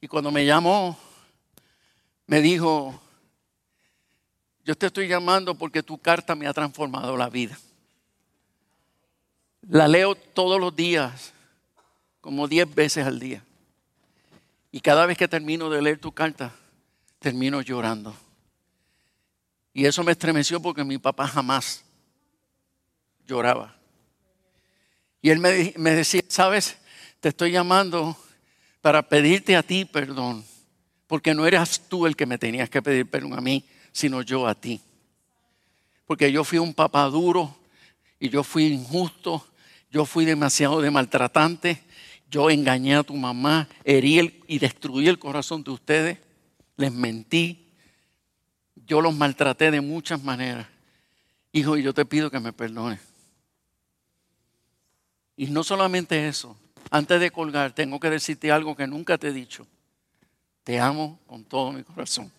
Y 0.00 0.08
cuando 0.08 0.30
me 0.30 0.46
llamó, 0.46 0.98
me 2.26 2.40
dijo, 2.40 2.98
yo 4.64 4.74
te 4.74 4.86
estoy 4.86 5.06
llamando 5.06 5.54
porque 5.54 5.82
tu 5.82 5.98
carta 5.98 6.34
me 6.34 6.46
ha 6.46 6.54
transformado 6.54 7.14
la 7.14 7.28
vida. 7.28 7.58
La 9.68 9.86
leo 9.86 10.14
todos 10.14 10.58
los 10.58 10.74
días, 10.74 11.34
como 12.22 12.48
diez 12.48 12.74
veces 12.74 13.06
al 13.06 13.20
día. 13.20 13.44
Y 14.72 14.80
cada 14.80 15.04
vez 15.04 15.18
que 15.18 15.28
termino 15.28 15.68
de 15.68 15.82
leer 15.82 15.98
tu 15.98 16.10
carta, 16.10 16.54
termino 17.18 17.60
llorando. 17.62 18.14
Y 19.72 19.86
eso 19.86 20.02
me 20.02 20.12
estremeció 20.12 20.60
porque 20.60 20.84
mi 20.84 20.98
papá 20.98 21.26
jamás 21.26 21.84
lloraba. 23.26 23.76
Y 25.20 25.30
él 25.30 25.38
me, 25.38 25.74
me 25.76 25.92
decía, 25.92 26.22
sabes, 26.28 26.78
te 27.20 27.28
estoy 27.28 27.52
llamando 27.52 28.16
para 28.80 29.08
pedirte 29.08 29.56
a 29.56 29.62
ti 29.62 29.84
perdón, 29.84 30.44
porque 31.06 31.34
no 31.34 31.46
eras 31.46 31.82
tú 31.88 32.06
el 32.06 32.16
que 32.16 32.26
me 32.26 32.38
tenías 32.38 32.70
que 32.70 32.82
pedir 32.82 33.08
perdón 33.10 33.34
a 33.34 33.40
mí, 33.40 33.64
sino 33.92 34.22
yo 34.22 34.46
a 34.46 34.54
ti. 34.54 34.80
Porque 36.06 36.32
yo 36.32 36.44
fui 36.44 36.58
un 36.58 36.74
papá 36.74 37.04
duro 37.04 37.56
y 38.18 38.28
yo 38.30 38.42
fui 38.42 38.66
injusto, 38.66 39.46
yo 39.90 40.04
fui 40.04 40.24
demasiado 40.24 40.80
de 40.80 40.90
maltratante, 40.90 41.82
yo 42.30 42.50
engañé 42.50 42.94
a 42.96 43.02
tu 43.02 43.14
mamá, 43.14 43.68
herí 43.84 44.42
y 44.46 44.58
destruí 44.58 45.08
el 45.08 45.18
corazón 45.18 45.62
de 45.64 45.70
ustedes, 45.70 46.18
les 46.78 46.92
mentí, 46.92 47.66
yo 48.86 49.02
los 49.02 49.14
maltraté 49.14 49.70
de 49.70 49.82
muchas 49.82 50.22
maneras. 50.22 50.66
Hijo, 51.52 51.76
y 51.76 51.82
yo 51.82 51.92
te 51.92 52.06
pido 52.06 52.30
que 52.30 52.40
me 52.40 52.52
perdones. 52.52 53.00
Y 55.36 55.48
no 55.48 55.64
solamente 55.64 56.28
eso, 56.28 56.56
antes 56.90 57.20
de 57.20 57.30
colgar 57.30 57.72
tengo 57.72 58.00
que 58.00 58.08
decirte 58.08 58.50
algo 58.50 58.76
que 58.76 58.86
nunca 58.86 59.18
te 59.18 59.28
he 59.28 59.32
dicho. 59.32 59.66
Te 60.62 60.78
amo 60.78 61.18
con 61.26 61.44
todo 61.44 61.72
mi 61.72 61.82
corazón. 61.82 62.32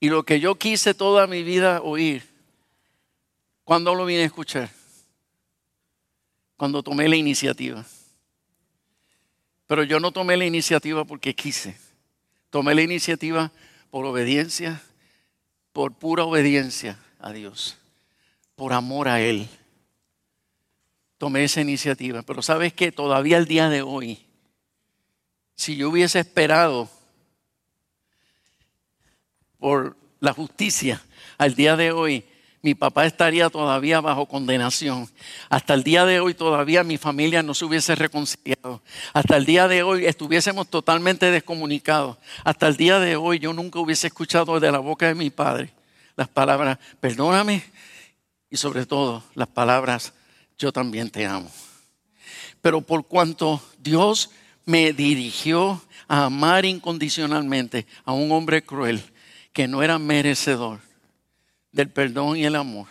Y 0.00 0.08
lo 0.08 0.24
que 0.24 0.40
yo 0.40 0.56
quise 0.56 0.94
toda 0.94 1.26
mi 1.26 1.42
vida 1.42 1.80
oír, 1.82 2.22
¿cuándo 3.64 3.94
lo 3.94 4.04
vine 4.04 4.22
a 4.22 4.26
escuchar? 4.26 4.70
Cuando 6.56 6.82
tomé 6.82 7.08
la 7.08 7.16
iniciativa. 7.16 7.84
Pero 9.66 9.82
yo 9.84 9.98
no 9.98 10.12
tomé 10.12 10.36
la 10.36 10.44
iniciativa 10.44 11.04
porque 11.04 11.34
quise. 11.34 11.76
Tomé 12.50 12.74
la 12.74 12.82
iniciativa 12.82 13.52
por 13.90 14.04
obediencia, 14.04 14.82
por 15.72 15.92
pura 15.92 16.24
obediencia 16.24 16.98
a 17.18 17.32
Dios, 17.32 17.76
por 18.54 18.72
amor 18.72 19.08
a 19.08 19.20
Él. 19.20 19.48
Tomé 21.18 21.44
esa 21.44 21.62
iniciativa. 21.62 22.22
Pero 22.22 22.42
sabes 22.42 22.72
que 22.72 22.92
todavía 22.92 23.38
el 23.38 23.46
día 23.46 23.68
de 23.68 23.82
hoy, 23.82 24.24
si 25.54 25.76
yo 25.76 25.88
hubiese 25.88 26.20
esperado 26.20 26.88
por 29.58 29.96
la 30.20 30.32
justicia 30.32 31.02
al 31.38 31.54
día 31.54 31.76
de 31.76 31.92
hoy, 31.92 32.24
mi 32.62 32.74
papá 32.74 33.06
estaría 33.06 33.48
todavía 33.48 34.00
bajo 34.00 34.26
condenación. 34.26 35.08
Hasta 35.48 35.74
el 35.74 35.84
día 35.84 36.04
de 36.04 36.18
hoy 36.18 36.34
todavía 36.34 36.82
mi 36.82 36.98
familia 36.98 37.42
no 37.42 37.54
se 37.54 37.64
hubiese 37.64 37.94
reconciliado. 37.94 38.82
Hasta 39.12 39.36
el 39.36 39.46
día 39.46 39.68
de 39.68 39.82
hoy 39.82 40.06
estuviésemos 40.06 40.68
totalmente 40.68 41.30
descomunicados. 41.30 42.16
Hasta 42.42 42.66
el 42.66 42.76
día 42.76 42.98
de 42.98 43.16
hoy 43.16 43.38
yo 43.38 43.52
nunca 43.52 43.78
hubiese 43.78 44.08
escuchado 44.08 44.58
de 44.58 44.72
la 44.72 44.78
boca 44.78 45.06
de 45.06 45.14
mi 45.14 45.30
padre 45.30 45.72
las 46.16 46.28
palabras, 46.28 46.78
perdóname 46.98 47.62
y 48.50 48.56
sobre 48.56 48.86
todo 48.86 49.22
las 49.34 49.48
palabras, 49.48 50.14
yo 50.58 50.72
también 50.72 51.10
te 51.10 51.26
amo. 51.26 51.50
Pero 52.62 52.80
por 52.80 53.06
cuanto 53.06 53.62
Dios 53.78 54.30
me 54.64 54.92
dirigió 54.92 55.80
a 56.08 56.24
amar 56.24 56.64
incondicionalmente 56.64 57.86
a 58.04 58.12
un 58.12 58.32
hombre 58.32 58.64
cruel 58.64 59.04
que 59.56 59.66
no 59.66 59.82
era 59.82 59.98
merecedor, 59.98 60.80
del 61.72 61.88
perdón 61.88 62.36
y 62.36 62.44
el 62.44 62.56
amor. 62.56 62.88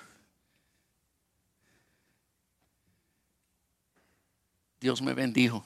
Dios 4.79 4.99
me 4.99 5.13
bendijo 5.13 5.63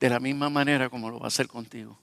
de 0.00 0.10
la 0.10 0.18
misma 0.18 0.50
manera 0.50 0.90
como 0.90 1.08
lo 1.08 1.20
va 1.20 1.26
a 1.26 1.28
hacer 1.28 1.46
contigo. 1.46 1.96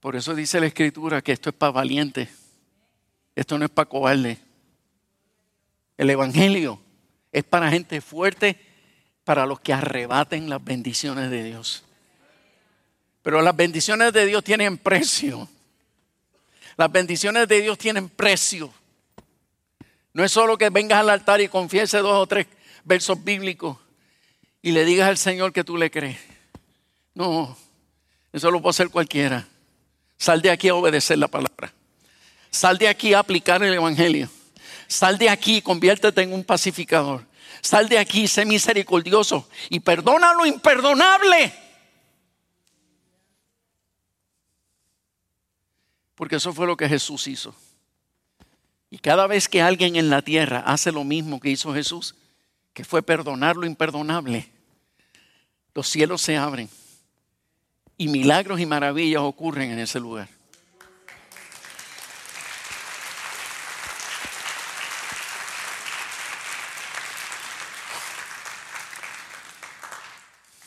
Por 0.00 0.16
eso 0.16 0.34
dice 0.34 0.58
la 0.58 0.66
escritura 0.66 1.22
que 1.22 1.30
esto 1.30 1.50
es 1.50 1.54
para 1.54 1.70
valiente. 1.70 2.28
Esto 3.36 3.56
no 3.56 3.66
es 3.66 3.70
para 3.70 3.88
cobarde. 3.88 4.36
El 5.96 6.10
evangelio 6.10 6.80
es 7.30 7.44
para 7.44 7.70
gente 7.70 8.00
fuerte, 8.00 8.58
para 9.22 9.46
los 9.46 9.60
que 9.60 9.72
arrebaten 9.72 10.50
las 10.50 10.64
bendiciones 10.64 11.30
de 11.30 11.44
Dios. 11.44 11.84
Pero 13.22 13.40
las 13.42 13.54
bendiciones 13.54 14.12
de 14.12 14.26
Dios 14.26 14.42
tienen 14.42 14.78
precio. 14.78 15.48
Las 16.76 16.90
bendiciones 16.90 17.46
de 17.48 17.60
Dios 17.60 17.78
tienen 17.78 18.08
precio. 18.08 18.72
No 20.12 20.24
es 20.24 20.32
solo 20.32 20.58
que 20.58 20.70
vengas 20.70 21.00
al 21.00 21.10
altar 21.10 21.40
y 21.40 21.48
confiese 21.48 21.98
dos 21.98 22.14
o 22.14 22.26
tres 22.26 22.46
versos 22.84 23.22
bíblicos 23.22 23.78
y 24.60 24.72
le 24.72 24.84
digas 24.84 25.08
al 25.08 25.18
Señor 25.18 25.52
que 25.52 25.64
tú 25.64 25.76
le 25.76 25.90
crees. 25.90 26.18
No, 27.14 27.56
eso 28.32 28.50
lo 28.50 28.60
puede 28.60 28.70
hacer 28.70 28.90
cualquiera. 28.90 29.46
Sal 30.16 30.40
de 30.42 30.50
aquí 30.50 30.68
a 30.68 30.74
obedecer 30.74 31.18
la 31.18 31.28
palabra. 31.28 31.72
Sal 32.50 32.78
de 32.78 32.88
aquí 32.88 33.14
a 33.14 33.20
aplicar 33.20 33.62
el 33.62 33.74
Evangelio. 33.74 34.28
Sal 34.86 35.18
de 35.18 35.30
aquí 35.30 35.56
y 35.56 35.62
conviértete 35.62 36.22
en 36.22 36.32
un 36.32 36.44
pacificador. 36.44 37.24
Sal 37.60 37.88
de 37.88 37.98
aquí, 37.98 38.28
sé 38.28 38.44
misericordioso 38.44 39.48
y 39.70 39.80
perdona 39.80 40.34
lo 40.34 40.46
imperdonable. 40.46 41.52
Porque 46.22 46.36
eso 46.36 46.52
fue 46.52 46.68
lo 46.68 46.76
que 46.76 46.88
Jesús 46.88 47.26
hizo. 47.26 47.52
Y 48.90 48.98
cada 48.98 49.26
vez 49.26 49.48
que 49.48 49.60
alguien 49.60 49.96
en 49.96 50.08
la 50.08 50.22
tierra 50.22 50.60
hace 50.64 50.92
lo 50.92 51.02
mismo 51.02 51.40
que 51.40 51.50
hizo 51.50 51.74
Jesús, 51.74 52.14
que 52.72 52.84
fue 52.84 53.02
perdonar 53.02 53.56
lo 53.56 53.66
imperdonable, 53.66 54.48
los 55.74 55.88
cielos 55.88 56.22
se 56.22 56.36
abren 56.36 56.70
y 57.96 58.06
milagros 58.06 58.60
y 58.60 58.66
maravillas 58.66 59.22
ocurren 59.22 59.72
en 59.72 59.80
ese 59.80 59.98
lugar. 59.98 60.28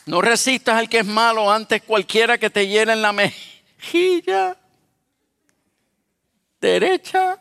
No 0.06 0.22
resistas 0.22 0.76
al 0.76 0.90
que 0.90 1.00
es 1.00 1.06
malo 1.06 1.50
antes 1.50 1.82
cualquiera 1.82 2.38
que 2.38 2.50
te 2.50 2.68
hiera 2.68 2.92
en 2.92 3.02
la 3.02 3.14
mejilla 3.14 4.58
derecha, 6.66 7.40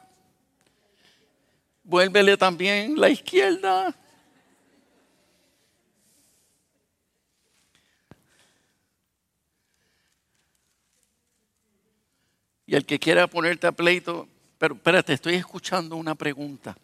vuélvele 1.83 2.37
también 2.37 2.99
la 2.99 3.09
izquierda. 3.09 3.95
Y 12.67 12.75
el 12.75 12.87
que 12.87 12.99
quiera 12.99 13.27
ponerte 13.27 13.67
a 13.67 13.73
pleito, 13.73 14.27
pero 14.59 14.75
espérate, 14.75 15.13
estoy 15.13 15.35
escuchando 15.35 15.97
una 15.97 16.15
pregunta. 16.15 16.77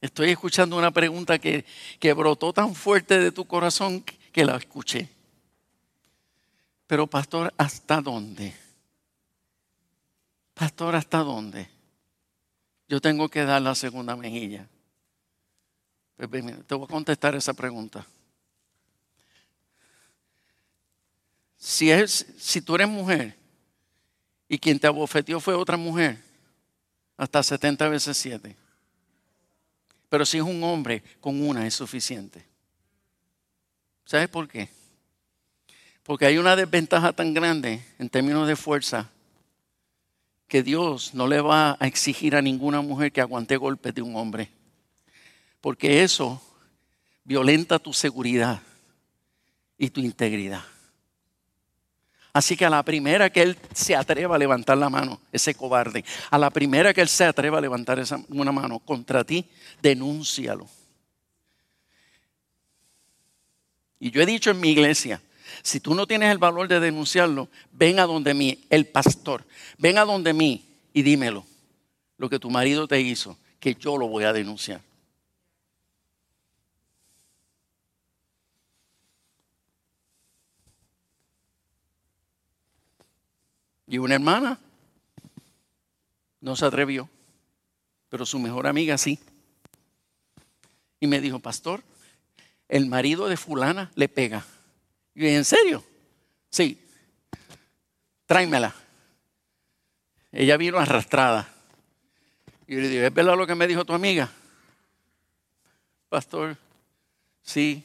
Estoy 0.00 0.30
escuchando 0.30 0.76
una 0.76 0.90
pregunta 0.90 1.38
que, 1.38 1.64
que 1.98 2.12
brotó 2.12 2.52
tan 2.52 2.74
fuerte 2.74 3.18
de 3.18 3.32
tu 3.32 3.44
corazón 3.44 4.04
que 4.32 4.44
la 4.44 4.56
escuché. 4.56 5.08
Pero 6.86 7.06
pastor, 7.06 7.52
¿hasta 7.56 8.00
dónde? 8.00 8.67
Pastor, 10.58 10.96
¿hasta 10.96 11.18
dónde? 11.18 11.68
Yo 12.88 13.00
tengo 13.00 13.28
que 13.28 13.44
dar 13.44 13.62
la 13.62 13.76
segunda 13.76 14.16
mejilla. 14.16 14.68
Pues, 16.16 16.28
te 16.66 16.74
voy 16.74 16.84
a 16.84 16.88
contestar 16.88 17.36
esa 17.36 17.54
pregunta. 17.54 18.04
Si, 21.56 21.90
si 22.08 22.60
tú 22.60 22.74
eres 22.74 22.88
mujer 22.88 23.36
y 24.48 24.58
quien 24.58 24.80
te 24.80 24.88
abofeteó 24.88 25.38
fue 25.38 25.54
otra 25.54 25.76
mujer, 25.76 26.18
hasta 27.16 27.40
70 27.40 27.88
veces 27.88 28.16
7. 28.16 28.56
Pero 30.08 30.26
si 30.26 30.38
es 30.38 30.42
un 30.42 30.64
hombre, 30.64 31.04
con 31.20 31.40
una 31.40 31.68
es 31.68 31.74
suficiente. 31.74 32.44
¿Sabes 34.04 34.28
por 34.28 34.48
qué? 34.48 34.68
Porque 36.02 36.26
hay 36.26 36.36
una 36.36 36.56
desventaja 36.56 37.12
tan 37.12 37.32
grande 37.32 37.80
en 38.00 38.08
términos 38.10 38.48
de 38.48 38.56
fuerza 38.56 39.08
que 40.48 40.62
Dios 40.62 41.14
no 41.14 41.26
le 41.26 41.40
va 41.40 41.76
a 41.78 41.86
exigir 41.86 42.34
a 42.34 42.42
ninguna 42.42 42.80
mujer 42.80 43.12
que 43.12 43.20
aguante 43.20 43.56
golpes 43.56 43.94
de 43.94 44.02
un 44.02 44.16
hombre. 44.16 44.50
Porque 45.60 46.02
eso 46.02 46.40
violenta 47.22 47.78
tu 47.78 47.92
seguridad 47.92 48.62
y 49.76 49.90
tu 49.90 50.00
integridad. 50.00 50.64
Así 52.32 52.56
que 52.56 52.64
a 52.64 52.70
la 52.70 52.82
primera 52.82 53.30
que 53.30 53.42
él 53.42 53.58
se 53.74 53.94
atreva 53.94 54.36
a 54.36 54.38
levantar 54.38 54.78
la 54.78 54.88
mano, 54.88 55.20
ese 55.32 55.54
cobarde, 55.54 56.04
a 56.30 56.38
la 56.38 56.50
primera 56.50 56.94
que 56.94 57.00
él 57.00 57.08
se 57.08 57.24
atreva 57.24 57.58
a 57.58 57.60
levantar 57.60 58.02
una 58.28 58.52
mano 58.52 58.78
contra 58.78 59.24
ti, 59.24 59.46
denúncialo. 59.82 60.66
Y 63.98 64.10
yo 64.10 64.22
he 64.22 64.26
dicho 64.26 64.50
en 64.50 64.60
mi 64.60 64.70
iglesia, 64.70 65.20
si 65.62 65.80
tú 65.80 65.94
no 65.94 66.06
tienes 66.06 66.30
el 66.30 66.38
valor 66.38 66.68
de 66.68 66.80
denunciarlo, 66.80 67.48
ven 67.72 67.98
a 67.98 68.06
donde 68.06 68.34
mí, 68.34 68.64
el 68.70 68.86
pastor, 68.86 69.44
ven 69.78 69.98
a 69.98 70.04
donde 70.04 70.32
mí 70.32 70.64
y 70.92 71.02
dímelo, 71.02 71.44
lo 72.16 72.28
que 72.28 72.38
tu 72.38 72.50
marido 72.50 72.88
te 72.88 73.00
hizo, 73.00 73.36
que 73.60 73.74
yo 73.74 73.96
lo 73.96 74.08
voy 74.08 74.24
a 74.24 74.32
denunciar. 74.32 74.80
Y 83.86 83.96
una 83.96 84.16
hermana 84.16 84.58
no 86.40 86.56
se 86.56 86.66
atrevió, 86.66 87.08
pero 88.10 88.26
su 88.26 88.38
mejor 88.38 88.66
amiga 88.66 88.98
sí. 88.98 89.18
Y 91.00 91.06
me 91.06 91.20
dijo, 91.20 91.38
pastor, 91.38 91.82
el 92.68 92.86
marido 92.86 93.28
de 93.28 93.36
fulana 93.36 93.90
le 93.94 94.08
pega. 94.08 94.44
Y 95.18 95.26
¿en 95.26 95.44
serio? 95.44 95.82
Sí. 96.48 96.80
Tráemela. 98.24 98.72
Ella 100.30 100.56
vino 100.56 100.78
arrastrada. 100.78 101.52
Y 102.68 102.76
yo 102.76 102.80
le 102.80 102.88
digo, 102.88 103.04
¿es 103.04 103.12
verdad 103.12 103.36
lo 103.36 103.44
que 103.44 103.56
me 103.56 103.66
dijo 103.66 103.84
tu 103.84 103.92
amiga? 103.92 104.30
Pastor, 106.08 106.56
sí. 107.42 107.82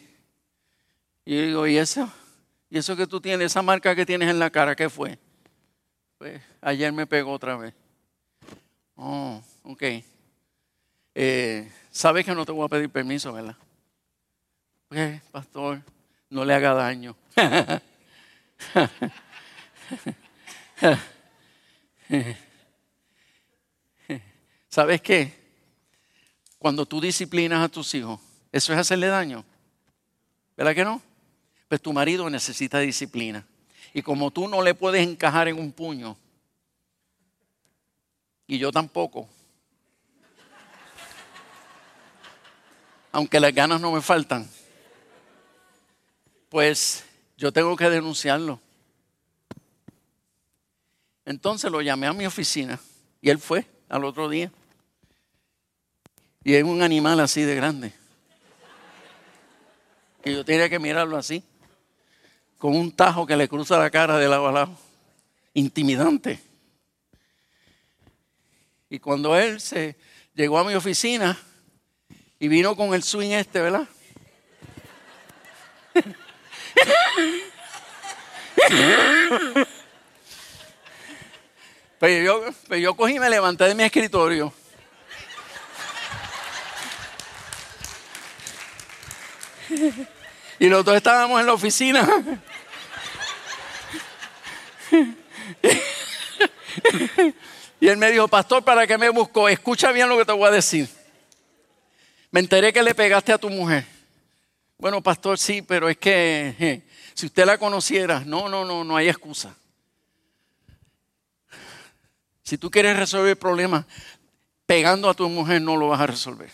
Y 1.25 1.35
yo 1.35 1.41
digo, 1.41 1.67
¿y 1.67 1.77
eso? 1.79 2.07
¿Y 2.69 2.77
eso 2.77 2.95
que 2.95 3.07
tú 3.07 3.19
tienes, 3.19 3.47
esa 3.47 3.63
marca 3.63 3.95
que 3.95 4.05
tienes 4.05 4.29
en 4.29 4.37
la 4.37 4.51
cara, 4.51 4.75
qué 4.75 4.87
fue? 4.87 5.17
Pues 6.19 6.39
ayer 6.61 6.93
me 6.93 7.07
pegó 7.07 7.31
otra 7.31 7.57
vez. 7.57 7.73
Oh, 8.95 9.41
ok. 9.63 9.83
Eh, 11.15 11.71
Sabes 11.89 12.25
que 12.25 12.35
no 12.35 12.45
te 12.45 12.51
voy 12.51 12.65
a 12.65 12.69
pedir 12.69 12.91
permiso, 12.91 13.33
¿verdad? 13.33 13.57
Pues, 14.87 15.19
pastor, 15.31 15.81
no 16.33 16.43
le 16.43 16.53
haga 16.55 16.73
daño. 16.73 17.15
¿Sabes 24.67 25.01
qué? 25.01 25.31
Cuando 26.57 26.85
tú 26.87 26.99
disciplinas 26.99 27.63
a 27.63 27.69
tus 27.69 27.93
hijos, 27.93 28.19
eso 28.51 28.73
es 28.73 28.79
hacerle 28.79 29.07
daño. 29.07 29.45
¿Verdad 30.57 30.73
que 30.73 30.83
no? 30.83 31.01
Pues 31.67 31.79
tu 31.81 31.93
marido 31.93 32.27
necesita 32.29 32.79
disciplina. 32.79 33.45
Y 33.93 34.01
como 34.01 34.31
tú 34.31 34.47
no 34.47 34.63
le 34.63 34.73
puedes 34.73 35.07
encajar 35.07 35.47
en 35.47 35.59
un 35.59 35.71
puño, 35.71 36.17
y 38.47 38.57
yo 38.57 38.71
tampoco, 38.71 39.29
aunque 43.11 43.39
las 43.39 43.53
ganas 43.53 43.79
no 43.79 43.91
me 43.91 44.01
faltan, 44.01 44.49
pues 46.53 47.03
yo 47.35 47.51
tengo 47.51 47.75
que 47.75 47.89
denunciarlo. 47.89 48.59
Entonces 51.25 51.71
lo 51.71 51.81
llamé 51.81 52.05
a 52.05 52.13
mi 52.13 52.27
oficina 52.27 52.79
y 53.21 53.31
él 53.31 53.39
fue 53.39 53.65
al 53.89 54.05
otro 54.05 54.29
día. 54.29 54.51
Y 56.43 56.53
es 56.53 56.63
un 56.63 56.83
animal 56.83 57.19
así 57.21 57.41
de 57.41 57.55
grande. 57.55 57.91
Que 60.21 60.31
yo 60.31 60.45
tenía 60.45 60.69
que 60.69 60.77
mirarlo 60.77 61.17
así, 61.17 61.43
con 62.59 62.75
un 62.75 62.91
tajo 62.91 63.25
que 63.25 63.35
le 63.35 63.49
cruza 63.49 63.79
la 63.79 63.89
cara 63.89 64.19
de 64.19 64.27
lado 64.27 64.47
a 64.47 64.51
lado. 64.51 64.77
Intimidante. 65.55 66.39
Y 68.91 68.99
cuando 68.99 69.35
él 69.35 69.59
se 69.59 69.95
llegó 70.35 70.59
a 70.59 70.63
mi 70.63 70.75
oficina 70.75 71.35
y 72.37 72.47
vino 72.47 72.75
con 72.75 72.93
el 72.93 73.01
swing 73.01 73.31
este, 73.31 73.59
¿verdad? 73.59 73.89
Pero 81.99 82.23
yo, 82.23 82.53
pero 82.67 82.81
yo 82.81 82.95
cogí 82.95 83.15
y 83.15 83.19
me 83.19 83.29
levanté 83.29 83.63
de 83.65 83.75
mi 83.75 83.83
escritorio. 83.83 84.53
Y 90.59 90.67
los 90.67 90.83
dos 90.83 90.95
estábamos 90.95 91.39
en 91.39 91.45
la 91.45 91.53
oficina. 91.53 92.07
Y 97.79 97.87
él 97.87 97.97
me 97.97 98.11
dijo, 98.11 98.27
pastor, 98.27 98.63
¿para 98.63 98.87
qué 98.87 98.97
me 98.97 99.09
buscó? 99.09 99.49
Escucha 99.49 99.91
bien 99.91 100.07
lo 100.07 100.17
que 100.17 100.25
te 100.25 100.31
voy 100.31 100.47
a 100.47 100.51
decir. 100.51 100.87
Me 102.31 102.39
enteré 102.39 102.71
que 102.71 102.81
le 102.81 102.95
pegaste 102.95 103.33
a 103.33 103.37
tu 103.37 103.49
mujer. 103.49 103.85
Bueno, 104.83 105.01
pastor, 105.01 105.39
sí, 105.39 105.61
pero 105.61 105.87
es 105.87 105.95
que 105.95 106.83
si 107.13 107.27
usted 107.27 107.45
la 107.45 107.57
conociera, 107.57 108.21
no, 108.25 108.49
no, 108.49 108.65
no, 108.65 108.83
no 108.83 108.97
hay 108.97 109.07
excusa. 109.07 109.55
Si 112.43 112.57
tú 112.57 112.69
quieres 112.69 112.97
resolver 112.97 113.29
el 113.29 113.37
problema 113.37 113.87
pegando 114.65 115.09
a 115.09 115.13
tu 115.13 115.29
mujer, 115.29 115.61
no 115.61 115.77
lo 115.77 115.87
vas 115.87 116.01
a 116.01 116.07
resolver. 116.07 116.51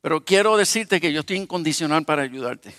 Pero 0.00 0.24
quiero 0.24 0.56
decirte 0.56 0.98
que 0.98 1.12
yo 1.12 1.20
estoy 1.20 1.36
incondicional 1.36 2.06
para 2.06 2.22
ayudarte 2.22 2.74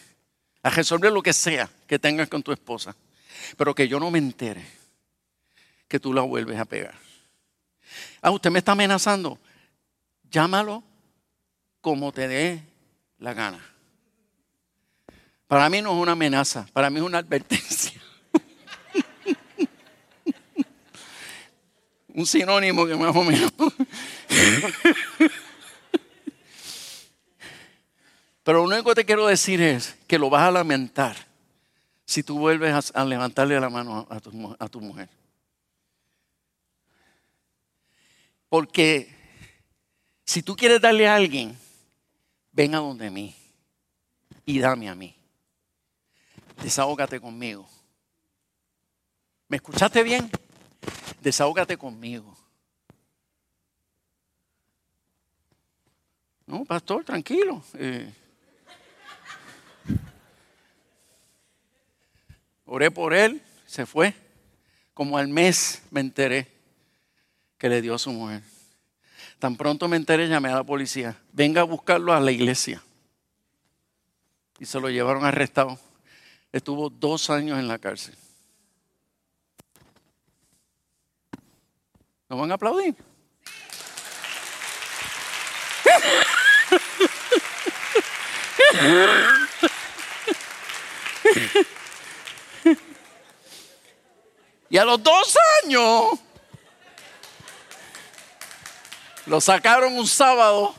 a 0.63 0.71
resolver 0.71 1.11
lo 1.11 1.21
que 1.21 1.31
sea 1.31 1.69
que 1.85 1.99
tengas 1.99 2.29
con 2.29 2.41
tu 2.41 2.51
esposa. 2.51 2.95
Pero 3.57 3.75
que 3.75 3.87
yo 3.87 3.99
no 3.99 4.09
me 4.09 4.17
entere 4.17 4.65
que 5.87 5.99
tú 5.99 6.13
la 6.13 6.23
vuelves 6.23 6.59
a 6.59 6.65
pegar. 6.65 6.95
Ah, 8.23 8.31
usted 8.31 8.49
me 8.49 8.57
está 8.57 8.71
amenazando. 8.71 9.37
Llámalo 10.31 10.83
como 11.79 12.11
te 12.11 12.27
dé 12.27 12.63
la 13.19 13.35
gana. 13.35 13.69
Para 15.47 15.69
mí 15.69 15.81
no 15.81 15.91
es 15.91 15.97
una 15.97 16.13
amenaza, 16.13 16.65
para 16.73 16.89
mí 16.89 16.99
es 16.99 17.03
una 17.03 17.19
advertencia. 17.19 18.01
Un 22.07 22.25
sinónimo 22.27 22.85
que 22.85 22.95
más 22.95 23.15
o 23.15 23.23
menos. 23.23 23.51
Pero 28.43 28.59
lo 28.59 28.65
único 28.65 28.89
que 28.89 28.95
te 28.95 29.05
quiero 29.05 29.25
decir 29.25 29.61
es 29.61 29.95
que 30.05 30.19
lo 30.19 30.29
vas 30.29 30.43
a 30.43 30.51
lamentar 30.51 31.15
si 32.05 32.21
tú 32.21 32.37
vuelves 32.37 32.91
a, 32.93 33.05
levantarle 33.05 33.59
la 33.59 33.69
mano 33.69 34.05
a 34.09 34.19
tu, 34.19 34.55
a 34.59 34.67
tu 34.67 34.81
mujer. 34.81 35.09
Porque 38.49 39.15
si 40.25 40.43
tú 40.43 40.55
quieres 40.55 40.81
darle 40.81 41.07
a 41.07 41.15
alguien, 41.15 41.57
ven 42.51 42.75
a 42.75 42.79
donde 42.79 43.09
mí 43.09 43.33
y 44.45 44.59
dame 44.59 44.89
a 44.89 44.95
mí. 44.95 45.15
Desahógate 46.61 47.19
conmigo. 47.19 47.67
¿Me 49.47 49.57
escuchaste 49.57 50.03
bien? 50.03 50.29
Desahógate 51.21 51.77
conmigo. 51.77 52.35
No, 56.45 56.65
pastor, 56.65 57.03
tranquilo. 57.03 57.63
Eh, 57.75 58.13
oré 62.65 62.91
por 62.91 63.13
él, 63.13 63.41
se 63.65 63.85
fue. 63.85 64.13
Como 64.93 65.17
al 65.17 65.27
mes 65.27 65.81
me 65.89 66.01
enteré 66.01 66.51
que 67.57 67.69
le 67.69 67.81
dio 67.81 67.95
a 67.95 67.99
su 67.99 68.11
mujer. 68.11 68.43
Tan 69.39 69.55
pronto 69.55 69.87
me 69.87 69.97
enteré, 69.97 70.27
llamé 70.27 70.49
a 70.49 70.55
la 70.55 70.63
policía. 70.63 71.17
Venga 71.31 71.61
a 71.61 71.65
buscarlo 71.65 72.13
a 72.13 72.19
la 72.19 72.31
iglesia. 72.31 72.83
Y 74.59 74.65
se 74.65 74.79
lo 74.79 74.89
llevaron 74.89 75.25
arrestado. 75.25 75.79
Estuvo 76.53 76.89
dos 76.89 77.29
años 77.31 77.59
en 77.59 77.67
la 77.67 77.79
cárcel. 77.79 78.15
¿No 82.29 82.37
van 82.37 82.51
a 82.51 82.53
aplaudir? 82.53 82.95
Y 94.69 94.77
a 94.77 94.85
los 94.85 95.03
dos 95.03 95.37
años 95.63 96.19
lo 99.27 99.39
sacaron 99.39 99.95
un 99.97 100.07
sábado 100.07 100.73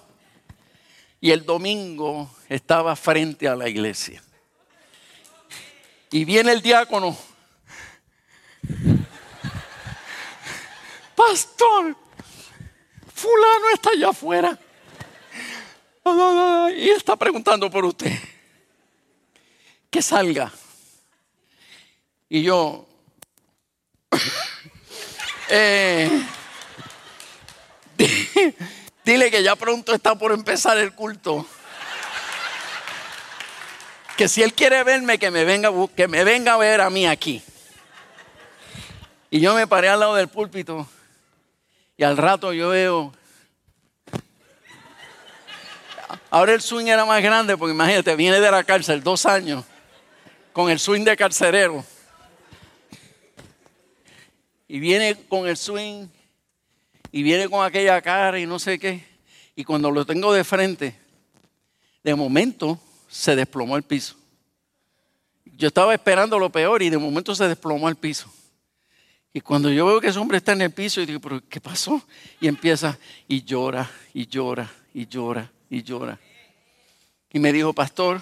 y 1.20 1.30
el 1.30 1.44
domingo 1.44 2.28
estaba 2.48 2.96
frente 2.96 3.46
a 3.46 3.54
la 3.54 3.68
iglesia. 3.68 4.23
Y 6.14 6.24
viene 6.24 6.52
el 6.52 6.62
diácono. 6.62 7.18
Pastor, 11.16 11.96
fulano 13.12 13.70
está 13.74 13.90
allá 13.90 14.10
afuera. 14.10 14.56
Y 16.76 16.90
está 16.90 17.16
preguntando 17.16 17.68
por 17.68 17.84
usted. 17.84 18.12
Que 19.90 20.00
salga. 20.00 20.52
Y 22.28 22.44
yo, 22.44 22.86
eh, 25.48 26.08
dile 29.04 29.32
que 29.32 29.42
ya 29.42 29.56
pronto 29.56 29.92
está 29.92 30.14
por 30.16 30.30
empezar 30.30 30.78
el 30.78 30.94
culto. 30.94 31.44
Que 34.16 34.28
si 34.28 34.42
él 34.42 34.54
quiere 34.54 34.84
verme, 34.84 35.18
que 35.18 35.30
me 35.30 35.44
venga, 35.44 35.70
que 35.96 36.06
me 36.06 36.22
venga 36.24 36.54
a 36.54 36.56
ver 36.56 36.80
a 36.80 36.90
mí 36.90 37.06
aquí. 37.06 37.42
Y 39.30 39.40
yo 39.40 39.54
me 39.54 39.66
paré 39.66 39.88
al 39.88 39.98
lado 39.98 40.14
del 40.14 40.28
púlpito 40.28 40.86
y 41.96 42.04
al 42.04 42.16
rato 42.16 42.52
yo 42.52 42.68
veo. 42.68 43.12
Ahora 46.30 46.52
el 46.52 46.60
swing 46.60 46.86
era 46.86 47.04
más 47.04 47.22
grande 47.22 47.56
porque 47.56 47.74
imagínate, 47.74 48.14
viene 48.14 48.40
de 48.40 48.50
la 48.50 48.62
cárcel 48.62 49.02
dos 49.02 49.26
años 49.26 49.64
con 50.52 50.70
el 50.70 50.78
swing 50.78 51.02
de 51.02 51.16
carcerero. 51.16 51.84
Y 54.68 54.78
viene 54.78 55.16
con 55.28 55.48
el 55.48 55.56
swing 55.56 56.06
y 57.10 57.22
viene 57.24 57.48
con 57.48 57.64
aquella 57.64 58.00
cara 58.00 58.38
y 58.38 58.46
no 58.46 58.60
sé 58.60 58.78
qué. 58.78 59.04
Y 59.56 59.64
cuando 59.64 59.90
lo 59.90 60.06
tengo 60.06 60.32
de 60.32 60.44
frente, 60.44 60.96
de 62.04 62.14
momento 62.14 62.80
se 63.14 63.36
desplomó 63.36 63.76
el 63.76 63.84
piso. 63.84 64.16
Yo 65.44 65.68
estaba 65.68 65.94
esperando 65.94 66.36
lo 66.36 66.50
peor 66.50 66.82
y 66.82 66.90
de 66.90 66.98
momento 66.98 67.32
se 67.32 67.46
desplomó 67.46 67.88
el 67.88 67.94
piso. 67.94 68.28
Y 69.32 69.40
cuando 69.40 69.70
yo 69.70 69.86
veo 69.86 70.00
que 70.00 70.08
ese 70.08 70.18
hombre 70.18 70.38
está 70.38 70.50
en 70.50 70.62
el 70.62 70.72
piso, 70.72 71.00
y 71.00 71.06
digo, 71.06 71.20
¿pero 71.20 71.40
qué 71.48 71.60
pasó? 71.60 72.04
Y 72.40 72.48
empieza 72.48 72.98
y 73.28 73.44
llora, 73.44 73.88
y 74.12 74.26
llora, 74.26 74.68
y 74.92 75.06
llora, 75.06 75.48
y 75.70 75.84
llora. 75.84 76.18
Y 77.32 77.38
me 77.38 77.52
dijo, 77.52 77.72
pastor, 77.72 78.20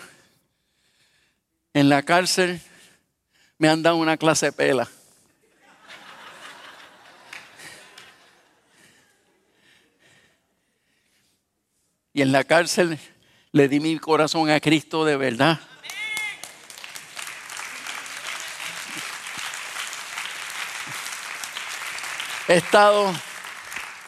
en 1.72 1.88
la 1.88 2.02
cárcel 2.02 2.60
me 3.56 3.70
han 3.70 3.82
dado 3.82 3.96
una 3.96 4.18
clase 4.18 4.46
de 4.46 4.52
pela. 4.52 4.90
Y 12.12 12.20
en 12.20 12.30
la 12.30 12.44
cárcel 12.44 12.98
le 13.52 13.68
di 13.68 13.80
mi 13.80 13.98
corazón 13.98 14.48
a 14.48 14.60
Cristo 14.60 15.04
de 15.04 15.16
verdad. 15.16 15.60
He 22.48 22.56
estado, 22.56 23.12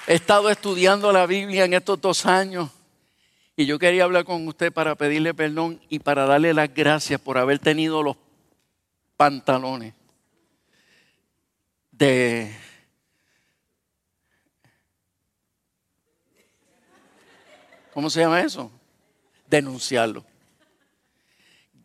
he 0.07 0.15
estado 0.15 0.51
estudiando 0.51 1.13
la 1.13 1.27
Biblia 1.27 1.65
en 1.65 1.75
estos 1.75 2.01
dos 2.01 2.27
años 2.27 2.71
y 3.57 3.67
yo 3.67 3.79
quería 3.79 4.05
hablar 4.05 4.25
con 4.25 4.49
usted 4.49 4.73
para 4.73 4.97
pedirle 4.97 5.35
perdón 5.35 5.81
y 5.89 5.99
para 5.99 6.27
darle 6.27 6.53
las 6.53 6.73
gracias 6.75 7.21
por 7.21 7.39
haber 7.39 7.59
tenido 7.59 8.03
los 8.03 8.17
pantalones 9.17 9.95
de 11.93 12.55
¿Cómo 17.93 18.11
se 18.11 18.21
llama 18.21 18.41
eso? 18.41 18.73
Denunciarlo. 19.49 20.25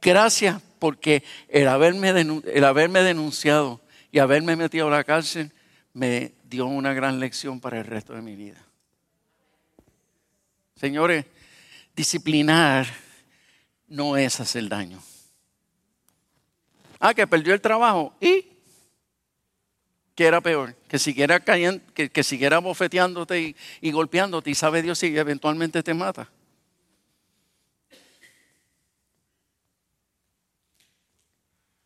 Gracias 0.02 0.62
porque 0.80 1.24
el 1.50 1.68
haberme, 1.68 2.14
denunciado 2.14 3.82
y 4.12 4.20
haberme 4.20 4.56
metido 4.56 4.88
a 4.88 4.92
la 4.92 5.04
cárcel 5.04 5.52
me 5.94 6.32
dio 6.46 6.66
una 6.66 6.94
gran 6.94 7.20
lección 7.20 7.60
para 7.60 7.80
el 7.80 7.86
resto 7.86 8.14
de 8.14 8.22
mi 8.22 8.36
vida. 8.36 8.64
Señores, 10.76 11.26
disciplinar 11.96 12.88
no 13.88 14.16
es 14.16 14.40
hacer 14.40 14.70
daño. 14.70 15.02
Ah, 17.00 17.14
que 17.14 17.28
perdió 17.28 17.54
el 17.54 17.62
trabajo 17.62 18.14
y 18.22 18.46
que 20.16 20.26
era 20.26 20.42
peor, 20.42 20.76
que 20.90 21.00
siguiera 21.00 21.40
cayendo, 21.40 21.82
que, 21.94 22.24
siguiera 22.24 22.60
bofeteándote 22.60 23.56
y, 23.80 23.92
golpeándote 23.92 24.50
y 24.50 24.56
sabe 24.56 24.82
Dios 24.82 25.00
si 25.00 25.18
eventualmente 25.18 25.82
te 25.82 25.94
mata. 25.94 26.30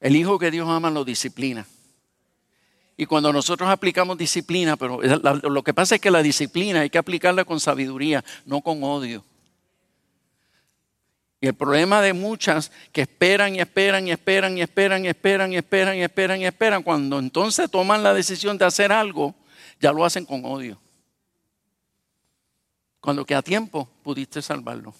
El 0.03 0.17
hijo 0.17 0.37
que 0.37 0.51
Dios 0.51 0.67
ama 0.67 0.91
lo 0.91 1.05
disciplina. 1.05 1.65
Y 2.97 3.05
cuando 3.05 3.31
nosotros 3.31 3.69
aplicamos 3.69 4.17
disciplina, 4.17 4.75
pero 4.75 4.99
lo 5.01 5.63
que 5.63 5.73
pasa 5.73 5.95
es 5.95 6.01
que 6.01 6.11
la 6.11 6.21
disciplina 6.21 6.81
hay 6.81 6.89
que 6.89 6.97
aplicarla 6.97 7.45
con 7.45 7.61
sabiduría, 7.61 8.21
no 8.45 8.59
con 8.59 8.83
odio. 8.83 9.23
Y 11.39 11.47
el 11.47 11.53
problema 11.53 12.01
de 12.01 12.11
muchas 12.11 12.69
que 12.91 13.03
esperan 13.03 13.55
y 13.55 13.61
esperan 13.61 14.05
y 14.05 14.11
esperan 14.11 14.57
y 14.57 14.61
esperan 14.61 15.05
y 15.05 15.07
esperan 15.07 15.53
y 15.53 15.55
esperan 15.55 15.95
y 15.95 16.03
esperan 16.03 16.41
y 16.41 16.45
esperan, 16.47 16.83
cuando 16.83 17.17
entonces 17.17 17.71
toman 17.71 18.03
la 18.03 18.13
decisión 18.13 18.57
de 18.57 18.65
hacer 18.65 18.91
algo, 18.91 19.33
ya 19.79 19.93
lo 19.93 20.03
hacen 20.03 20.25
con 20.25 20.43
odio. 20.43 20.81
Cuando 22.99 23.25
que 23.25 23.35
a 23.35 23.41
tiempo 23.41 23.89
pudiste 24.03 24.41
salvarlo. 24.41 24.93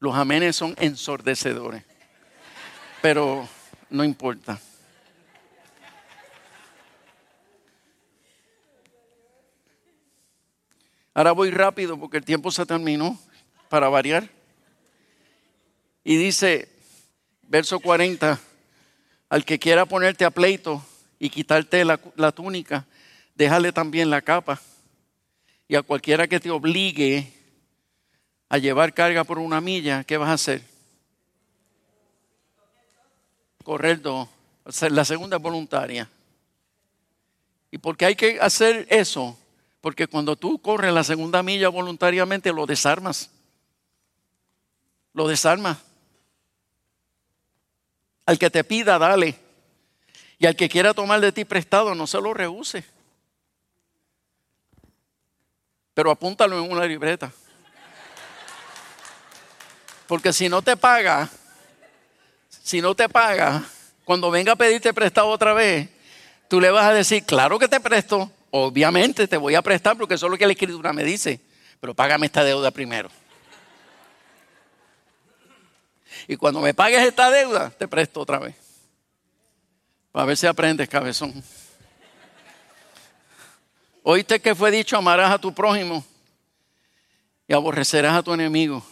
Los 0.00 0.14
amenes 0.14 0.56
son 0.56 0.74
ensordecedores, 0.78 1.82
pero 3.02 3.48
no 3.90 4.04
importa. 4.04 4.60
Ahora 11.18 11.32
voy 11.32 11.50
rápido 11.50 11.98
porque 11.98 12.18
el 12.18 12.24
tiempo 12.24 12.52
se 12.52 12.64
terminó 12.64 13.18
para 13.68 13.88
variar. 13.88 14.28
Y 16.04 16.16
dice, 16.16 16.68
verso 17.42 17.80
40, 17.80 18.38
al 19.28 19.44
que 19.44 19.58
quiera 19.58 19.84
ponerte 19.84 20.24
a 20.24 20.30
pleito 20.30 20.80
y 21.18 21.28
quitarte 21.28 21.84
la, 21.84 22.32
túnica, 22.32 22.86
déjale 23.34 23.72
también 23.72 24.10
la 24.10 24.22
capa. 24.22 24.60
Y 25.66 25.74
a 25.74 25.82
cualquiera 25.82 26.28
que 26.28 26.38
te 26.38 26.50
obligue 26.50 27.32
a 28.48 28.58
llevar 28.58 28.94
carga 28.94 29.24
por 29.24 29.38
una 29.38 29.60
milla, 29.60 30.04
¿qué 30.04 30.16
vas 30.16 30.30
a 30.30 30.34
hacer? 30.34 30.62
Correr 33.62 34.00
dos. 34.00 34.28
La 34.90 35.04
segunda 35.04 35.36
voluntaria. 35.38 36.08
¿Y 37.70 37.78
por 37.78 37.96
qué 37.96 38.06
hay 38.06 38.16
que 38.16 38.38
hacer 38.40 38.86
eso? 38.88 39.38
Porque 39.80 40.06
cuando 40.06 40.36
tú 40.36 40.58
corres 40.60 40.92
la 40.92 41.04
segunda 41.04 41.42
milla 41.42 41.68
voluntariamente, 41.68 42.52
lo 42.52 42.66
desarmas. 42.66 43.30
Lo 45.12 45.28
desarmas. 45.28 45.78
Al 48.24 48.38
que 48.38 48.50
te 48.50 48.64
pida, 48.64 48.98
dale. 48.98 49.38
Y 50.38 50.46
al 50.46 50.56
que 50.56 50.68
quiera 50.68 50.94
tomar 50.94 51.20
de 51.20 51.32
ti 51.32 51.44
prestado, 51.44 51.94
no 51.94 52.06
se 52.06 52.20
lo 52.20 52.32
rehúse. 52.32 52.84
Pero 55.94 56.10
apúntalo 56.10 56.62
en 56.62 56.70
una 56.70 56.86
libreta. 56.86 57.32
Porque 60.08 60.32
si 60.32 60.48
no 60.48 60.62
te 60.62 60.74
paga, 60.74 61.28
si 62.48 62.80
no 62.80 62.94
te 62.94 63.10
paga, 63.10 63.62
cuando 64.04 64.30
venga 64.30 64.52
a 64.52 64.56
pedirte 64.56 64.94
prestado 64.94 65.28
otra 65.28 65.52
vez, 65.52 65.90
tú 66.48 66.62
le 66.62 66.70
vas 66.70 66.86
a 66.86 66.94
decir, 66.94 67.24
claro 67.24 67.58
que 67.58 67.68
te 67.68 67.78
presto, 67.78 68.32
obviamente 68.50 69.28
te 69.28 69.36
voy 69.36 69.54
a 69.54 69.60
prestar 69.60 69.98
porque 69.98 70.14
eso 70.14 70.24
es 70.24 70.32
lo 70.32 70.38
que 70.38 70.46
la 70.46 70.52
escritura 70.52 70.94
me 70.94 71.04
dice, 71.04 71.38
pero 71.78 71.92
págame 71.92 72.24
esta 72.24 72.42
deuda 72.42 72.70
primero. 72.70 73.10
Y 76.26 76.36
cuando 76.36 76.60
me 76.62 76.72
pagues 76.72 77.06
esta 77.06 77.30
deuda, 77.30 77.68
te 77.68 77.86
presto 77.86 78.20
otra 78.20 78.38
vez. 78.38 78.54
Para 80.10 80.24
ver 80.24 80.38
si 80.38 80.46
aprendes, 80.46 80.88
cabezón. 80.88 81.44
Oíste 84.02 84.40
que 84.40 84.54
fue 84.54 84.70
dicho, 84.70 84.96
amarás 84.96 85.30
a 85.30 85.38
tu 85.38 85.52
prójimo 85.54 86.02
y 87.46 87.52
aborrecerás 87.52 88.16
a 88.16 88.22
tu 88.22 88.32
enemigo. 88.32 88.82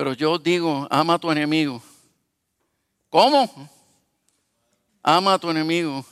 Pero 0.00 0.14
yo 0.14 0.38
digo, 0.38 0.88
ama 0.90 1.12
a 1.12 1.18
tu 1.18 1.30
enemigo. 1.30 1.82
¿Cómo? 3.10 3.70
Ama 5.02 5.34
a 5.34 5.38
tu 5.38 5.50
enemigo. 5.50 6.06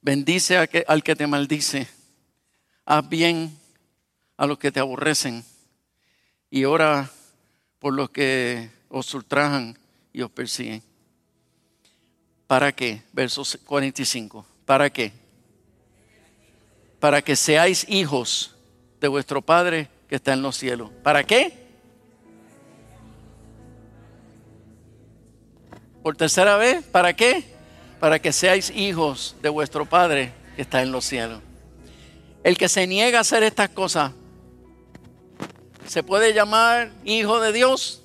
Bendice 0.00 0.56
al 0.56 1.02
que 1.02 1.14
te 1.14 1.26
maldice. 1.26 1.86
Haz 2.86 3.06
bien 3.06 3.54
a 4.38 4.46
los 4.46 4.58
que 4.58 4.72
te 4.72 4.80
aborrecen. 4.80 5.44
Y 6.48 6.64
ora 6.64 7.10
por 7.78 7.92
los 7.92 8.08
que 8.08 8.70
os 8.88 9.12
ultrajan 9.12 9.78
y 10.14 10.22
os 10.22 10.30
persiguen. 10.30 10.82
¿Para 12.46 12.72
qué? 12.72 13.02
Versos 13.12 13.58
45. 13.66 14.46
¿Para 14.64 14.88
qué? 14.88 15.12
Para 16.98 17.20
que 17.20 17.36
seáis 17.36 17.84
hijos 17.86 18.56
de 18.98 19.08
vuestro 19.08 19.42
Padre 19.42 19.90
que 20.08 20.16
está 20.16 20.32
en 20.32 20.40
los 20.40 20.56
cielos. 20.56 20.90
¿Para 21.02 21.22
qué? 21.22 21.69
Por 26.02 26.16
tercera 26.16 26.56
vez, 26.56 26.84
¿para 26.84 27.14
qué? 27.14 27.44
Para 27.98 28.18
que 28.18 28.32
seáis 28.32 28.70
hijos 28.70 29.36
de 29.42 29.48
vuestro 29.48 29.84
Padre 29.84 30.32
que 30.56 30.62
está 30.62 30.82
en 30.82 30.92
los 30.92 31.04
cielos. 31.04 31.42
El 32.42 32.56
que 32.56 32.68
se 32.68 32.86
niega 32.86 33.18
a 33.18 33.20
hacer 33.20 33.42
estas 33.42 33.68
cosas, 33.68 34.12
¿se 35.86 36.02
puede 36.02 36.32
llamar 36.32 36.90
hijo 37.04 37.38
de 37.40 37.52
Dios? 37.52 38.02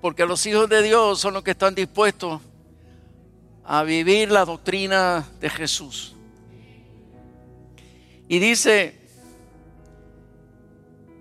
Porque 0.00 0.24
los 0.24 0.46
hijos 0.46 0.68
de 0.68 0.82
Dios 0.82 1.20
son 1.20 1.34
los 1.34 1.42
que 1.42 1.50
están 1.50 1.74
dispuestos 1.74 2.40
a 3.64 3.82
vivir 3.82 4.30
la 4.30 4.44
doctrina 4.44 5.28
de 5.40 5.50
Jesús. 5.50 6.14
Y 8.28 8.38
dice, 8.38 8.98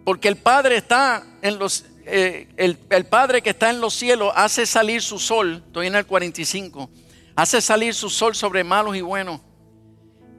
porque 0.05 0.29
el 0.29 0.37
Padre 0.37 0.77
está 0.77 1.23
en 1.41 1.59
los 1.59 1.85
eh, 2.05 2.47
el, 2.57 3.05
Padre 3.05 3.41
que 3.41 3.51
está 3.51 3.69
en 3.69 3.81
los 3.81 3.93
cielos 3.93 4.31
hace 4.35 4.65
salir 4.65 5.01
su 5.01 5.19
sol, 5.19 5.63
estoy 5.65 5.87
en 5.87 5.95
el 5.95 6.05
45, 6.05 6.89
hace 7.35 7.61
salir 7.61 7.93
su 7.93 8.09
sol 8.09 8.35
sobre 8.35 8.63
malos 8.63 8.95
y 8.95 9.01
buenos 9.01 9.41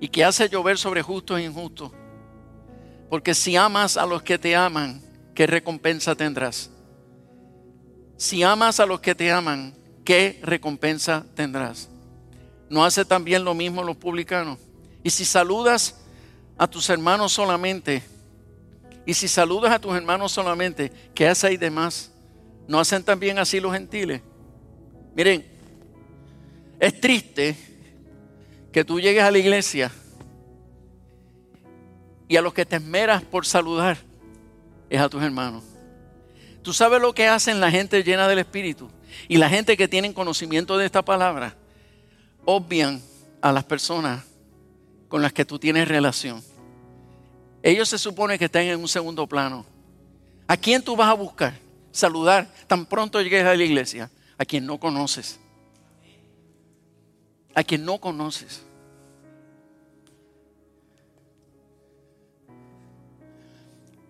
y 0.01 0.09
que 0.09 0.25
hace 0.25 0.49
llover 0.49 0.79
sobre 0.79 1.03
justos 1.03 1.39
e 1.39 1.45
injustos. 1.45 1.93
Porque 3.09 3.35
si 3.35 3.57
amas 3.57 3.97
a 3.97 4.07
los 4.07 4.23
que 4.23 4.39
te 4.39 4.57
aman, 4.57 5.03
¿qué 5.35 5.47
recompensa 5.47 6.15
tendrás? 6.15 6.71
Si 8.17 8.43
amas 8.43 8.81
a 8.81 8.87
los 8.87 9.01
que 9.01 9.15
te 9.15 9.31
aman, 9.31 9.75
¿qué 10.05 10.41
recompensa 10.43 11.25
tendrás? 11.35 11.89
¿No 12.71 12.85
hace 12.85 13.05
también 13.05 13.45
lo 13.45 13.55
mismo 13.55 13.85
los 13.85 13.97
publicanos? 13.97 14.59
Y 15.03 15.11
si 15.11 15.25
saludas 15.25 15.97
a 16.57 16.67
tus 16.67 16.89
hermanos 16.89 17.33
solamente, 17.33 18.03
y 19.05 19.15
si 19.15 19.29
saludas 19.29 19.73
a 19.73 19.79
tus 19.79 19.95
hermanos 19.95 20.33
solamente, 20.33 20.93
¿qué 21.15 21.29
hacéis 21.29 21.59
de 21.59 21.71
más? 21.71 22.13
¿No 22.69 22.79
hacen 22.79 23.03
también 23.03 23.39
así 23.39 23.59
los 23.59 23.73
gentiles? 23.73 24.23
Miren, 25.15 25.45
es 26.79 27.01
triste 27.01 27.57
que 28.71 28.85
tú 28.85 29.01
llegues 29.01 29.23
a 29.23 29.31
la 29.31 29.39
iglesia 29.39 29.91
y 32.29 32.37
a 32.37 32.43
los 32.43 32.55
que 32.55 32.65
te 32.65 32.77
esmeras 32.77 33.23
por 33.23 33.45
saludar 33.45 33.99
es 34.89 35.01
a 35.01 35.09
tus 35.09 35.23
hermanos. 35.23 35.65
Tú 36.63 36.73
sabes 36.73 37.01
lo 37.01 37.13
que 37.13 37.27
hacen 37.27 37.61
la 37.61 37.71
gente 37.71 38.03
llena 38.05 38.29
del 38.29 38.39
Espíritu 38.39 38.89
y 39.29 39.37
la 39.37 39.49
gente 39.49 39.77
que 39.77 39.89
tienen 39.89 40.13
conocimiento 40.13 40.79
de 40.79 40.87
esta 40.87 41.03
palabra. 41.03 41.57
Obvian 42.45 43.03
a 43.41 43.53
las 43.53 43.65
personas 43.65 44.25
con 45.09 45.23
las 45.23 45.33
que 45.33 45.45
tú 45.45 45.59
tienes 45.59 45.89
relación. 45.89 46.43
Ellos 47.63 47.89
se 47.89 47.99
supone 47.99 48.39
que 48.39 48.47
están 48.47 48.63
en 48.63 48.81
un 48.81 48.89
segundo 48.89 49.27
plano. 49.27 49.65
¿A 50.49 50.57
quién 50.57 50.83
tú 50.83 50.97
vas 50.97 51.09
a 51.09 51.15
buscar? 51.15 51.55
Saludar 51.93 52.53
tan 52.67 52.87
pronto 52.87 53.21
llegues 53.21 53.45
a 53.45 53.55
la 53.55 53.63
iglesia. 53.63 54.11
A 54.37 54.45
quien 54.45 54.67
no 54.67 54.79
conoces. 54.79 55.39
A 57.55 57.63
quien 57.63 57.85
no 57.85 57.99
conoces. 57.99 58.63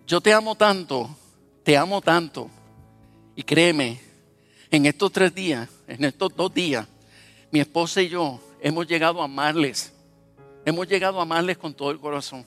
Yo 0.07 0.19
te 0.19 0.33
amo 0.33 0.55
tanto, 0.55 1.09
te 1.63 1.77
amo 1.77 2.01
tanto. 2.01 2.49
Y 3.35 3.43
créeme, 3.43 3.99
en 4.69 4.85
estos 4.85 5.11
tres 5.11 5.33
días, 5.33 5.69
en 5.87 6.03
estos 6.03 6.35
dos 6.35 6.53
días, 6.53 6.87
mi 7.51 7.59
esposa 7.59 8.01
y 8.01 8.09
yo 8.09 8.39
hemos 8.59 8.87
llegado 8.87 9.21
a 9.21 9.25
amarles. 9.25 9.93
Hemos 10.65 10.87
llegado 10.87 11.19
a 11.19 11.23
amarles 11.23 11.57
con 11.57 11.73
todo 11.73 11.91
el 11.91 11.99
corazón. 11.99 12.45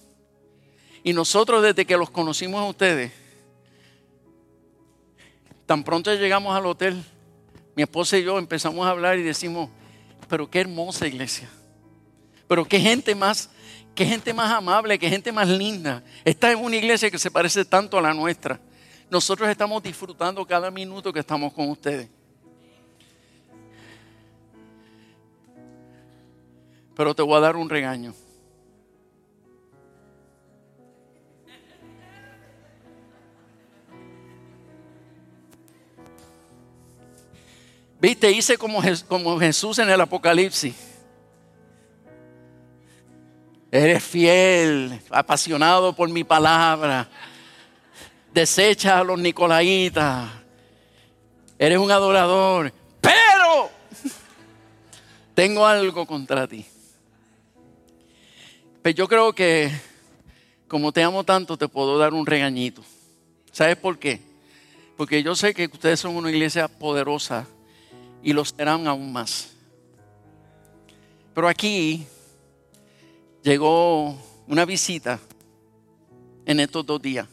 Y 1.07 1.13
nosotros 1.13 1.63
desde 1.63 1.87
que 1.87 1.97
los 1.97 2.11
conocimos 2.11 2.61
a 2.61 2.65
ustedes, 2.65 3.13
tan 5.65 5.85
pronto 5.85 6.13
llegamos 6.13 6.57
al 6.57 6.67
hotel, 6.67 7.01
mi 7.77 7.85
esposa 7.85 8.19
y 8.19 8.25
yo 8.25 8.37
empezamos 8.41 8.85
a 8.85 8.91
hablar 8.91 9.17
y 9.17 9.23
decimos, 9.23 9.71
pero 10.29 10.51
qué 10.51 10.63
hermosa 10.63 11.07
iglesia. 11.07 11.49
Pero 12.49 12.65
qué 12.65 12.81
gente 12.81 13.15
más, 13.15 13.51
qué 13.95 14.05
gente 14.05 14.35
más 14.35 14.51
amable, 14.51 14.99
qué 14.99 15.09
gente 15.09 15.31
más 15.31 15.47
linda. 15.47 16.03
Esta 16.25 16.51
es 16.51 16.57
una 16.57 16.75
iglesia 16.75 17.09
que 17.09 17.21
se 17.21 17.31
parece 17.31 17.65
tanto 17.65 17.97
a 17.97 18.03
la 18.03 18.13
nuestra. 18.13 18.59
Nosotros 19.09 19.49
estamos 19.49 19.81
disfrutando 19.85 20.45
cada 20.45 20.73
minuto 20.73 21.13
que 21.13 21.21
estamos 21.21 21.53
con 21.53 21.71
ustedes. 21.71 22.09
Pero 26.97 27.15
te 27.15 27.23
voy 27.23 27.37
a 27.37 27.41
dar 27.41 27.55
un 27.55 27.71
regaño. 27.71 28.13
Viste, 38.01 38.31
hice 38.31 38.59
como, 38.59 38.83
Jesús 39.41 39.79
en 39.79 39.89
el 39.89 40.01
Apocalipsis. 40.01 40.75
Eres 43.71 44.05
fiel, 44.05 45.01
apasionado 45.11 45.95
por 45.95 46.09
mi 46.09 46.23
palabra. 46.23 47.09
Desecha 48.33 48.99
a 48.99 49.05
los 49.05 49.19
nicolaitas. 49.19 50.31
Eres 51.59 51.79
un 51.79 51.91
adorador. 51.91 52.73
Pero 53.01 53.71
tengo 55.35 55.67
algo 55.67 56.07
contra 56.07 56.47
ti. 56.47 56.65
Pero 58.83 58.83
pues 58.83 58.95
yo 58.95 59.09
creo 59.09 59.33
que 59.33 59.73
como 60.69 60.93
te 60.93 61.03
amo 61.03 61.25
tanto, 61.25 61.57
te 61.57 61.67
puedo 61.67 61.99
dar 61.99 62.13
un 62.13 62.27
regañito. 62.27 62.83
¿Sabes 63.53 63.77
por 63.77 63.99
qué? 63.99 64.21
Porque 64.97 65.23
yo 65.23 65.35
sé 65.35 65.55
que 65.55 65.65
ustedes 65.67 65.99
son 65.99 66.15
una 66.15 66.31
iglesia 66.31 66.69
poderosa 66.69 67.47
y 68.27 68.33
lo 68.33 68.45
serán 68.45 68.89
aún 68.89 69.13
más. 69.13 69.53
Pero 71.33 71.47
aquí 71.47 72.05
llegó 73.41 74.19
una 74.49 74.65
visita 74.65 75.21
en 76.45 76.59
estos 76.59 76.85
dos 76.85 77.01
días. 77.01 77.29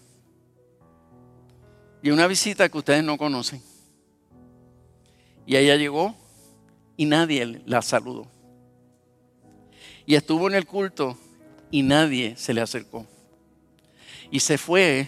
Y 2.04 2.12
una 2.12 2.28
visita 2.28 2.70
que 2.70 2.78
ustedes 2.78 3.04
no 3.04 3.18
conocen. 3.18 3.60
Y 5.48 5.56
ella 5.56 5.78
llegó 5.78 6.16
y 6.96 7.06
nadie 7.06 7.64
la 7.66 7.82
saludó. 7.82 8.28
Y 10.06 10.14
estuvo 10.14 10.48
en 10.48 10.54
el 10.54 10.68
culto 10.68 11.18
y 11.72 11.82
nadie 11.82 12.36
se 12.38 12.54
le 12.54 12.62
acercó. 12.62 13.08
Y 14.30 14.42
se 14.42 14.60
fue 14.60 15.08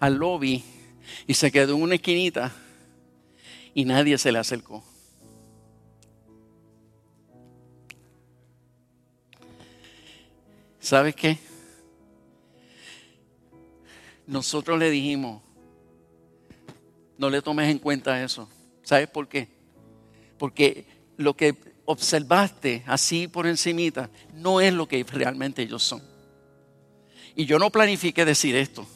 al 0.00 0.14
lobby 0.14 0.64
y 1.26 1.34
se 1.34 1.52
quedó 1.52 1.76
en 1.76 1.82
una 1.82 1.96
esquinita 1.96 2.54
y 3.74 3.84
nadie 3.84 4.16
se 4.16 4.32
le 4.32 4.38
acercó. 4.38 4.82
¿Sabes 10.84 11.16
qué? 11.16 11.38
Nosotros 14.26 14.78
le 14.78 14.90
dijimos, 14.90 15.40
no 17.16 17.30
le 17.30 17.40
tomes 17.40 17.70
en 17.70 17.78
cuenta 17.78 18.22
eso. 18.22 18.50
¿Sabes 18.82 19.08
por 19.08 19.26
qué? 19.26 19.48
Porque 20.36 20.84
lo 21.16 21.34
que 21.34 21.56
observaste 21.86 22.82
así 22.86 23.28
por 23.28 23.46
encimita 23.46 24.10
no 24.34 24.60
es 24.60 24.74
lo 24.74 24.86
que 24.86 25.02
realmente 25.04 25.62
ellos 25.62 25.82
son. 25.82 26.02
Y 27.34 27.46
yo 27.46 27.58
no 27.58 27.70
planifiqué 27.70 28.26
decir 28.26 28.54
esto. 28.54 28.86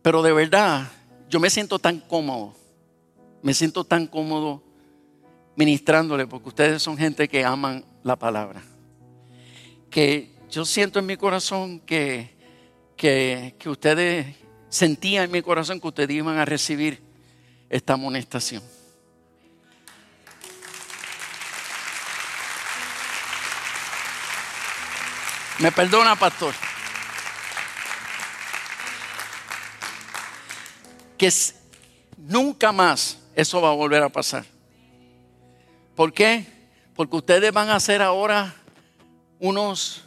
Pero 0.00 0.22
de 0.22 0.32
verdad, 0.32 0.90
yo 1.28 1.38
me 1.38 1.50
siento 1.50 1.78
tan 1.78 2.00
cómodo, 2.00 2.54
me 3.42 3.52
siento 3.52 3.84
tan 3.84 4.06
cómodo 4.06 4.62
ministrándole, 5.54 6.26
porque 6.26 6.48
ustedes 6.48 6.82
son 6.82 6.96
gente 6.96 7.28
que 7.28 7.44
aman 7.44 7.84
la 8.02 8.16
palabra. 8.16 8.62
Que 9.94 10.32
yo 10.50 10.64
siento 10.64 10.98
en 10.98 11.06
mi 11.06 11.16
corazón 11.16 11.78
que, 11.78 12.34
que, 12.96 13.54
que 13.60 13.70
ustedes 13.70 14.26
sentían 14.68 15.26
en 15.26 15.30
mi 15.30 15.40
corazón 15.40 15.80
que 15.80 15.86
ustedes 15.86 16.10
iban 16.10 16.36
a 16.36 16.44
recibir 16.44 17.00
esta 17.70 17.92
amonestación. 17.92 18.60
Me 25.60 25.70
perdona, 25.70 26.16
pastor. 26.16 26.52
Que 31.16 31.32
nunca 32.16 32.72
más 32.72 33.20
eso 33.36 33.62
va 33.62 33.68
a 33.68 33.74
volver 33.74 34.02
a 34.02 34.08
pasar. 34.08 34.44
¿Por 35.94 36.12
qué? 36.12 36.44
Porque 36.96 37.14
ustedes 37.14 37.52
van 37.52 37.70
a 37.70 37.76
hacer 37.76 38.02
ahora 38.02 38.56
unos 39.44 40.02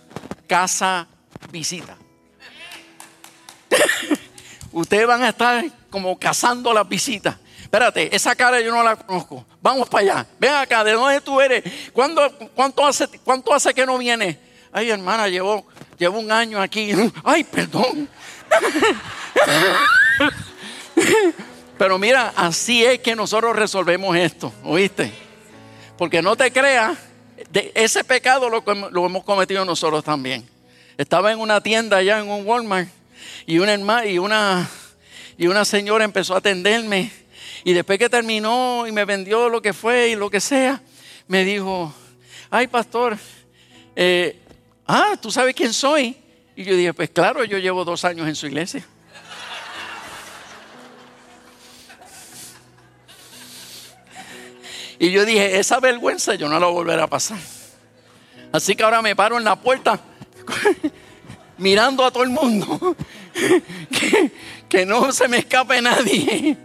casa 0.48 1.06
visita. 1.52 1.96
ustedes 4.72 5.06
van 5.06 5.22
a 5.22 5.30
estar 5.30 5.64
como 5.92 6.18
cazando 6.18 6.74
las 6.74 6.90
visitas. 6.90 7.38
Espérate, 7.62 8.16
esa 8.16 8.36
cara 8.36 8.60
yo 8.62 8.72
no 8.72 8.82
la 8.84 8.96
conozco. 8.96 9.46
Vamos 9.62 9.88
para 9.90 10.02
allá. 10.02 10.26
Ven 10.40 10.56
acá, 10.56 10.84
¿de 10.84 10.94
dónde 10.94 11.22
tú 11.22 11.40
eres? 11.40 11.64
cuánto, 11.94 12.84
hace, 12.84 13.08
¿Cuánto 13.24 13.54
hace 13.54 13.76
que 13.76 13.86
no 13.86 14.00
vienes? 14.00 14.38
Ay, 14.72 14.90
hermana, 14.90 15.28
llevo, 15.28 15.68
llevo 16.00 16.18
un 16.18 16.32
año 16.32 16.60
aquí. 16.60 16.92
Ay, 17.24 17.44
perdón. 17.44 18.10
Pero 21.78 22.00
mira, 22.00 22.34
así 22.36 22.84
es 22.84 23.00
que 23.02 23.16
nosotros 23.16 23.56
resolvemos 23.56 24.18
esto, 24.18 24.52
¿oíste? 24.64 25.14
Porque 25.96 26.24
no 26.24 26.36
te 26.36 26.52
creas, 26.52 26.98
de 27.52 27.72
ese 27.76 28.04
pecado 28.04 28.50
lo, 28.50 29.06
hemos 29.06 29.24
cometido 29.24 29.64
nosotros 29.66 30.04
también. 30.04 30.48
Estaba 30.98 31.32
en 31.32 31.40
una 31.40 31.62
tienda 31.62 31.98
allá 31.98 32.20
en 32.20 32.30
un 32.30 32.46
Walmart 32.46 32.90
y 33.46 33.60
una, 33.60 34.06
y 34.06 34.18
una, 34.18 34.70
y 35.38 35.48
una 35.48 35.66
señora 35.66 36.04
empezó 36.04 36.34
a 36.34 36.40
atenderme 36.40 37.12
y 37.64 37.74
después 37.74 38.00
que 38.00 38.10
terminó 38.10 38.86
y 38.88 38.92
me 38.92 39.06
vendió 39.06 39.50
lo 39.50 39.62
que 39.62 39.74
fue 39.74 40.10
y 40.10 40.16
lo 40.16 40.30
que 40.30 40.40
sea, 40.40 40.82
me 41.28 41.44
dijo, 41.44 41.94
ay 42.50 42.68
pastor, 42.68 43.18
eh, 43.96 44.40
ah, 44.88 45.16
¿tú 45.22 45.32
sabes 45.32 45.54
quién 45.54 45.74
soy? 45.74 46.16
Y 46.56 46.64
yo 46.64 46.76
dije, 46.76 46.94
pues 46.94 47.10
claro, 47.10 47.44
yo 47.44 47.58
llevo 47.58 47.86
dos 47.86 48.04
años 48.06 48.28
en 48.28 48.36
su 48.36 48.48
iglesia. 48.48 48.86
Y 55.00 55.12
yo 55.12 55.26
dije, 55.26 55.60
esa 55.60 55.80
vergüenza 55.80 56.36
yo 56.36 56.50
no 56.50 56.60
la 56.60 56.68
volveré 56.68 57.02
a 57.02 57.08
pasar. 57.08 57.40
Así 58.52 58.76
que 58.76 58.84
ahora 58.84 59.02
me 59.02 59.16
paro 59.16 59.38
en 59.38 59.44
la 59.44 59.56
puerta 59.56 60.00
mirando 61.58 62.04
a 62.04 62.12
todo 62.12 62.24
el 62.24 62.30
mundo. 62.30 62.96
que, 64.70 64.86
no 64.86 65.12
se 65.12 65.28
me 65.28 65.40
escape 65.40 65.82
nadie. 65.82 66.58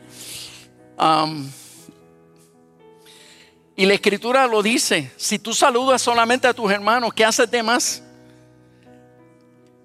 y 3.76 3.87
la 3.87 3.95
escritura 3.95 4.47
lo 4.47 4.62
dice, 4.62 5.12
si 5.16 5.39
tú 5.39 5.53
saludas 5.53 6.01
solamente 6.01 6.47
a 6.47 6.55
tus 6.55 6.70
hermanos, 6.70 7.12
¿qué 7.12 7.24
haces 7.24 7.51
de 7.51 7.62
más? 7.62 8.03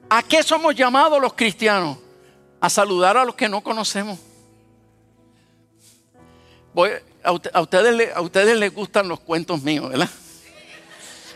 ¿A 0.10 0.24
qué 0.24 0.42
somos 0.42 0.74
llamados 0.74 1.22
los 1.22 1.34
cristianos? 1.34 1.98
A 2.62 2.70
saludar 2.70 3.18
a 3.18 3.26
los 3.26 3.36
que 3.36 3.50
no 3.50 3.62
conocemos. 3.62 4.20
A, 7.28 7.62
ustedes, 7.62 8.16
a 8.16 8.22
ustedes 8.22 8.58
les 8.58 8.74
gustan 8.74 9.08
los 9.08 9.20
cuentos 9.20 9.62
míos, 9.62 9.90
¿verdad? 9.90 10.10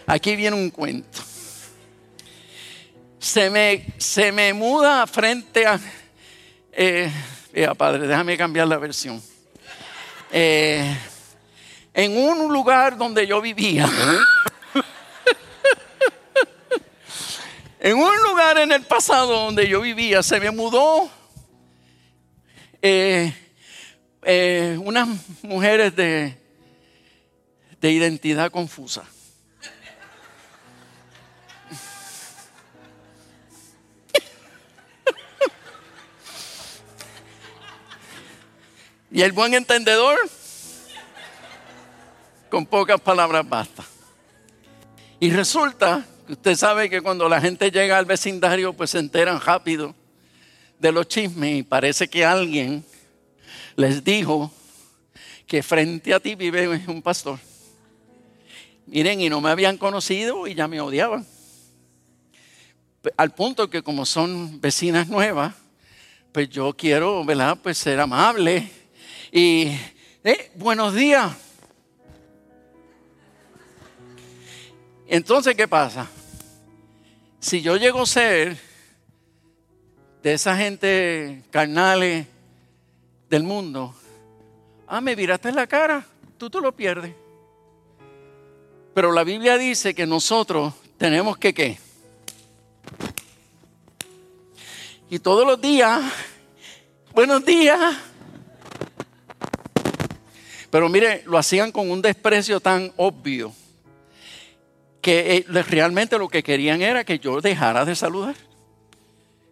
Aquí 0.07 0.35
viene 0.35 0.55
un 0.55 0.69
cuento. 0.69 1.19
Se 3.19 3.49
me, 3.49 3.85
se 3.97 4.31
me 4.31 4.53
muda 4.53 5.05
frente 5.05 5.65
a... 5.65 5.79
Eh, 6.71 7.11
padre, 7.77 8.07
déjame 8.07 8.37
cambiar 8.37 8.67
la 8.67 8.77
versión. 8.77 9.21
Eh, 10.31 10.97
en 11.93 12.17
un 12.17 12.51
lugar 12.53 12.97
donde 12.97 13.27
yo 13.27 13.41
vivía. 13.41 13.89
En 17.83 17.97
un 17.97 18.15
lugar 18.21 18.59
en 18.59 18.71
el 18.71 18.83
pasado 18.83 19.45
donde 19.45 19.67
yo 19.67 19.81
vivía 19.81 20.21
se 20.21 20.39
me 20.39 20.51
mudó 20.51 21.09
eh, 22.79 23.33
eh, 24.23 24.77
unas 24.83 25.07
mujeres 25.41 25.95
de, 25.95 26.37
de 27.79 27.91
identidad 27.91 28.51
confusa. 28.51 29.03
Y 39.13 39.21
el 39.21 39.33
buen 39.33 39.53
entendedor, 39.53 40.17
con 42.49 42.65
pocas 42.65 43.01
palabras 43.01 43.47
basta. 43.47 43.83
Y 45.19 45.29
resulta 45.31 46.05
Usted 46.31 46.55
sabe 46.55 46.89
que 46.89 47.01
cuando 47.01 47.27
la 47.27 47.41
gente 47.41 47.69
llega 47.69 47.97
al 47.97 48.05
vecindario, 48.05 48.71
pues 48.71 48.91
se 48.91 48.99
enteran 48.99 49.41
rápido 49.41 49.93
de 50.79 50.89
los 50.93 51.05
chismes 51.09 51.57
y 51.59 51.63
parece 51.63 52.07
que 52.07 52.23
alguien 52.23 52.85
les 53.75 54.03
dijo 54.03 54.51
que 55.47 55.63
frente 55.63 56.13
a 56.13 56.19
ti 56.19 56.35
vive 56.35 56.81
un 56.87 57.01
pastor. 57.01 57.39
Miren, 58.85 59.21
y 59.21 59.29
no 59.29 59.41
me 59.41 59.49
habían 59.49 59.77
conocido 59.77 60.47
y 60.47 60.55
ya 60.55 60.67
me 60.67 60.81
odiaban. 60.81 61.25
Al 63.17 63.33
punto 63.33 63.69
que 63.69 63.81
como 63.81 64.05
son 64.05 64.61
vecinas 64.61 65.07
nuevas, 65.07 65.55
pues 66.31 66.49
yo 66.49 66.73
quiero, 66.73 67.23
¿verdad? 67.25 67.57
Pues 67.61 67.77
ser 67.77 67.99
amable. 67.99 68.69
Y, 69.31 69.67
eh, 70.23 70.51
buenos 70.55 70.93
días. 70.93 71.31
Entonces, 75.07 75.55
¿qué 75.55 75.67
pasa? 75.67 76.07
Si 77.39 77.61
yo 77.61 77.75
llego 77.75 78.03
a 78.03 78.05
ser 78.05 78.57
de 80.23 80.33
esa 80.33 80.55
gente 80.55 81.43
carnales 81.49 82.27
del 83.31 83.43
mundo, 83.43 83.95
ah, 84.87 84.99
me 84.99 85.15
viraste 85.15 85.53
la 85.53 85.65
cara, 85.65 86.05
tú 86.37 86.49
te 86.49 86.59
lo 86.59 86.75
pierdes. 86.75 87.15
Pero 88.93 89.13
la 89.13 89.23
Biblia 89.23 89.57
dice 89.57 89.95
que 89.95 90.05
nosotros 90.05 90.73
tenemos 90.97 91.37
que 91.37 91.53
qué. 91.53 91.79
Y 95.09 95.19
todos 95.19 95.47
los 95.47 95.61
días, 95.61 96.01
buenos 97.13 97.45
días. 97.45 97.95
Pero 100.69 100.89
mire, 100.89 101.23
lo 101.25 101.37
hacían 101.37 101.71
con 101.71 101.89
un 101.89 102.01
desprecio 102.01 102.59
tan 102.59 102.91
obvio 102.97 103.53
que 104.99 105.37
eh, 105.37 105.63
realmente 105.69 106.17
lo 106.17 106.27
que 106.27 106.43
querían 106.43 106.81
era 106.81 107.05
que 107.05 107.17
yo 107.17 107.39
dejara 107.39 107.85
de 107.85 107.95
saludar. 107.95 108.35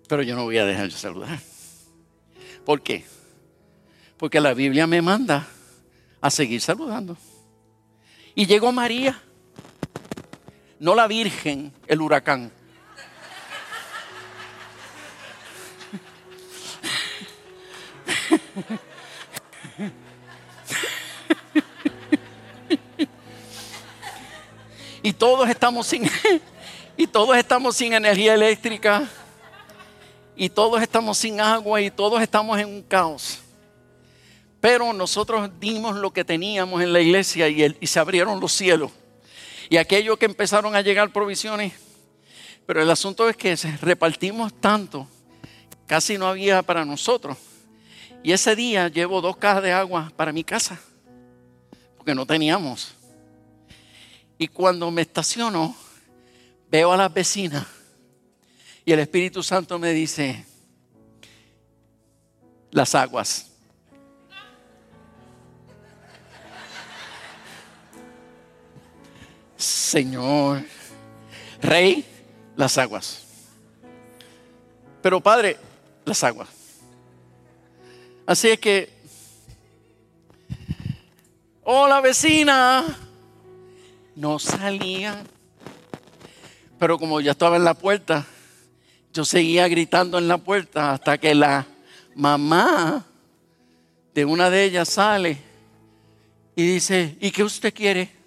Pero 0.10 0.22
yo 0.22 0.36
no 0.36 0.44
voy 0.44 0.58
a 0.58 0.66
dejar 0.66 0.90
de 0.90 0.98
saludar. 0.98 1.40
¿Por 2.66 2.82
qué? 2.82 3.06
Porque 4.20 4.40
la 4.42 4.54
Biblia 4.54 4.86
me 4.86 5.02
manda 5.02 5.48
a 6.22 6.30
seguir 6.30 6.62
saludando. 6.62 7.18
Y 8.36 8.46
llegó 8.46 8.72
María, 8.74 9.20
no 10.78 10.94
la 10.94 11.08
Virgen, 11.08 11.74
el 11.88 12.02
huracán. 12.02 12.52
y 25.02 25.14
todos 25.14 25.48
estamos 25.50 25.88
sin 25.88 26.04
y 26.98 27.08
todos 27.08 27.38
estamos 27.38 27.78
sin 27.78 27.94
energía 27.94 28.34
eléctrica 28.34 29.08
y 30.36 30.50
todos 30.50 30.82
estamos 30.82 31.18
sin 31.18 31.40
agua 31.40 31.80
y 31.80 31.90
todos 31.90 32.22
estamos 32.22 32.60
en 32.60 32.68
un 32.68 32.82
caos. 32.82 33.40
Pero 34.62 34.92
nosotros 34.94 35.50
dimos 35.60 35.96
lo 35.96 36.12
que 36.12 36.26
teníamos 36.26 36.82
en 36.82 36.92
la 36.92 37.00
iglesia 37.00 37.48
y, 37.48 37.88
se 37.88 38.00
abrieron 38.00 38.40
los 38.40 38.52
cielos. 38.52 38.92
Y 39.70 39.78
aquellos 39.78 40.18
que 40.18 40.26
empezaron 40.26 40.76
a 40.76 40.82
llegar 40.82 41.12
provisiones, 41.14 41.74
pero 42.66 42.82
el 42.82 42.90
asunto 42.90 43.30
es 43.30 43.38
que 43.38 43.56
repartimos 43.82 44.54
tanto, 44.54 45.08
casi 45.88 46.18
no 46.18 46.28
había 46.28 46.62
para 46.62 46.84
nosotros. 46.86 47.38
Y 48.24 48.32
ese 48.32 48.56
día 48.56 48.90
llevo 48.90 49.22
dos 49.22 49.38
cajas 49.38 49.64
de 49.64 49.72
agua 49.72 50.12
para 50.16 50.34
mi 50.34 50.44
casa, 50.44 50.80
porque 51.96 52.14
no 52.14 52.26
teníamos. 52.26 52.94
Y 54.38 54.48
cuando 54.48 54.92
me 54.92 55.04
estaciono, 55.04 55.76
veo 56.70 56.92
a 56.92 56.98
las 56.98 57.14
vecinas 57.14 57.66
y 58.90 58.92
el 58.92 59.00
Espíritu 59.00 59.44
Santo 59.44 59.78
me 59.78 59.94
dice, 59.94 60.46
las 62.72 62.96
aguas. 62.96 63.49
Señor, 69.60 70.64
Rey, 71.62 72.06
las 72.56 72.78
aguas. 72.78 73.26
Pero 75.02 75.20
Padre, 75.20 75.58
las 76.06 76.24
aguas. 76.24 76.48
Así 78.26 78.48
es 78.48 78.60
que, 78.60 78.90
hola 81.64 82.00
vecina, 82.00 82.86
no 84.16 84.40
salía. 84.40 85.26
Pero 86.80 86.98
como 86.98 87.20
ya 87.20 87.32
estaba 87.32 87.58
en 87.58 87.66
la 87.66 87.74
puerta, 87.74 88.26
yo 89.12 89.26
seguía 89.26 89.68
gritando 89.68 90.18
en 90.18 90.30
la 90.30 90.38
puerta 90.38 90.94
hasta 90.94 91.18
que 91.18 91.36
la 91.36 91.68
mamá 92.16 93.06
de 94.14 94.24
una 94.24 94.50
de 94.50 94.64
ellas 94.64 94.88
sale 94.88 95.38
y 96.56 96.66
dice, 96.66 97.18
¿y 97.20 97.32
qué 97.32 97.44
usted 97.44 97.74
quiere? 97.74 98.19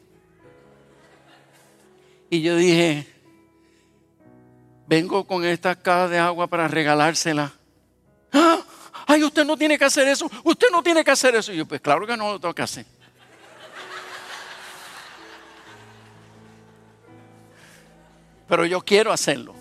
Y 2.32 2.40
yo 2.40 2.56
dije, 2.56 3.06
vengo 4.86 5.26
con 5.26 5.44
esta 5.44 5.74
caja 5.74 6.08
de 6.08 6.18
agua 6.18 6.46
para 6.46 6.66
regalársela. 6.66 7.52
¡Ah! 8.32 8.58
Ay, 9.06 9.22
usted 9.22 9.44
no 9.44 9.54
tiene 9.54 9.76
que 9.76 9.84
hacer 9.84 10.08
eso, 10.08 10.30
usted 10.42 10.68
no 10.72 10.82
tiene 10.82 11.04
que 11.04 11.10
hacer 11.10 11.34
eso. 11.34 11.52
Y 11.52 11.58
yo, 11.58 11.66
pues 11.66 11.82
claro 11.82 12.06
que 12.06 12.16
no 12.16 12.32
lo 12.32 12.40
tengo 12.40 12.54
que 12.54 12.62
hacer. 12.62 12.86
Pero 18.48 18.64
yo 18.64 18.80
quiero 18.80 19.12
hacerlo. 19.12 19.54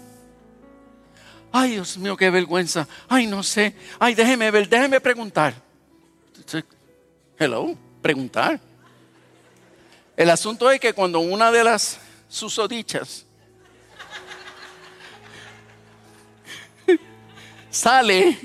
Ay, 1.52 1.72
Dios 1.72 1.98
mío, 1.98 2.16
qué 2.16 2.30
vergüenza. 2.30 2.88
Ay, 3.10 3.28
no 3.28 3.44
sé. 3.44 3.76
Ay, 4.00 4.16
déjeme 4.16 4.50
ver, 4.50 4.70
déjeme 4.70 5.02
preguntar. 5.02 5.56
Hello, 7.38 7.76
preguntar. 8.02 8.62
El 10.16 10.30
asunto 10.30 10.72
es 10.72 10.80
que 10.80 10.94
cuando 10.94 11.20
una 11.20 11.52
de 11.52 11.66
las 11.66 12.00
susodichas 12.32 13.26
sale 17.70 18.38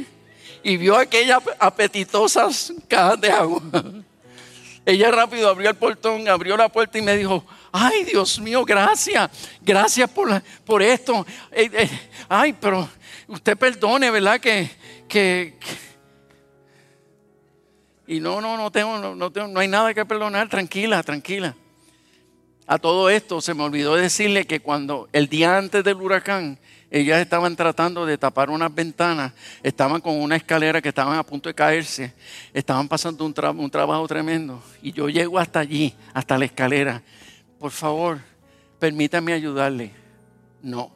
y 0.63 0.77
vio 0.77 0.97
aquellas 0.97 1.43
apetitosas 1.59 2.73
cajas 2.89 3.21
de 3.21 3.31
agua, 3.31 3.63
ella 4.85 5.11
rápido 5.11 5.49
abrió 5.49 5.71
el 5.71 5.77
portón, 5.77 6.29
abrió 6.29 6.57
la 6.57 6.69
puerta 6.69 6.99
y 6.99 7.03
me 7.03 7.17
dijo, 7.17 7.45
ay 7.73 8.05
Dios 8.05 8.41
mío, 8.41 8.65
gracias, 8.65 9.31
gracias 9.61 10.09
por, 10.11 10.43
por 10.65 10.83
esto. 10.83 11.27
Eh, 11.51 11.71
eh, 11.73 11.91
ay, 12.29 12.53
pero 12.53 12.89
usted 13.29 13.57
perdone, 13.57 14.11
¿verdad? 14.11 14.41
Que, 14.41 14.71
que, 15.09 15.59
y 18.07 18.21
no, 18.21 18.41
no, 18.41 18.57
no 18.57 18.71
tengo, 18.71 19.15
no, 19.15 19.33
tengo, 19.33 19.49
no 19.49 19.61
hay 19.61 19.69
nada 19.69 19.93
que 19.93 20.05
perdonar, 20.05 20.49
tranquila, 20.49 21.03
tranquila. 21.03 21.55
A 22.67 22.79
todo 22.79 23.09
esto 23.09 23.41
se 23.41 23.55
me 23.55 23.63
olvidó 23.63 23.95
decirle 23.95 24.45
que 24.45 24.61
cuando 24.61 25.09
el 25.13 25.29
día 25.29 25.57
antes 25.57 25.85
del 25.85 25.97
huracán, 25.97 26.59
ellas 26.91 27.21
estaban 27.21 27.55
tratando 27.55 28.05
de 28.05 28.19
tapar 28.19 28.51
unas 28.51 28.75
ventanas, 28.75 29.33
estaban 29.63 30.01
con 30.01 30.21
una 30.21 30.35
escalera 30.35 30.83
que 30.83 30.89
estaban 30.89 31.17
a 31.17 31.23
punto 31.23 31.49
de 31.49 31.55
caerse, 31.55 32.13
estaban 32.53 32.89
pasando 32.89 33.25
un, 33.25 33.33
trabajo 33.71 34.09
tremendo. 34.09 34.61
Y 34.83 34.93
yo 34.93 35.09
llego 35.09 35.39
hasta 35.39 35.61
allí, 35.61 35.95
hasta 36.13 36.37
la 36.39 36.47
escalera. 36.47 37.03
Por 37.59 37.71
favor, 37.71 38.21
permítame 38.81 39.33
ayudarle. 39.33 39.93
No. 40.61 40.91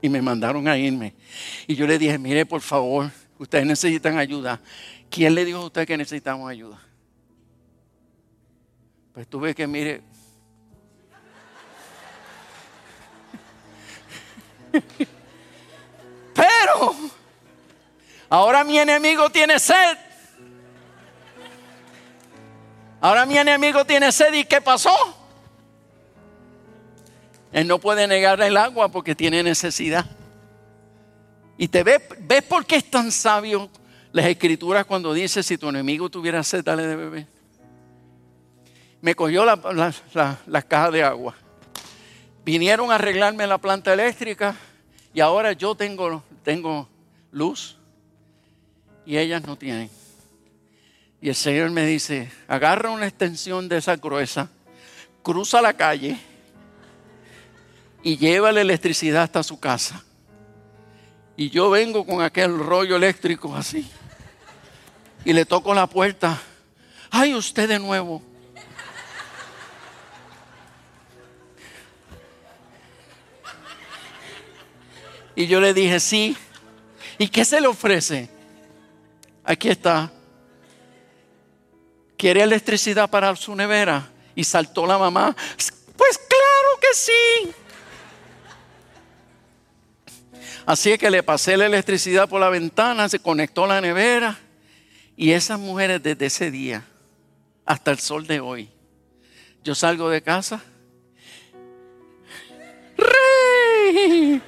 Y 0.00 0.08
me 0.08 0.22
mandaron 0.22 0.68
a 0.68 0.78
irme. 0.78 1.14
Y 1.66 1.74
yo 1.74 1.86
le 1.86 1.98
dije, 1.98 2.16
mire, 2.16 2.46
por 2.46 2.60
favor, 2.60 3.10
ustedes 3.38 3.66
necesitan 3.66 4.18
ayuda. 4.18 4.60
¿Quién 5.10 5.34
le 5.34 5.44
dijo 5.44 5.58
a 5.58 5.66
usted 5.66 5.86
que 5.86 5.96
necesitamos 5.96 6.48
ayuda? 6.48 6.80
Pues 9.12 9.26
tuve 9.28 9.54
que, 9.54 9.66
mire, 9.66 10.02
pero 16.34 16.94
ahora 18.28 18.62
mi 18.64 18.78
enemigo 18.78 19.30
tiene 19.30 19.58
sed. 19.58 19.98
Ahora 23.00 23.26
mi 23.26 23.36
enemigo 23.36 23.84
tiene 23.84 24.12
sed 24.12 24.32
y 24.34 24.44
¿qué 24.44 24.60
pasó? 24.60 24.94
Él 27.52 27.66
no 27.66 27.78
puede 27.80 28.06
negar 28.06 28.40
el 28.42 28.56
agua 28.56 28.90
porque 28.90 29.16
tiene 29.16 29.42
necesidad. 29.42 30.06
Y 31.58 31.68
te 31.68 31.82
ves, 31.82 32.00
ves 32.20 32.42
por 32.44 32.64
qué 32.64 32.76
es 32.76 32.88
tan 32.88 33.10
sabio 33.10 33.68
las 34.12 34.26
escrituras 34.26 34.84
cuando 34.84 35.12
dice 35.12 35.42
si 35.42 35.58
tu 35.58 35.68
enemigo 35.68 36.08
tuviera 36.08 36.44
sed, 36.44 36.64
dale 36.64 36.86
de 36.86 36.96
beber 36.96 37.39
me 39.00 39.14
cogió 39.14 39.44
las 39.44 40.02
la, 40.46 40.62
cajas 40.62 40.92
de 40.92 41.02
agua. 41.02 41.34
Vinieron 42.44 42.90
a 42.90 42.96
arreglarme 42.96 43.46
la 43.46 43.58
planta 43.58 43.92
eléctrica 43.92 44.56
y 45.14 45.20
ahora 45.20 45.52
yo 45.52 45.74
tengo, 45.74 46.22
tengo 46.42 46.88
luz 47.32 47.76
y 49.06 49.16
ellas 49.16 49.42
no 49.46 49.56
tienen. 49.56 49.90
Y 51.22 51.28
el 51.28 51.34
Señor 51.34 51.70
me 51.70 51.84
dice, 51.84 52.30
agarra 52.48 52.90
una 52.90 53.06
extensión 53.06 53.68
de 53.68 53.76
esa 53.76 53.96
gruesa, 53.96 54.48
cruza 55.22 55.60
la 55.60 55.74
calle 55.74 56.18
y 58.02 58.16
lleva 58.16 58.52
la 58.52 58.62
electricidad 58.62 59.24
hasta 59.24 59.42
su 59.42 59.60
casa. 59.60 60.02
Y 61.36 61.50
yo 61.50 61.70
vengo 61.70 62.04
con 62.04 62.22
aquel 62.22 62.58
rollo 62.58 62.96
eléctrico 62.96 63.54
así. 63.54 63.88
Y 65.24 65.32
le 65.32 65.44
toco 65.44 65.74
la 65.74 65.86
puerta. 65.86 66.40
Ay, 67.10 67.34
usted 67.34 67.68
de 67.68 67.78
nuevo. 67.78 68.22
Y 75.34 75.46
yo 75.46 75.60
le 75.60 75.74
dije, 75.74 76.00
sí. 76.00 76.36
¿Y 77.18 77.28
qué 77.28 77.44
se 77.44 77.60
le 77.60 77.66
ofrece? 77.66 78.28
Aquí 79.44 79.68
está. 79.68 80.10
¿Quiere 82.16 82.42
electricidad 82.42 83.08
para 83.08 83.34
su 83.36 83.54
nevera? 83.54 84.10
Y 84.34 84.44
saltó 84.44 84.86
la 84.86 84.98
mamá. 84.98 85.34
Pues 85.96 86.18
claro 86.18 86.80
que 86.80 86.94
sí. 86.94 87.52
Así 90.66 90.92
es 90.92 90.98
que 90.98 91.10
le 91.10 91.22
pasé 91.22 91.56
la 91.56 91.66
electricidad 91.66 92.28
por 92.28 92.40
la 92.40 92.48
ventana, 92.48 93.08
se 93.08 93.18
conectó 93.18 93.66
la 93.66 93.80
nevera. 93.80 94.38
Y 95.16 95.32
esas 95.32 95.58
mujeres 95.58 96.02
desde 96.02 96.26
ese 96.26 96.50
día 96.50 96.84
hasta 97.64 97.90
el 97.90 97.98
sol 97.98 98.26
de 98.26 98.40
hoy, 98.40 98.70
yo 99.62 99.74
salgo 99.74 100.08
de 100.08 100.22
casa. 100.22 100.62
¡Rey! 102.96 104.42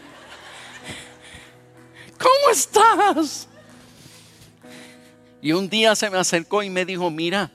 ¿Cómo 2.22 2.50
estás? 2.50 3.48
Y 5.40 5.52
un 5.52 5.68
día 5.68 5.94
se 5.96 6.08
me 6.08 6.18
acercó 6.18 6.62
y 6.62 6.70
me 6.70 6.84
dijo, 6.84 7.10
mira, 7.10 7.50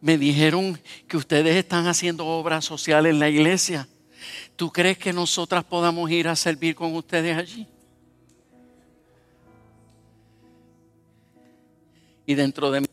me 0.00 0.18
dijeron 0.18 0.80
que 1.08 1.16
ustedes 1.16 1.56
están 1.56 1.86
haciendo 1.86 2.26
obras 2.26 2.64
sociales 2.64 3.10
en 3.12 3.20
la 3.20 3.28
iglesia. 3.28 3.88
¿Tú 4.56 4.72
crees 4.72 4.98
que 4.98 5.12
nosotras 5.12 5.64
podamos 5.64 6.10
ir 6.10 6.26
a 6.28 6.34
servir 6.34 6.74
con 6.74 6.94
ustedes 6.94 7.36
allí? 7.36 7.66
Y 12.26 12.34
dentro 12.34 12.72
de 12.72 12.80
mí, 12.80 12.86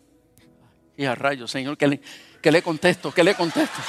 y 0.96 1.06
a 1.06 1.16
rayos, 1.16 1.50
Señor, 1.50 1.76
¿qué 1.76 1.88
le, 1.88 2.02
qué 2.40 2.52
le 2.52 2.62
contesto? 2.62 3.12
¿Qué 3.12 3.24
le 3.24 3.34
contesto? 3.34 3.82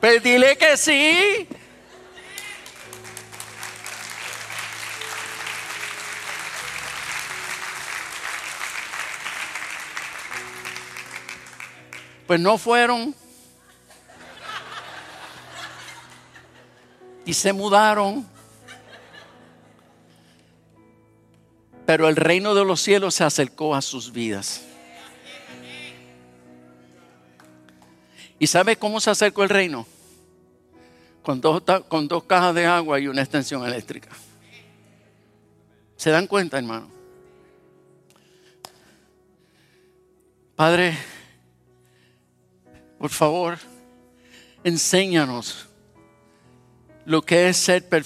Pues 0.00 0.22
dile 0.22 0.56
que 0.56 0.76
sí. 0.76 1.48
Pues 12.26 12.40
no 12.40 12.58
fueron. 12.58 13.14
Y 17.24 17.34
se 17.34 17.52
mudaron. 17.52 18.26
Pero 21.84 22.08
el 22.08 22.16
reino 22.16 22.54
de 22.54 22.64
los 22.64 22.80
cielos 22.80 23.14
se 23.14 23.24
acercó 23.24 23.74
a 23.74 23.82
sus 23.82 24.12
vidas. 24.12 24.62
¿Y 28.38 28.46
sabe 28.48 28.76
cómo 28.76 29.00
se 29.00 29.10
acercó 29.10 29.44
el 29.44 29.48
reino? 29.48 29.86
Con 31.22 31.40
dos, 31.40 31.62
con 31.88 32.06
dos 32.08 32.24
cajas 32.24 32.54
de 32.54 32.66
agua 32.66 33.00
y 33.00 33.08
una 33.08 33.22
extensión 33.22 33.64
eléctrica. 33.64 34.10
¿Se 35.96 36.10
dan 36.10 36.26
cuenta, 36.26 36.58
hermano? 36.58 36.90
Padre, 40.54 40.96
por 42.98 43.10
favor, 43.10 43.58
enséñanos 44.64 45.68
lo 47.04 47.22
que 47.22 47.48
es 47.48 47.56
ser 47.56 47.88
perfecto 47.88 47.96